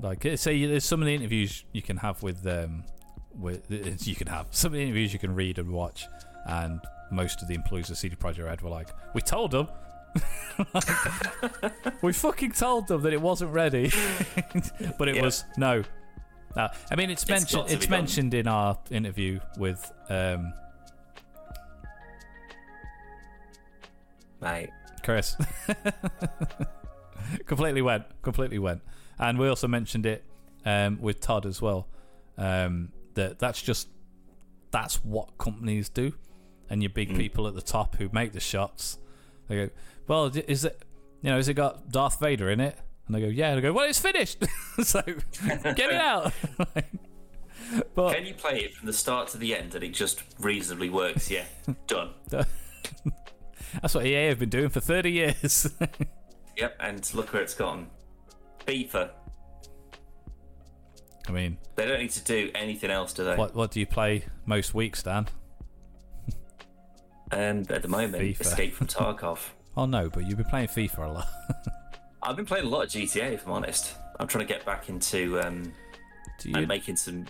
[0.00, 2.84] Like, uh, say, there's some of the interviews you can have with um,
[3.34, 3.62] with
[4.06, 6.06] you can have some of the interviews you can read and watch,
[6.46, 9.68] and most of the employees of CD Projekt Red were like, "We told them."
[12.02, 13.90] we fucking told them that it wasn't ready,
[14.98, 15.22] but it Yeah.
[15.22, 15.82] was no.
[16.56, 17.68] I mean it's It's mentioned.
[17.68, 18.00] to It's be done.
[18.00, 20.52] mentioned in our interview with um,
[24.40, 24.70] Mate,
[25.04, 25.36] Chris.
[27.46, 28.04] completely went.
[28.22, 28.82] Completely went.
[29.18, 30.24] And we also mentioned it
[30.64, 31.88] um, with Todd as well.
[32.38, 33.88] Um, that that's just
[34.70, 36.14] that's what companies do,
[36.68, 38.98] and your big people at the top who make the shots.
[39.48, 39.70] They go,
[40.06, 40.82] well, is it
[41.22, 42.78] you know, has it got Darth Vader in it?
[43.06, 43.50] And they go, yeah.
[43.50, 44.44] And they go, well, it's finished.
[44.82, 46.32] so get it out.
[47.94, 50.90] but can you play it from the start to the end and it just reasonably
[50.90, 51.30] works?
[51.30, 51.44] Yeah,
[51.86, 52.10] done.
[52.30, 55.72] that's what EA have been doing for thirty years.
[56.60, 57.88] Yep, and look where it's gone.
[58.66, 59.10] FIFA.
[61.26, 63.36] I mean, They don't need to do anything else, do they?
[63.36, 65.28] what what do you play most weeks, Dan?
[67.32, 68.40] Um, at the moment, FIFA.
[68.40, 69.38] Escape from Tarkov.
[69.76, 71.28] Oh no, but you've been playing FIFA a lot.
[72.22, 73.94] I've been playing a lot of GTA, if I'm honest.
[74.18, 75.72] I'm trying to get back into um,
[76.42, 77.26] you, and making some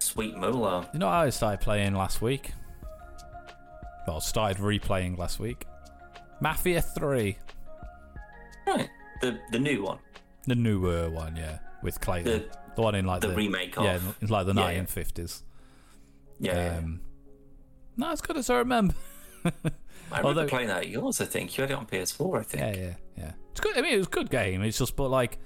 [0.00, 0.88] sweet moolah.
[0.92, 2.50] you know what I started playing last week?
[4.08, 5.66] Well, started replaying last week.
[6.40, 7.38] Mafia 3.
[8.66, 8.88] Right,
[9.20, 9.98] the the new one,
[10.46, 11.58] The newer one, yeah.
[11.82, 12.24] With Clayton.
[12.32, 14.30] the The, one in like the the, remake Yeah, of.
[14.30, 14.80] like the Yeah, yeah.
[14.82, 15.42] 1950s.
[16.38, 16.54] yeah.
[16.54, 16.78] yeah.
[16.78, 17.00] Um,
[17.96, 18.94] not as good as I remember.
[19.44, 19.50] I
[20.18, 21.20] remember although- playing that at yours.
[21.20, 22.38] I think you had it on PS4.
[22.38, 22.76] I think.
[22.76, 23.32] Yeah, yeah, yeah.
[23.50, 23.76] It's good.
[23.76, 24.62] I mean, it was a good game.
[24.62, 25.38] It's just, but like,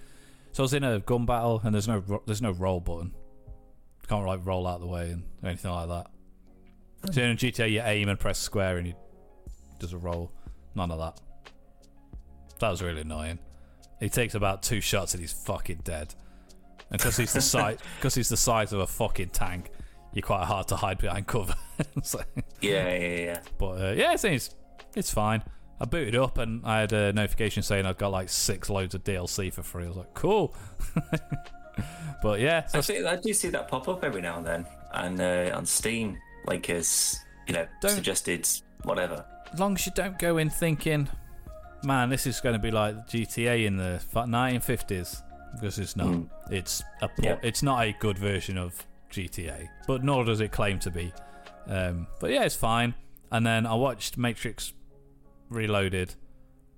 [0.52, 3.12] so I was in a gun battle and there's no there's no roll button.
[4.08, 6.06] Can't like roll out the way and anything like that.
[7.12, 8.94] So in GTA, you aim and press square and you
[9.80, 10.30] does a roll.
[10.76, 11.20] None of that.
[12.60, 13.38] That was really annoying.
[14.00, 16.14] He takes about two shots and he's fucking dead.
[16.90, 19.70] And because he's the size, because he's the size of a fucking tank,
[20.12, 21.54] you're quite hard to hide behind cover.
[22.02, 22.20] so,
[22.60, 23.40] Yeah, yeah, yeah.
[23.58, 24.54] but uh, yeah, it's, it's
[24.94, 25.42] it's fine.
[25.78, 29.04] I booted up and I had a notification saying I'd got like six loads of
[29.04, 29.84] DLC for free.
[29.84, 30.54] I was like, cool.
[32.22, 35.20] but yeah, so Actually, I do see that pop up every now and then, and
[35.20, 36.16] uh, on Steam,
[36.46, 38.48] like as you know, suggested
[38.84, 39.24] whatever.
[39.52, 41.08] as long as you don't go in thinking
[41.84, 45.22] man, this is going to be like GTA in the 1950s
[45.54, 46.08] because it's not.
[46.08, 46.28] Mm.
[46.50, 47.38] It's a po- Yeah.
[47.42, 51.12] it's not a good version of GTA, but nor does it claim to be.
[51.66, 52.94] Um, but yeah, it's fine.
[53.32, 54.72] And then I watched Matrix
[55.48, 56.14] Reloaded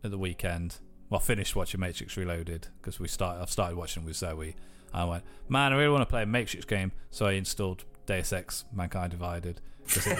[0.04, 0.76] at the weekend.
[1.10, 3.40] Well, I finished watching Matrix Reloaded because we started.
[3.42, 4.54] I've started watching with Zoe.
[4.92, 8.32] I went, man, I really want to play a Matrix game, so I installed Deus
[8.32, 9.60] Ex: Mankind Divided.
[9.88, 10.16] 'Cause it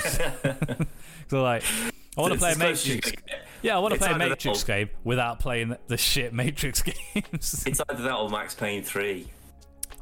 [0.74, 0.86] was-
[1.32, 1.62] like,
[2.18, 3.22] I want to play a as close as you Matrix.
[3.62, 6.82] Yeah, I want to play a either that Matrix game without playing the shit Matrix
[7.14, 7.64] games.
[7.66, 9.28] It's either that or Max Payne three.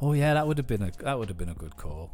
[0.02, 2.10] oh yeah, that would have been a that would have been a good call.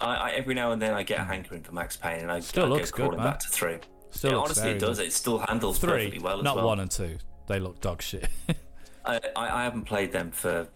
[0.00, 2.40] I, I every now and then I get a hankering for Max Payne, and I
[2.40, 3.26] Still I looks go good, man.
[3.26, 3.76] back to three.
[4.10, 4.98] Still Yeah, looks honestly, it does.
[4.98, 5.06] good.
[5.06, 6.66] It still handles Three, perfectly well as not well.
[6.66, 7.18] one and two.
[7.46, 8.28] They look dog shit.
[9.04, 10.68] I, I, I haven't played them for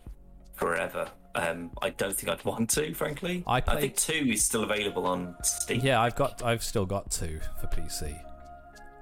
[0.54, 1.08] forever.
[1.34, 3.44] Um, I don't think I'd want to, frankly.
[3.46, 5.80] I I think two is still available on Steam.
[5.84, 8.18] yeah, I've got I've still got two for PC,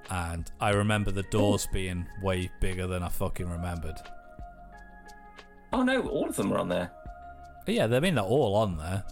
[0.09, 3.95] and I remember the doors being way bigger than I fucking remembered.
[5.73, 6.91] Oh no, all of them are on there.
[7.67, 9.03] Yeah, I mean they're all on there,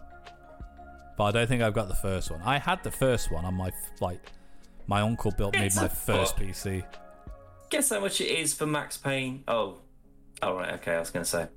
[1.18, 2.41] but I don't think I've got the first one.
[2.44, 4.32] I had the first one on my like
[4.88, 6.45] my uncle built me my first fuck.
[6.45, 6.84] PC.
[7.70, 9.44] Guess how much it is for Max Payne?
[9.48, 9.78] Oh,
[10.41, 10.95] oh right, okay.
[10.95, 11.48] I was going to say.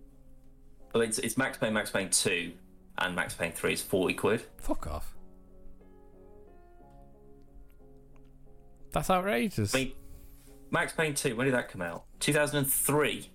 [0.95, 2.53] Well, it's, it's Max Payne, Max Payne two,
[2.97, 4.43] and Max Payne three is forty quid.
[4.57, 5.16] Fuck off.
[8.97, 9.75] That's outrageous.
[9.75, 9.93] I mean,
[10.71, 11.37] Max Payne two.
[11.37, 12.05] When did that come out?
[12.19, 13.31] Two thousand and three.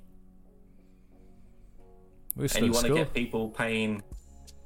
[2.35, 4.01] We're still And you want to get people paying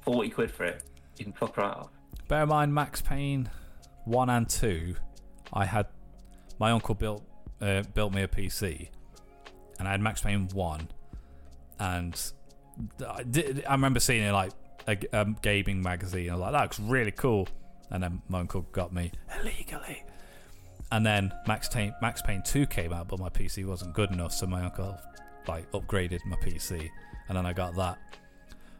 [0.00, 0.82] forty quid for it?
[1.18, 1.90] You can fuck right off.
[2.28, 3.50] Bear in mind, Max Payne
[4.06, 4.96] one and two,
[5.52, 5.86] I had
[6.58, 7.22] my uncle built
[7.60, 8.88] uh, built me a PC,
[9.78, 10.88] and I had Max Payne one,
[11.78, 12.18] and
[13.06, 14.52] I, did, I remember seeing it like
[14.88, 16.30] a, um, gaming magazine.
[16.30, 17.48] I was like, that looks really cool,
[17.90, 20.02] and then my uncle got me illegally.
[20.92, 24.32] And then Max Payne, Max Payne 2 came out, but my PC wasn't good enough,
[24.32, 24.96] so my uncle
[25.48, 26.88] like upgraded my PC,
[27.28, 27.98] and then I got that.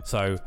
[0.05, 0.39] So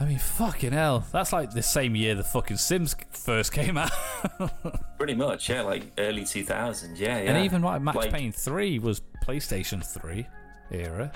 [0.00, 1.04] I mean, fucking hell.
[1.12, 3.90] That's like the same year the fucking Sims first came out.
[4.98, 6.98] Pretty much, yeah, like early two thousand.
[6.98, 7.30] Yeah, yeah.
[7.32, 10.26] And even like Max Like- Payne 3 was PlayStation 3
[10.70, 11.12] era.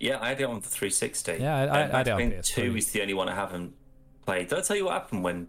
[0.00, 1.36] Yeah, I had it on the 360.
[1.40, 2.54] Yeah, I- I- I Max Payne PS3.
[2.54, 3.74] 2 is the only one I haven't
[4.24, 4.48] played.
[4.48, 5.48] Did I tell you what happened when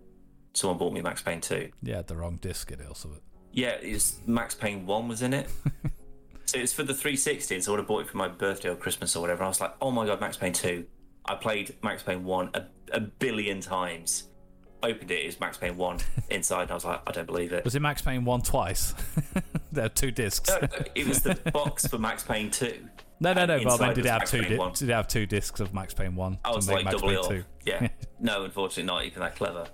[0.56, 1.70] someone bought me Max Payne 2?
[1.84, 3.22] Yeah, the wrong disc in it or something.
[3.52, 5.50] Yeah, it's Max Payne 1 was in it.
[6.46, 8.70] so it's for the 360, and so I would have bought it for my birthday
[8.70, 9.44] or Christmas or whatever.
[9.44, 10.86] I was like, oh my god, Max Payne 2.
[11.26, 14.30] I played Max Payne 1 a, a billion times.
[14.84, 16.00] Opened it, it's Max Payne 1
[16.30, 17.64] inside, and I was like, I don't believe it.
[17.64, 18.94] Was it Max Payne 1 twice?
[19.72, 20.50] there are two discs.
[20.50, 22.78] No, no, it was the box for Max Payne 2.
[23.20, 23.56] No, no, no.
[23.56, 24.42] I did it have Max two?
[24.42, 26.38] Di- did it have two discs of Max Payne One?
[26.44, 27.30] I was to make like Max double Payne it up.
[27.30, 27.44] Two?
[27.66, 27.88] Yeah.
[28.20, 29.68] No, unfortunately, not even that clever.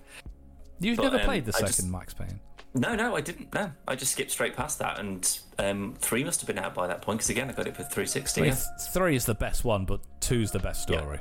[0.82, 2.40] You've But, never um, played the I second just- Max Payne.
[2.74, 3.52] No, no, I didn't.
[3.54, 6.86] No, I just skipped straight past that, and um, three must have been out by
[6.86, 8.40] that point because again, I got it for 360.
[8.40, 8.54] I yeah.
[8.94, 11.00] three is the best one, but two's the best Yeah.
[11.00, 11.18] story.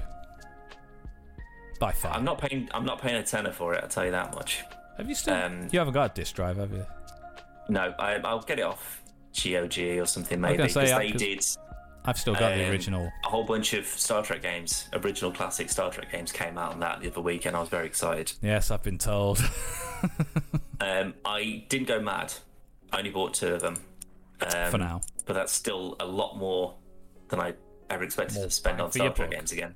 [1.80, 2.14] By far.
[2.14, 2.70] I'm not paying.
[2.74, 3.82] I'm not paying a tenner for it.
[3.84, 4.62] I'll tell you that much.
[4.98, 5.34] have you still?
[5.34, 6.86] um, you haven't got a disc drive, have you?
[7.70, 9.02] No, I, I'll get it off
[9.36, 11.46] GOG or something maybe because yeah, they 'cause- did
[12.04, 13.12] I've still got the Um, original.
[13.26, 16.80] a whole bunch of Star Trek games, original classic Star Trek games came out on
[16.80, 18.34] that the other week, and I was very excited.
[18.42, 19.40] Yes, I've been told.
[20.82, 22.34] Um, I didn't go mad.
[22.92, 23.76] I only bought two of them.
[24.42, 25.02] Um, For now.
[25.28, 26.74] but that's still a lot more
[27.30, 27.54] than I
[27.92, 29.38] ever expected More to spend on Star Trek buck.
[29.38, 29.76] games again.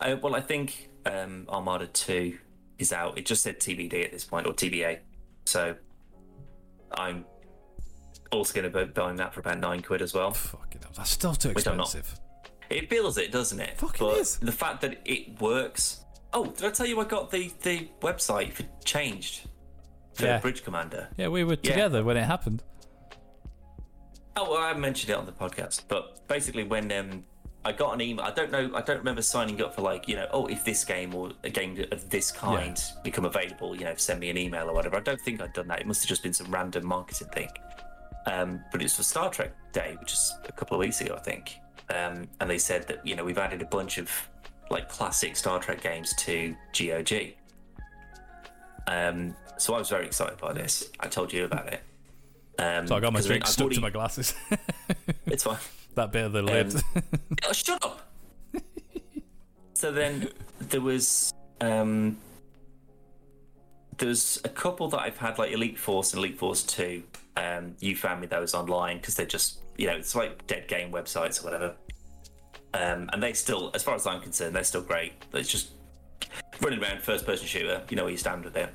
[0.00, 2.36] Uh, well, I think um, Armada 2
[2.78, 3.16] is out.
[3.16, 4.98] It just said TBD at this point, or TBA.
[5.44, 5.76] So
[6.90, 7.24] I'm
[8.32, 10.36] also going to be buying that for about nine quid as well.
[10.96, 12.18] That's still too expensive.
[12.70, 13.78] It feels it, doesn't it?
[13.78, 14.36] Fuck, it is.
[14.38, 16.04] the fact that it works.
[16.32, 19.48] Oh, did I tell you I got the, the website for changed
[20.14, 20.38] for Yeah.
[20.38, 21.08] Bridge Commander?
[21.16, 22.62] Yeah, we were together when it happened.
[24.36, 27.24] Oh, well, I mentioned it on the podcast, but basically, when um,
[27.64, 30.14] I got an email, I don't know, I don't remember signing up for like, you
[30.14, 33.94] know, oh, if this game or a game of this kind become available, you know,
[33.96, 34.96] send me an email or whatever.
[34.96, 35.80] I don't think I'd done that.
[35.80, 37.48] It must have just been some random marketing thing.
[38.28, 41.20] Um, but it's for Star Trek Day, which is a couple of weeks ago, I
[41.20, 41.56] think.
[41.90, 44.10] Um, and they said that you know we've added a bunch of
[44.70, 47.34] like classic Star Trek games to GOG.
[48.86, 50.90] Um, so I was very excited by this.
[51.00, 51.82] I told you about it.
[52.58, 54.34] Um, So I got my drink stuck already- to my glasses.
[55.26, 55.58] It's fine.
[55.94, 56.74] that bit of the lid.
[57.48, 58.10] Oh, shut up.
[59.74, 60.28] so then
[60.60, 62.18] there was um
[63.98, 67.02] there's a couple that I've had like Elite Force and Elite Force Two.
[67.36, 70.90] Um, you found me those online because they're just you know it's like dead game
[70.90, 71.74] websites or whatever.
[72.74, 75.12] Um, and they still, as far as I'm concerned, they're still great.
[75.32, 75.70] It's just
[76.60, 77.82] running around first person shooter.
[77.88, 78.70] You know where you stand with it.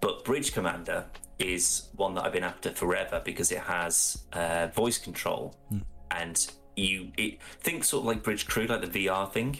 [0.00, 1.04] But Bridge Commander
[1.38, 5.54] is one that I've been after forever because it has uh, voice control,
[6.10, 9.58] and you it think sort of like Bridge Crew, like the VR thing,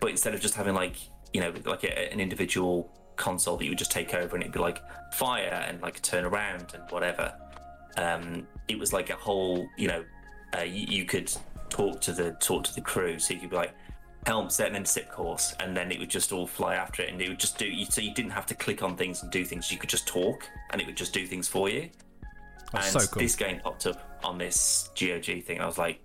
[0.00, 0.96] but instead of just having like
[1.32, 2.90] you know like a, an individual
[3.22, 4.82] console that you would just take over and it'd be like
[5.12, 7.32] fire and like turn around and whatever.
[7.96, 10.04] Um, it was like a whole you know
[10.56, 11.32] uh, you, you could
[11.68, 13.74] talk to the talk to the crew, so you could be like
[14.26, 17.20] helm set an intercept course, and then it would just all fly after it, and
[17.20, 17.66] it would just do.
[17.66, 19.70] You, so you didn't have to click on things and do things.
[19.70, 21.88] You could just talk, and it would just do things for you.
[22.72, 23.22] That's and so cool.
[23.22, 25.60] this game popped up on this GOG thing.
[25.60, 26.00] I was like,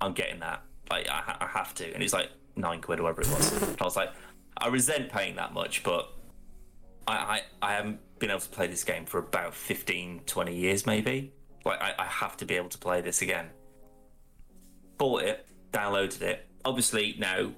[0.00, 0.62] I'm getting that.
[0.90, 3.62] Like I, ha- I have to, and it's like nine quid or whatever it was.
[3.80, 4.10] I was like,
[4.58, 6.12] I resent paying that much, but
[7.06, 10.86] I, I, I haven't been able to play this game for about 15, 20 years,
[10.86, 11.32] maybe.
[11.64, 13.50] Like, I, I have to be able to play this again.
[14.98, 16.46] Bought it, downloaded it.
[16.64, 17.52] Obviously, now,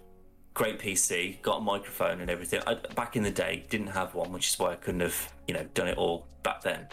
[0.54, 2.62] great PC, got a microphone and everything.
[2.66, 5.54] I, back in the day, didn't have one, which is why I couldn't have, you
[5.54, 6.88] know, done it all back then.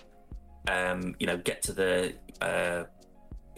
[0.68, 2.84] Um, you know, get to the, uh,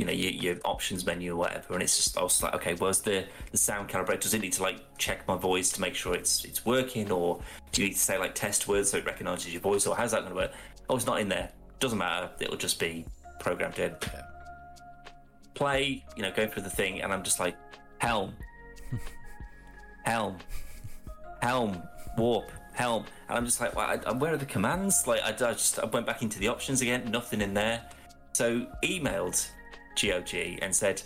[0.04, 2.74] you know, your, your options menu or whatever, and it's just, I was like, okay,
[2.76, 4.20] where's the, the sound calibrate?
[4.20, 7.40] Does it need to like check my voice to make sure it's it's working, or
[7.72, 10.12] do you need to say like test words so it recognizes your voice, or how's
[10.12, 10.52] that going to work?
[10.90, 11.50] Oh, it's not in there.
[11.80, 12.30] Doesn't matter.
[12.42, 13.06] It'll just be
[13.40, 13.96] programmed in.
[15.54, 17.56] Play, you know, go through the thing, and I'm just like,
[18.00, 18.34] helm,
[20.04, 20.38] helm,
[21.42, 21.82] helm,
[22.18, 25.08] warp, helm, and I'm just like, well, I- where are the commands?
[25.08, 27.84] Like, I, I just I went back into the options again, nothing in there.
[28.34, 29.48] So emailed
[29.96, 31.02] GOG and said,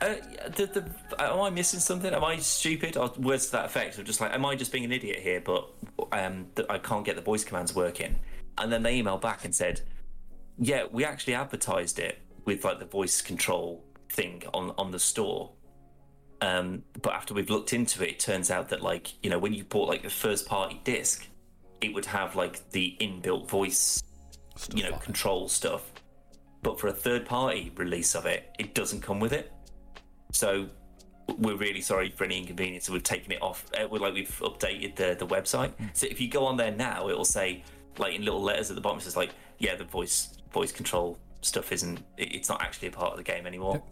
[0.00, 0.16] uh,
[0.54, 2.12] the, the, am I missing something?
[2.12, 2.96] Am I stupid?
[2.96, 3.98] Or words to that effect.
[3.98, 5.40] Of just like, am I just being an idiot here?
[5.40, 5.68] But
[6.12, 8.16] um, that I can't get the voice commands working.
[8.58, 9.80] And then they emailed back and said,
[10.58, 15.52] yeah, we actually advertised it with like the voice control thing on on the store.
[16.40, 19.52] Um, but after we've looked into it, it turns out that like you know when
[19.52, 21.26] you bought like the first party disc,
[21.80, 24.02] it would have like the inbuilt voice,
[24.56, 25.92] Stuff you know, like control stuff.
[26.62, 29.52] But for a third party release of it, it doesn't come with it.
[30.32, 30.68] So
[31.38, 32.88] we're really sorry for any inconvenience.
[32.90, 33.64] We've taken it off.
[33.78, 35.72] Uh, we're like we've updated the the website.
[35.92, 37.62] So if you go on there now, it'll say
[37.98, 41.18] like in little letters at the bottom, it says like, yeah, the voice voice control
[41.42, 42.00] stuff isn't.
[42.16, 43.82] It's not actually a part of the game anymore.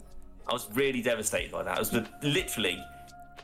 [0.47, 1.75] I was really devastated by that.
[1.75, 2.77] I was li- literally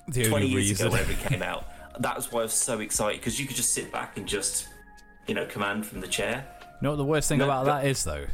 [0.10, 0.88] The 20 years reason.
[0.88, 1.66] ago whenever it came out.
[2.00, 4.68] That was why I was so excited because you could just sit back and just,
[5.28, 6.46] you know, command from the chair.
[6.62, 8.26] You know what the worst thing No, about but- that is, though?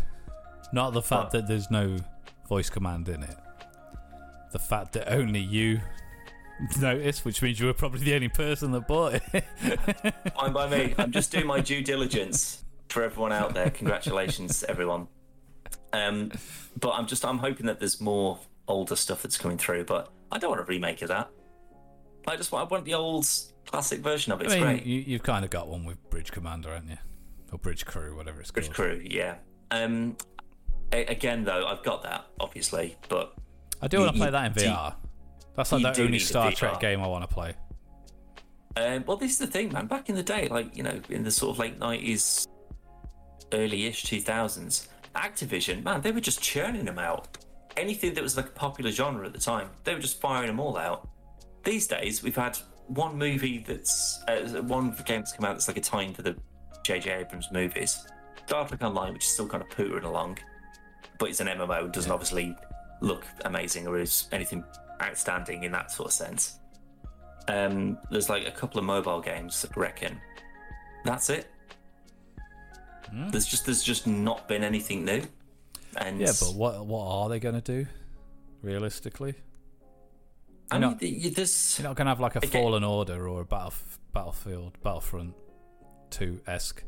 [0.74, 1.98] Not the fact that there's no
[2.48, 3.38] voice command in it.
[4.52, 5.80] The fact that only you
[6.80, 9.44] noticed, which means you were probably the only person that bought it.
[10.36, 10.96] Fine by me.
[10.98, 13.70] I'm just doing my due diligence for everyone out there.
[13.70, 15.08] Congratulations, everyone.
[15.94, 16.32] Um,
[16.80, 19.86] but I'm just I'm hoping that there's more older stuff that's coming through.
[19.86, 21.30] But I don't want a remake of that.
[22.28, 23.28] I just want I want the old
[23.66, 24.46] classic version of it.
[24.46, 24.86] It's I mean, great.
[24.86, 26.98] you, you've kind of got one with Bridge Commander, haven't you?
[27.52, 28.66] Or Bridge Crew, whatever it's called.
[28.66, 28.76] Bridge.
[28.76, 29.36] Crew, yeah.
[29.72, 30.18] Um,
[30.92, 33.34] a- again though, I've got that obviously, but
[33.82, 34.96] I do want to play that in you- do you- VR.
[35.56, 37.54] That's like the only Star Trek game I want to play.
[38.76, 39.88] Um, well, this is the thing, man.
[39.88, 42.48] Back in the day, like you know, in the sort of late nineties,
[43.52, 47.40] early-ish two thousands, Activision, man, they were just churning them out.
[47.76, 50.60] Anything that was like a popular genre at the time, they were just firing them
[50.60, 51.08] all out.
[51.64, 52.58] These days, we've had
[52.88, 56.36] one movie that's uh, one game that's come out that's like a tie for the
[56.84, 57.12] J.J.
[57.12, 58.06] Abrams movies.
[58.46, 60.38] Star Trek Online, which is still kind of pootering along,
[61.20, 62.56] but it's an MMO doesn't obviously
[63.02, 64.64] look amazing or is anything
[65.02, 66.60] outstanding in that sort of sense.
[67.48, 70.20] Um, there's like a couple of mobile games, I reckon.
[71.06, 71.50] That's it.
[73.10, 73.30] Hmm.
[73.30, 75.24] There's just there's just not been anything new.
[75.96, 77.88] And Yeah, but what what are they going to do,
[78.62, 79.36] realistically?
[80.70, 82.48] I mean, you- there's You're not going to have like a Okay.
[82.50, 83.74] Fallen Order or a Battle,
[84.12, 85.34] Battlefield, Battlefront
[86.10, 86.84] 2 esque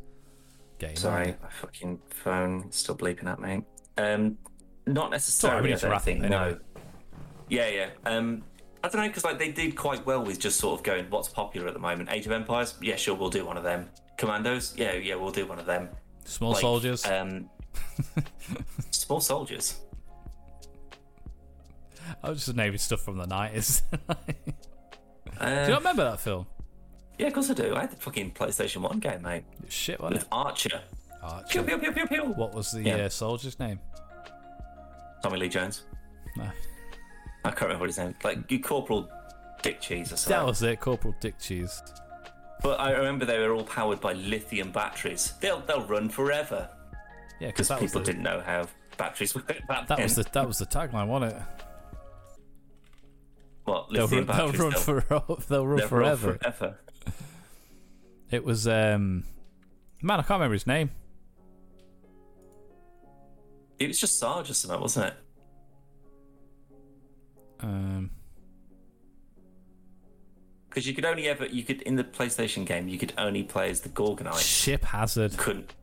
[0.79, 0.97] game.
[0.97, 3.63] sorry, my fucking phone is still bleeping at me.
[3.97, 4.37] Um,
[4.87, 5.69] not necessarily.
[5.69, 6.23] need I to don't wrap it think.
[6.23, 6.51] anyway.
[6.51, 6.59] No.
[7.49, 7.89] Yeah, yeah.
[8.05, 8.43] Um,
[8.83, 11.27] I don't know because like they did quite well with just sort of going, what's
[11.29, 12.09] popular at the moment?
[12.11, 12.75] Age of Empires.
[12.81, 13.89] Yeah, sure, we'll do one of them.
[14.17, 14.73] Commandos.
[14.77, 15.89] Yeah, yeah, we'll do one of them.
[16.25, 17.05] Small Like, Soldiers.
[17.05, 17.49] Um,
[18.91, 19.79] small soldiers.
[22.23, 23.81] I was just naming stuff from the 90s.
[23.91, 23.97] do
[25.39, 26.45] Uh, you not remember that film?
[27.17, 27.75] Yeah, of course I do.
[27.75, 29.43] I had the fucking PlayStation 1 game, mate.
[29.67, 30.29] Shit, wasn't With it?
[30.31, 30.81] Archer.
[31.21, 31.63] Archer.
[31.63, 32.23] Pew, pew, pew, pew, pew.
[32.33, 32.95] What was the Yeah.
[33.05, 33.79] uh, soldier's name?
[35.21, 35.83] Tommy Lee Jones.
[36.37, 36.43] No.
[37.45, 39.09] I can't remember what his name Like, you Corporal
[39.61, 40.39] Dick Cheese or something.
[40.39, 41.81] That was it, Corporal Dick Cheese.
[42.61, 45.33] But I remember they were all powered by lithium batteries.
[45.41, 46.69] They'll, they'll run forever.
[47.39, 48.67] Yeah, Because because that was people the, didn't know how
[48.97, 50.03] batteries worked back that then.
[50.03, 51.41] was the that was the tagline, wasn't it?
[53.65, 54.87] What, They'll lithium run, they'll batteries?
[54.87, 55.05] run for
[55.47, 56.37] they'll run they'll run forever.
[56.41, 56.79] forever.
[58.31, 59.23] It was um
[60.01, 60.91] Man, I can't remember his name.
[63.79, 65.13] It was just Sarge or something, wasn't it?
[67.61, 68.09] Um,
[70.69, 73.69] Because you could only ever you could in the PlayStation game you could only play
[73.69, 74.39] as the Gorgonite.
[74.63, 75.35] Chip Hazard.
[75.37, 75.73] Couldn't.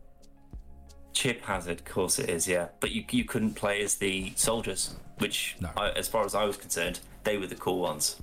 [1.12, 2.68] Chip Hazard, of course it is, yeah.
[2.80, 5.70] But you you couldn't play as the soldiers, which, No.
[5.76, 8.16] I, as far as I was concerned, they were the cool ones.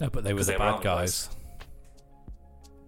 [0.00, 1.28] No, but they were the they were bad army guys.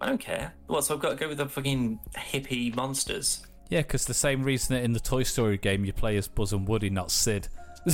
[0.01, 0.53] I don't care.
[0.67, 0.85] What?
[0.85, 3.46] So I've got to go with the fucking hippie monsters.
[3.69, 6.53] Yeah, because the same reason that in the Toy Story game you play as Buzz
[6.53, 7.49] and Woody, not Sid.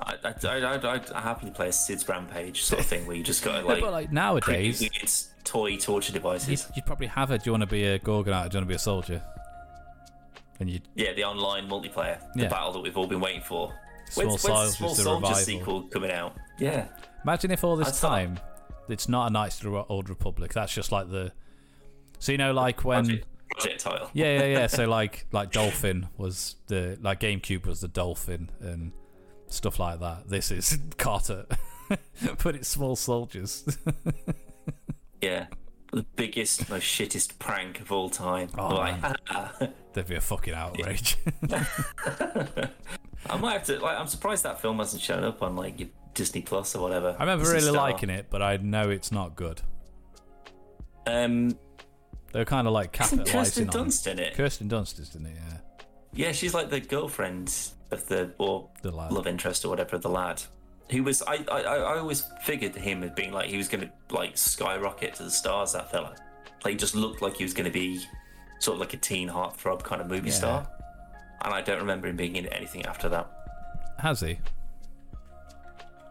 [0.00, 3.42] I, I, I, I, happily play a Sid's Rampage sort of thing where you just
[3.42, 6.70] got to like, but like nowadays, it's toy torture you'd, devices.
[6.76, 7.42] you'd probably have it.
[7.42, 8.46] Do you want to be a Gorgonite?
[8.46, 9.22] Or do you want to be a soldier?
[10.60, 12.48] And you Yeah, the online multiplayer, the Yeah.
[12.48, 13.74] battle that we've all been waiting for.
[14.10, 15.34] Small when's, when's Small revival.
[15.34, 16.36] sequel coming out?
[16.58, 16.86] Yeah.
[17.24, 18.38] imagine if all this time
[18.88, 20.52] it's not a Knights of the Old Republic.
[20.52, 21.32] That's just like the.
[22.18, 23.06] So you know, like when.
[23.06, 24.10] Project, project title.
[24.12, 24.66] Yeah, yeah, yeah.
[24.66, 28.92] So like, like Dolphin was the like GameCube was the Dolphin and
[29.48, 30.28] stuff like that.
[30.28, 31.46] This is Carter,
[32.42, 33.78] but it's small soldiers.
[35.20, 35.46] Yeah.
[35.92, 38.50] The biggest, most shittest prank of all time.
[38.58, 39.00] Oh, like,
[39.92, 41.16] There'd be a fucking outrage.
[43.30, 43.78] I might have to.
[43.78, 47.14] Like, I'm surprised that film hasn't shown up on like your Disney Plus or whatever.
[47.18, 47.90] I remember Disney really Star.
[47.90, 49.62] liking it, but I know it's not good.
[51.06, 51.56] Um,
[52.32, 53.20] They're kind of like Kirsten.
[53.24, 54.34] Dunst in it?
[54.34, 55.58] Kirsten Dunst is in it, yeah.
[56.12, 57.54] Yeah, she's like the girlfriend
[57.90, 59.12] of the or The lad.
[59.12, 60.42] love interest or whatever the lad.
[60.90, 64.36] Who was I, I I always figured him as being like he was gonna like
[64.36, 66.14] skyrocket to the stars, that fella.
[66.64, 68.00] Like he just looked like he was gonna be
[68.60, 70.34] sort of like a teen heartthrob kind of movie Yeah.
[70.34, 70.68] star.
[71.42, 73.30] And I don't remember him being in anything after that.
[73.98, 74.38] Has he?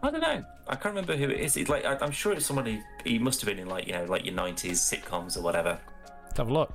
[0.02, 0.44] I don't know.
[0.68, 1.56] I can't remember who it is.
[1.56, 4.04] It's like I, I'm sure it's somebody he must have been in like, you know,
[4.04, 5.78] like your nineties sitcoms or whatever.
[6.36, 6.74] Let's have a look.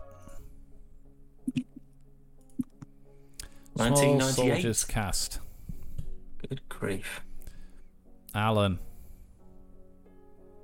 [3.75, 4.33] Small 1998.
[4.33, 5.39] Soldiers cast.
[6.49, 7.21] Good grief.
[8.33, 8.79] Alan.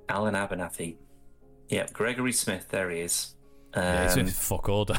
[0.08, 0.96] Alan Abernathy.
[1.68, 3.36] Yep, Gregory Smith, there he is.
[3.74, 4.98] Um, Yeah, he's been fuck all done.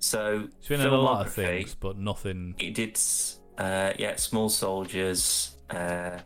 [0.00, 2.54] so He's been in a lot of things, but nothing.
[2.56, 2.98] He did,
[3.58, 6.20] uh, yeah, Small Soldiers, uh,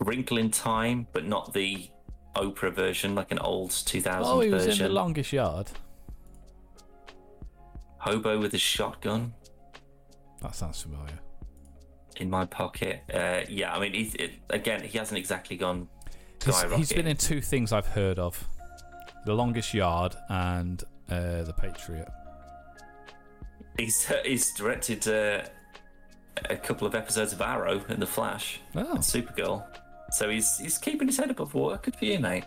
[0.00, 1.88] Wrinkle in Time, but not the
[2.36, 4.24] Oprah version, like an old 2000 version.
[4.24, 4.86] Oh, he was version.
[4.86, 5.70] in the longest yard.
[7.98, 9.34] Hobo with a shotgun
[10.40, 11.18] That sounds familiar.
[12.16, 13.00] in my pocket.
[13.12, 15.88] Uh, yeah, I mean, he's, it, again, he hasn't exactly gone
[16.44, 18.46] He's, he's been in two things I've heard of:
[19.26, 22.08] the longest yard and uh, the Patriot.
[23.76, 25.42] He's, uh, he's directed uh,
[26.48, 28.60] a couple of episodes of Arrow and The Flash.
[28.76, 29.64] Oh, and Supergirl.
[30.10, 31.78] So he's he's keeping his head above water.
[31.82, 32.44] Good for you, mate.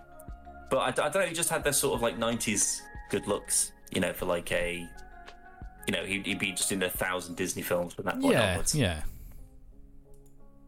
[0.70, 1.28] But I, I don't know.
[1.28, 4.88] He just had those sort of like '90s good looks, you know, for like a,
[5.86, 8.52] you know, he'd, he'd be just in a thousand Disney films from that point yeah,
[8.52, 8.74] onwards.
[8.74, 9.02] yeah.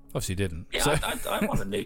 [0.10, 0.68] Obviously he didn't.
[0.72, 1.86] Yeah, So- I, I, I want a new.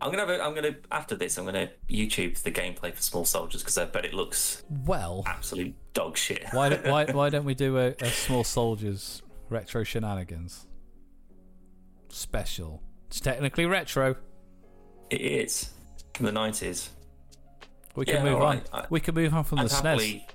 [0.00, 1.38] I'm gonna have a, I'm gonna after this.
[1.38, 5.74] I'm gonna YouTube the gameplay for Small Soldiers because I bet it looks well, absolute
[5.94, 6.44] dog shit.
[6.50, 10.66] why, don't- why why don't we do a, a small soldiers retro shenanigans
[12.08, 12.82] special?
[13.06, 14.16] It's technically retro.
[15.12, 15.70] It is
[16.14, 16.88] from the '90s.
[17.94, 18.66] We can Yeah, move alright.
[18.72, 18.82] on.
[18.82, 19.82] I- we can move on from the I'd SNES.
[19.82, 20.26] happily.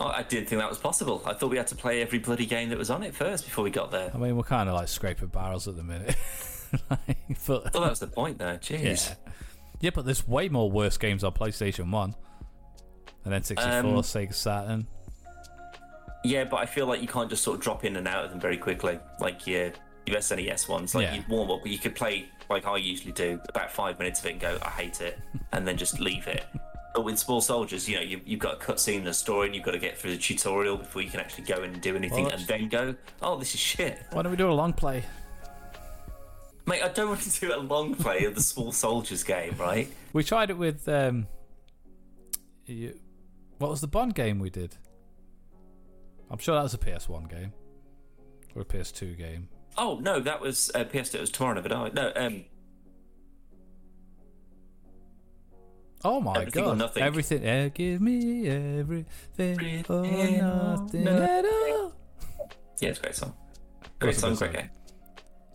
[0.00, 1.22] Oh, I didn't think that was possible.
[1.24, 3.62] I thought we had to play every bloody game that was on it first before
[3.64, 4.10] we got there.
[4.12, 6.16] I mean, we're kind of like scraping barrels at the minute.
[6.90, 8.50] Like, but Well, that was the point, though.
[8.50, 9.14] yeah, Jeez.
[9.80, 12.16] yeah, but there's way more worse games on PlayStation One,
[13.24, 14.88] and then 64, Um, Sega Saturn.
[16.24, 18.30] Yeah, but I feel like you can't just sort of drop in and out of
[18.32, 19.70] them very quickly, like your
[20.06, 20.96] your SNES ones.
[20.96, 21.14] Like Yeah.
[21.14, 24.26] you warm up, but you could play like I usually do, about five minutes of
[24.26, 25.18] it and go, I hate it,
[25.52, 26.44] and then just leave it.
[26.94, 29.54] But with Small Soldiers, you know, you, you've got a cutscene and a story, and
[29.54, 31.96] you've got to get through the tutorial before you can actually go in and do
[31.96, 33.98] anything, Well, and then go, oh, this is shit.
[34.12, 35.02] Why don't we do a long play?
[36.66, 39.88] Mate, I don't want to do a long play of the Small Soldiers game, right?
[40.12, 41.26] We tried it with um,
[42.66, 42.98] you,
[43.58, 44.76] what was the Bond game we did?
[46.30, 47.52] I'm sure that was a PS1 game
[48.54, 49.48] or a PS2 game.
[49.76, 51.14] Oh no, that was uh, PS2.
[51.16, 51.92] It was Tomorrow Never Dies.
[51.94, 52.44] No, um,
[56.06, 56.78] Oh my Everything god!
[56.78, 57.02] Nothing.
[57.02, 61.92] Everything, eh, give me everything or nothing at all.
[62.78, 63.34] yeah, it's a great song.
[63.98, 64.70] Great song, great game.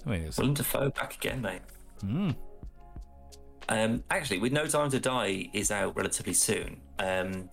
[0.05, 1.61] I mean, it's Willem Dafoe back again, mate.
[2.03, 2.35] mm,
[3.67, 6.81] Um, actually, with No Time to Die is out relatively soon.
[6.97, 7.49] Um,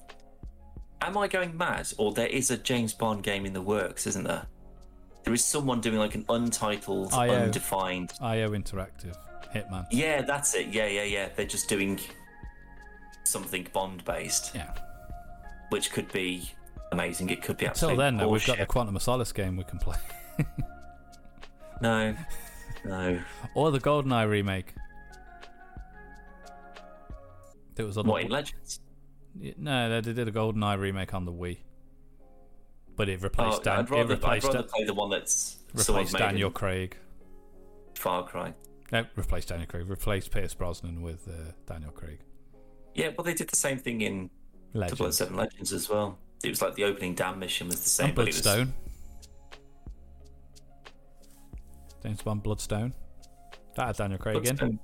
[1.03, 4.25] am I going mad, or there is a James Bond game in the works, isn't
[4.25, 4.47] there?
[5.27, 7.33] There is someone doing like an untitled, IO.
[7.35, 8.13] undefined.
[8.21, 9.17] IO Interactive
[9.53, 9.85] Hitman.
[9.91, 10.69] Yeah, that's it.
[10.69, 11.29] Yeah, yeah, yeah.
[11.35, 11.99] They're just doing.
[13.25, 14.73] something Bond based, Yeah.
[15.71, 16.49] which could be
[16.93, 17.29] amazing.
[17.31, 18.67] It could be Until then, though, we've got the.
[18.67, 19.97] Quantum of Solace game we can play,
[21.83, 22.15] no,
[22.85, 23.21] no.
[23.57, 24.75] or the GoldenEye remake.
[27.77, 28.79] It was on What the in Legends?
[29.59, 31.59] no, they did a GoldenEye remake on the Wii,
[32.97, 33.79] but it replaced Oh, Dan.
[33.81, 36.97] I'd rather, it replaced I'd rather play the one that's replaced Daniel Craig.
[37.95, 38.55] Far Cry.
[38.93, 39.89] No, replaced Daniel Craig.
[39.89, 42.21] Replaced Pierce Brosnan with uh, Daniel Craig.
[42.95, 44.31] Yeah, well, they did the same thing in
[44.73, 45.17] Legends.
[45.19, 46.19] 007 Legends as well.
[46.45, 48.75] It was like the opening dam mission was the same, And but it was Bloodstone.
[52.03, 52.95] James Bond Bloodstone.
[53.77, 54.79] That had Daniel Craig in.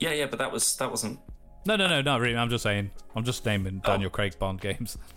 [0.00, 1.18] Yeah, yeah, but that was that wasn't.
[1.66, 2.36] No, no, no, not really.
[2.36, 2.90] I'm just saying.
[3.14, 3.88] I'm just naming Oh.
[3.88, 4.96] Daniel Craig Bond games.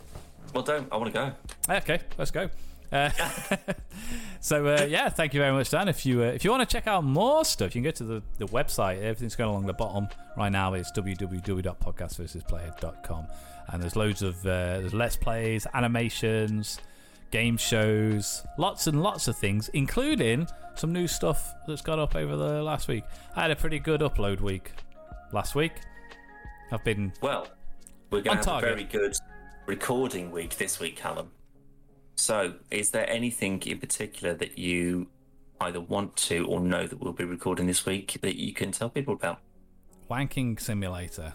[0.54, 0.88] Well, don't.
[0.92, 1.32] I want to go.
[1.74, 2.50] Okay, let's go.
[2.92, 3.10] Uh,
[4.42, 5.88] so uh, yeah, thank you very much, Dan.
[5.88, 8.04] If you uh, if you want to check out more stuff, you can go to
[8.04, 8.98] the, the website.
[8.98, 10.74] Everything's going along the bottom right now.
[10.74, 13.28] It's www.podcastversusplayer.com,
[13.70, 16.82] and there's loads of uh, there's let's plays, animations,
[17.32, 22.36] game shows, lots and lots of things, including some new stuff that's gone up over
[22.36, 23.06] the last week.
[23.36, 24.74] I had a pretty good upload week
[25.32, 25.72] last week.
[26.72, 27.48] I've been Well,
[28.10, 29.16] we're going to have a very good
[29.72, 31.32] recording week this week, Callum.
[32.16, 35.08] So, is there anything in particular that you
[35.62, 38.90] either want to or know that we'll be recording this week that you can tell
[38.90, 39.40] people about?
[40.10, 41.32] wanking simulator.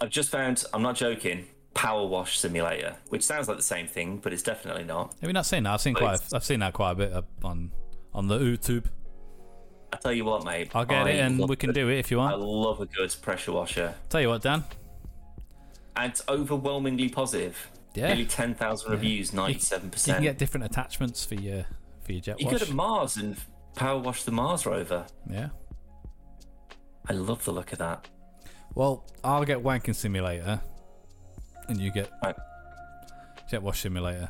[0.00, 4.16] I've just found, I'm not joking, Power Wash Simulator, which sounds like the same thing,
[4.16, 5.14] but it's definitely not.
[5.20, 5.74] Have you not seen that?
[5.74, 6.20] I've seen quite.
[6.20, 7.70] A, I've seen that quite a bit up on
[8.12, 8.86] on the YouTube.
[9.92, 10.72] I tell you what, mate.
[10.74, 12.34] I'll get I it and we can do it if you want.
[12.34, 13.94] I love a good pressure washer.
[14.08, 14.64] Tell you what, Dan.
[15.96, 17.70] And it's overwhelmingly positive.
[17.94, 18.08] Yeah.
[18.08, 20.06] Nearly 10,000 reviews, 97%.
[20.08, 21.64] You can get different attachments for your
[22.02, 22.58] for your jet You wash.
[22.58, 23.36] go to Mars and
[23.76, 25.06] power wash the Mars rover.
[25.30, 25.48] Yeah.
[27.08, 28.08] I love the look of that.
[28.74, 30.60] Well, I'll get wanking simulator,
[31.68, 32.34] and you get Right.
[33.48, 34.28] jet wash simulator,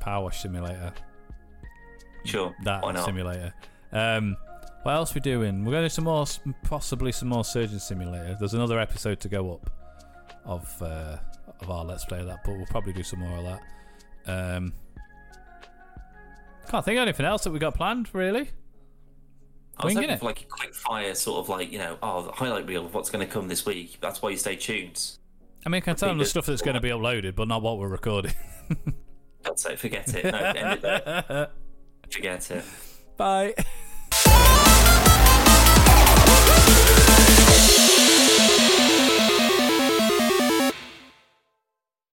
[0.00, 0.92] power wash simulator,
[2.24, 2.54] Sure.
[2.64, 3.52] that simulator.
[3.92, 4.36] Um,
[4.84, 5.64] what else we doing?
[5.64, 6.26] We're going to do some more,
[6.62, 8.36] possibly some more surgeon simulator.
[8.38, 9.70] There's another episode to go up
[10.46, 11.18] of uh,
[11.60, 13.62] of our let's play of that, but we'll probably do some more of that.
[14.26, 14.72] Um,
[16.68, 18.50] can't think of anything else that we got planned really.
[19.78, 20.18] I was hoping it.
[20.18, 22.94] for like a quick fire sort of like, you know, oh, the highlight reel of
[22.94, 23.98] what's going to come this week.
[24.00, 25.18] That's why you stay tuned.
[25.66, 27.60] I mean, I can tell them the stuff that's going to be uploaded, but not
[27.60, 28.32] what we're recording.
[29.44, 30.24] I'd say forget it.
[30.24, 31.48] No, end it there.
[32.10, 32.64] Forget it.
[33.16, 33.54] Bye.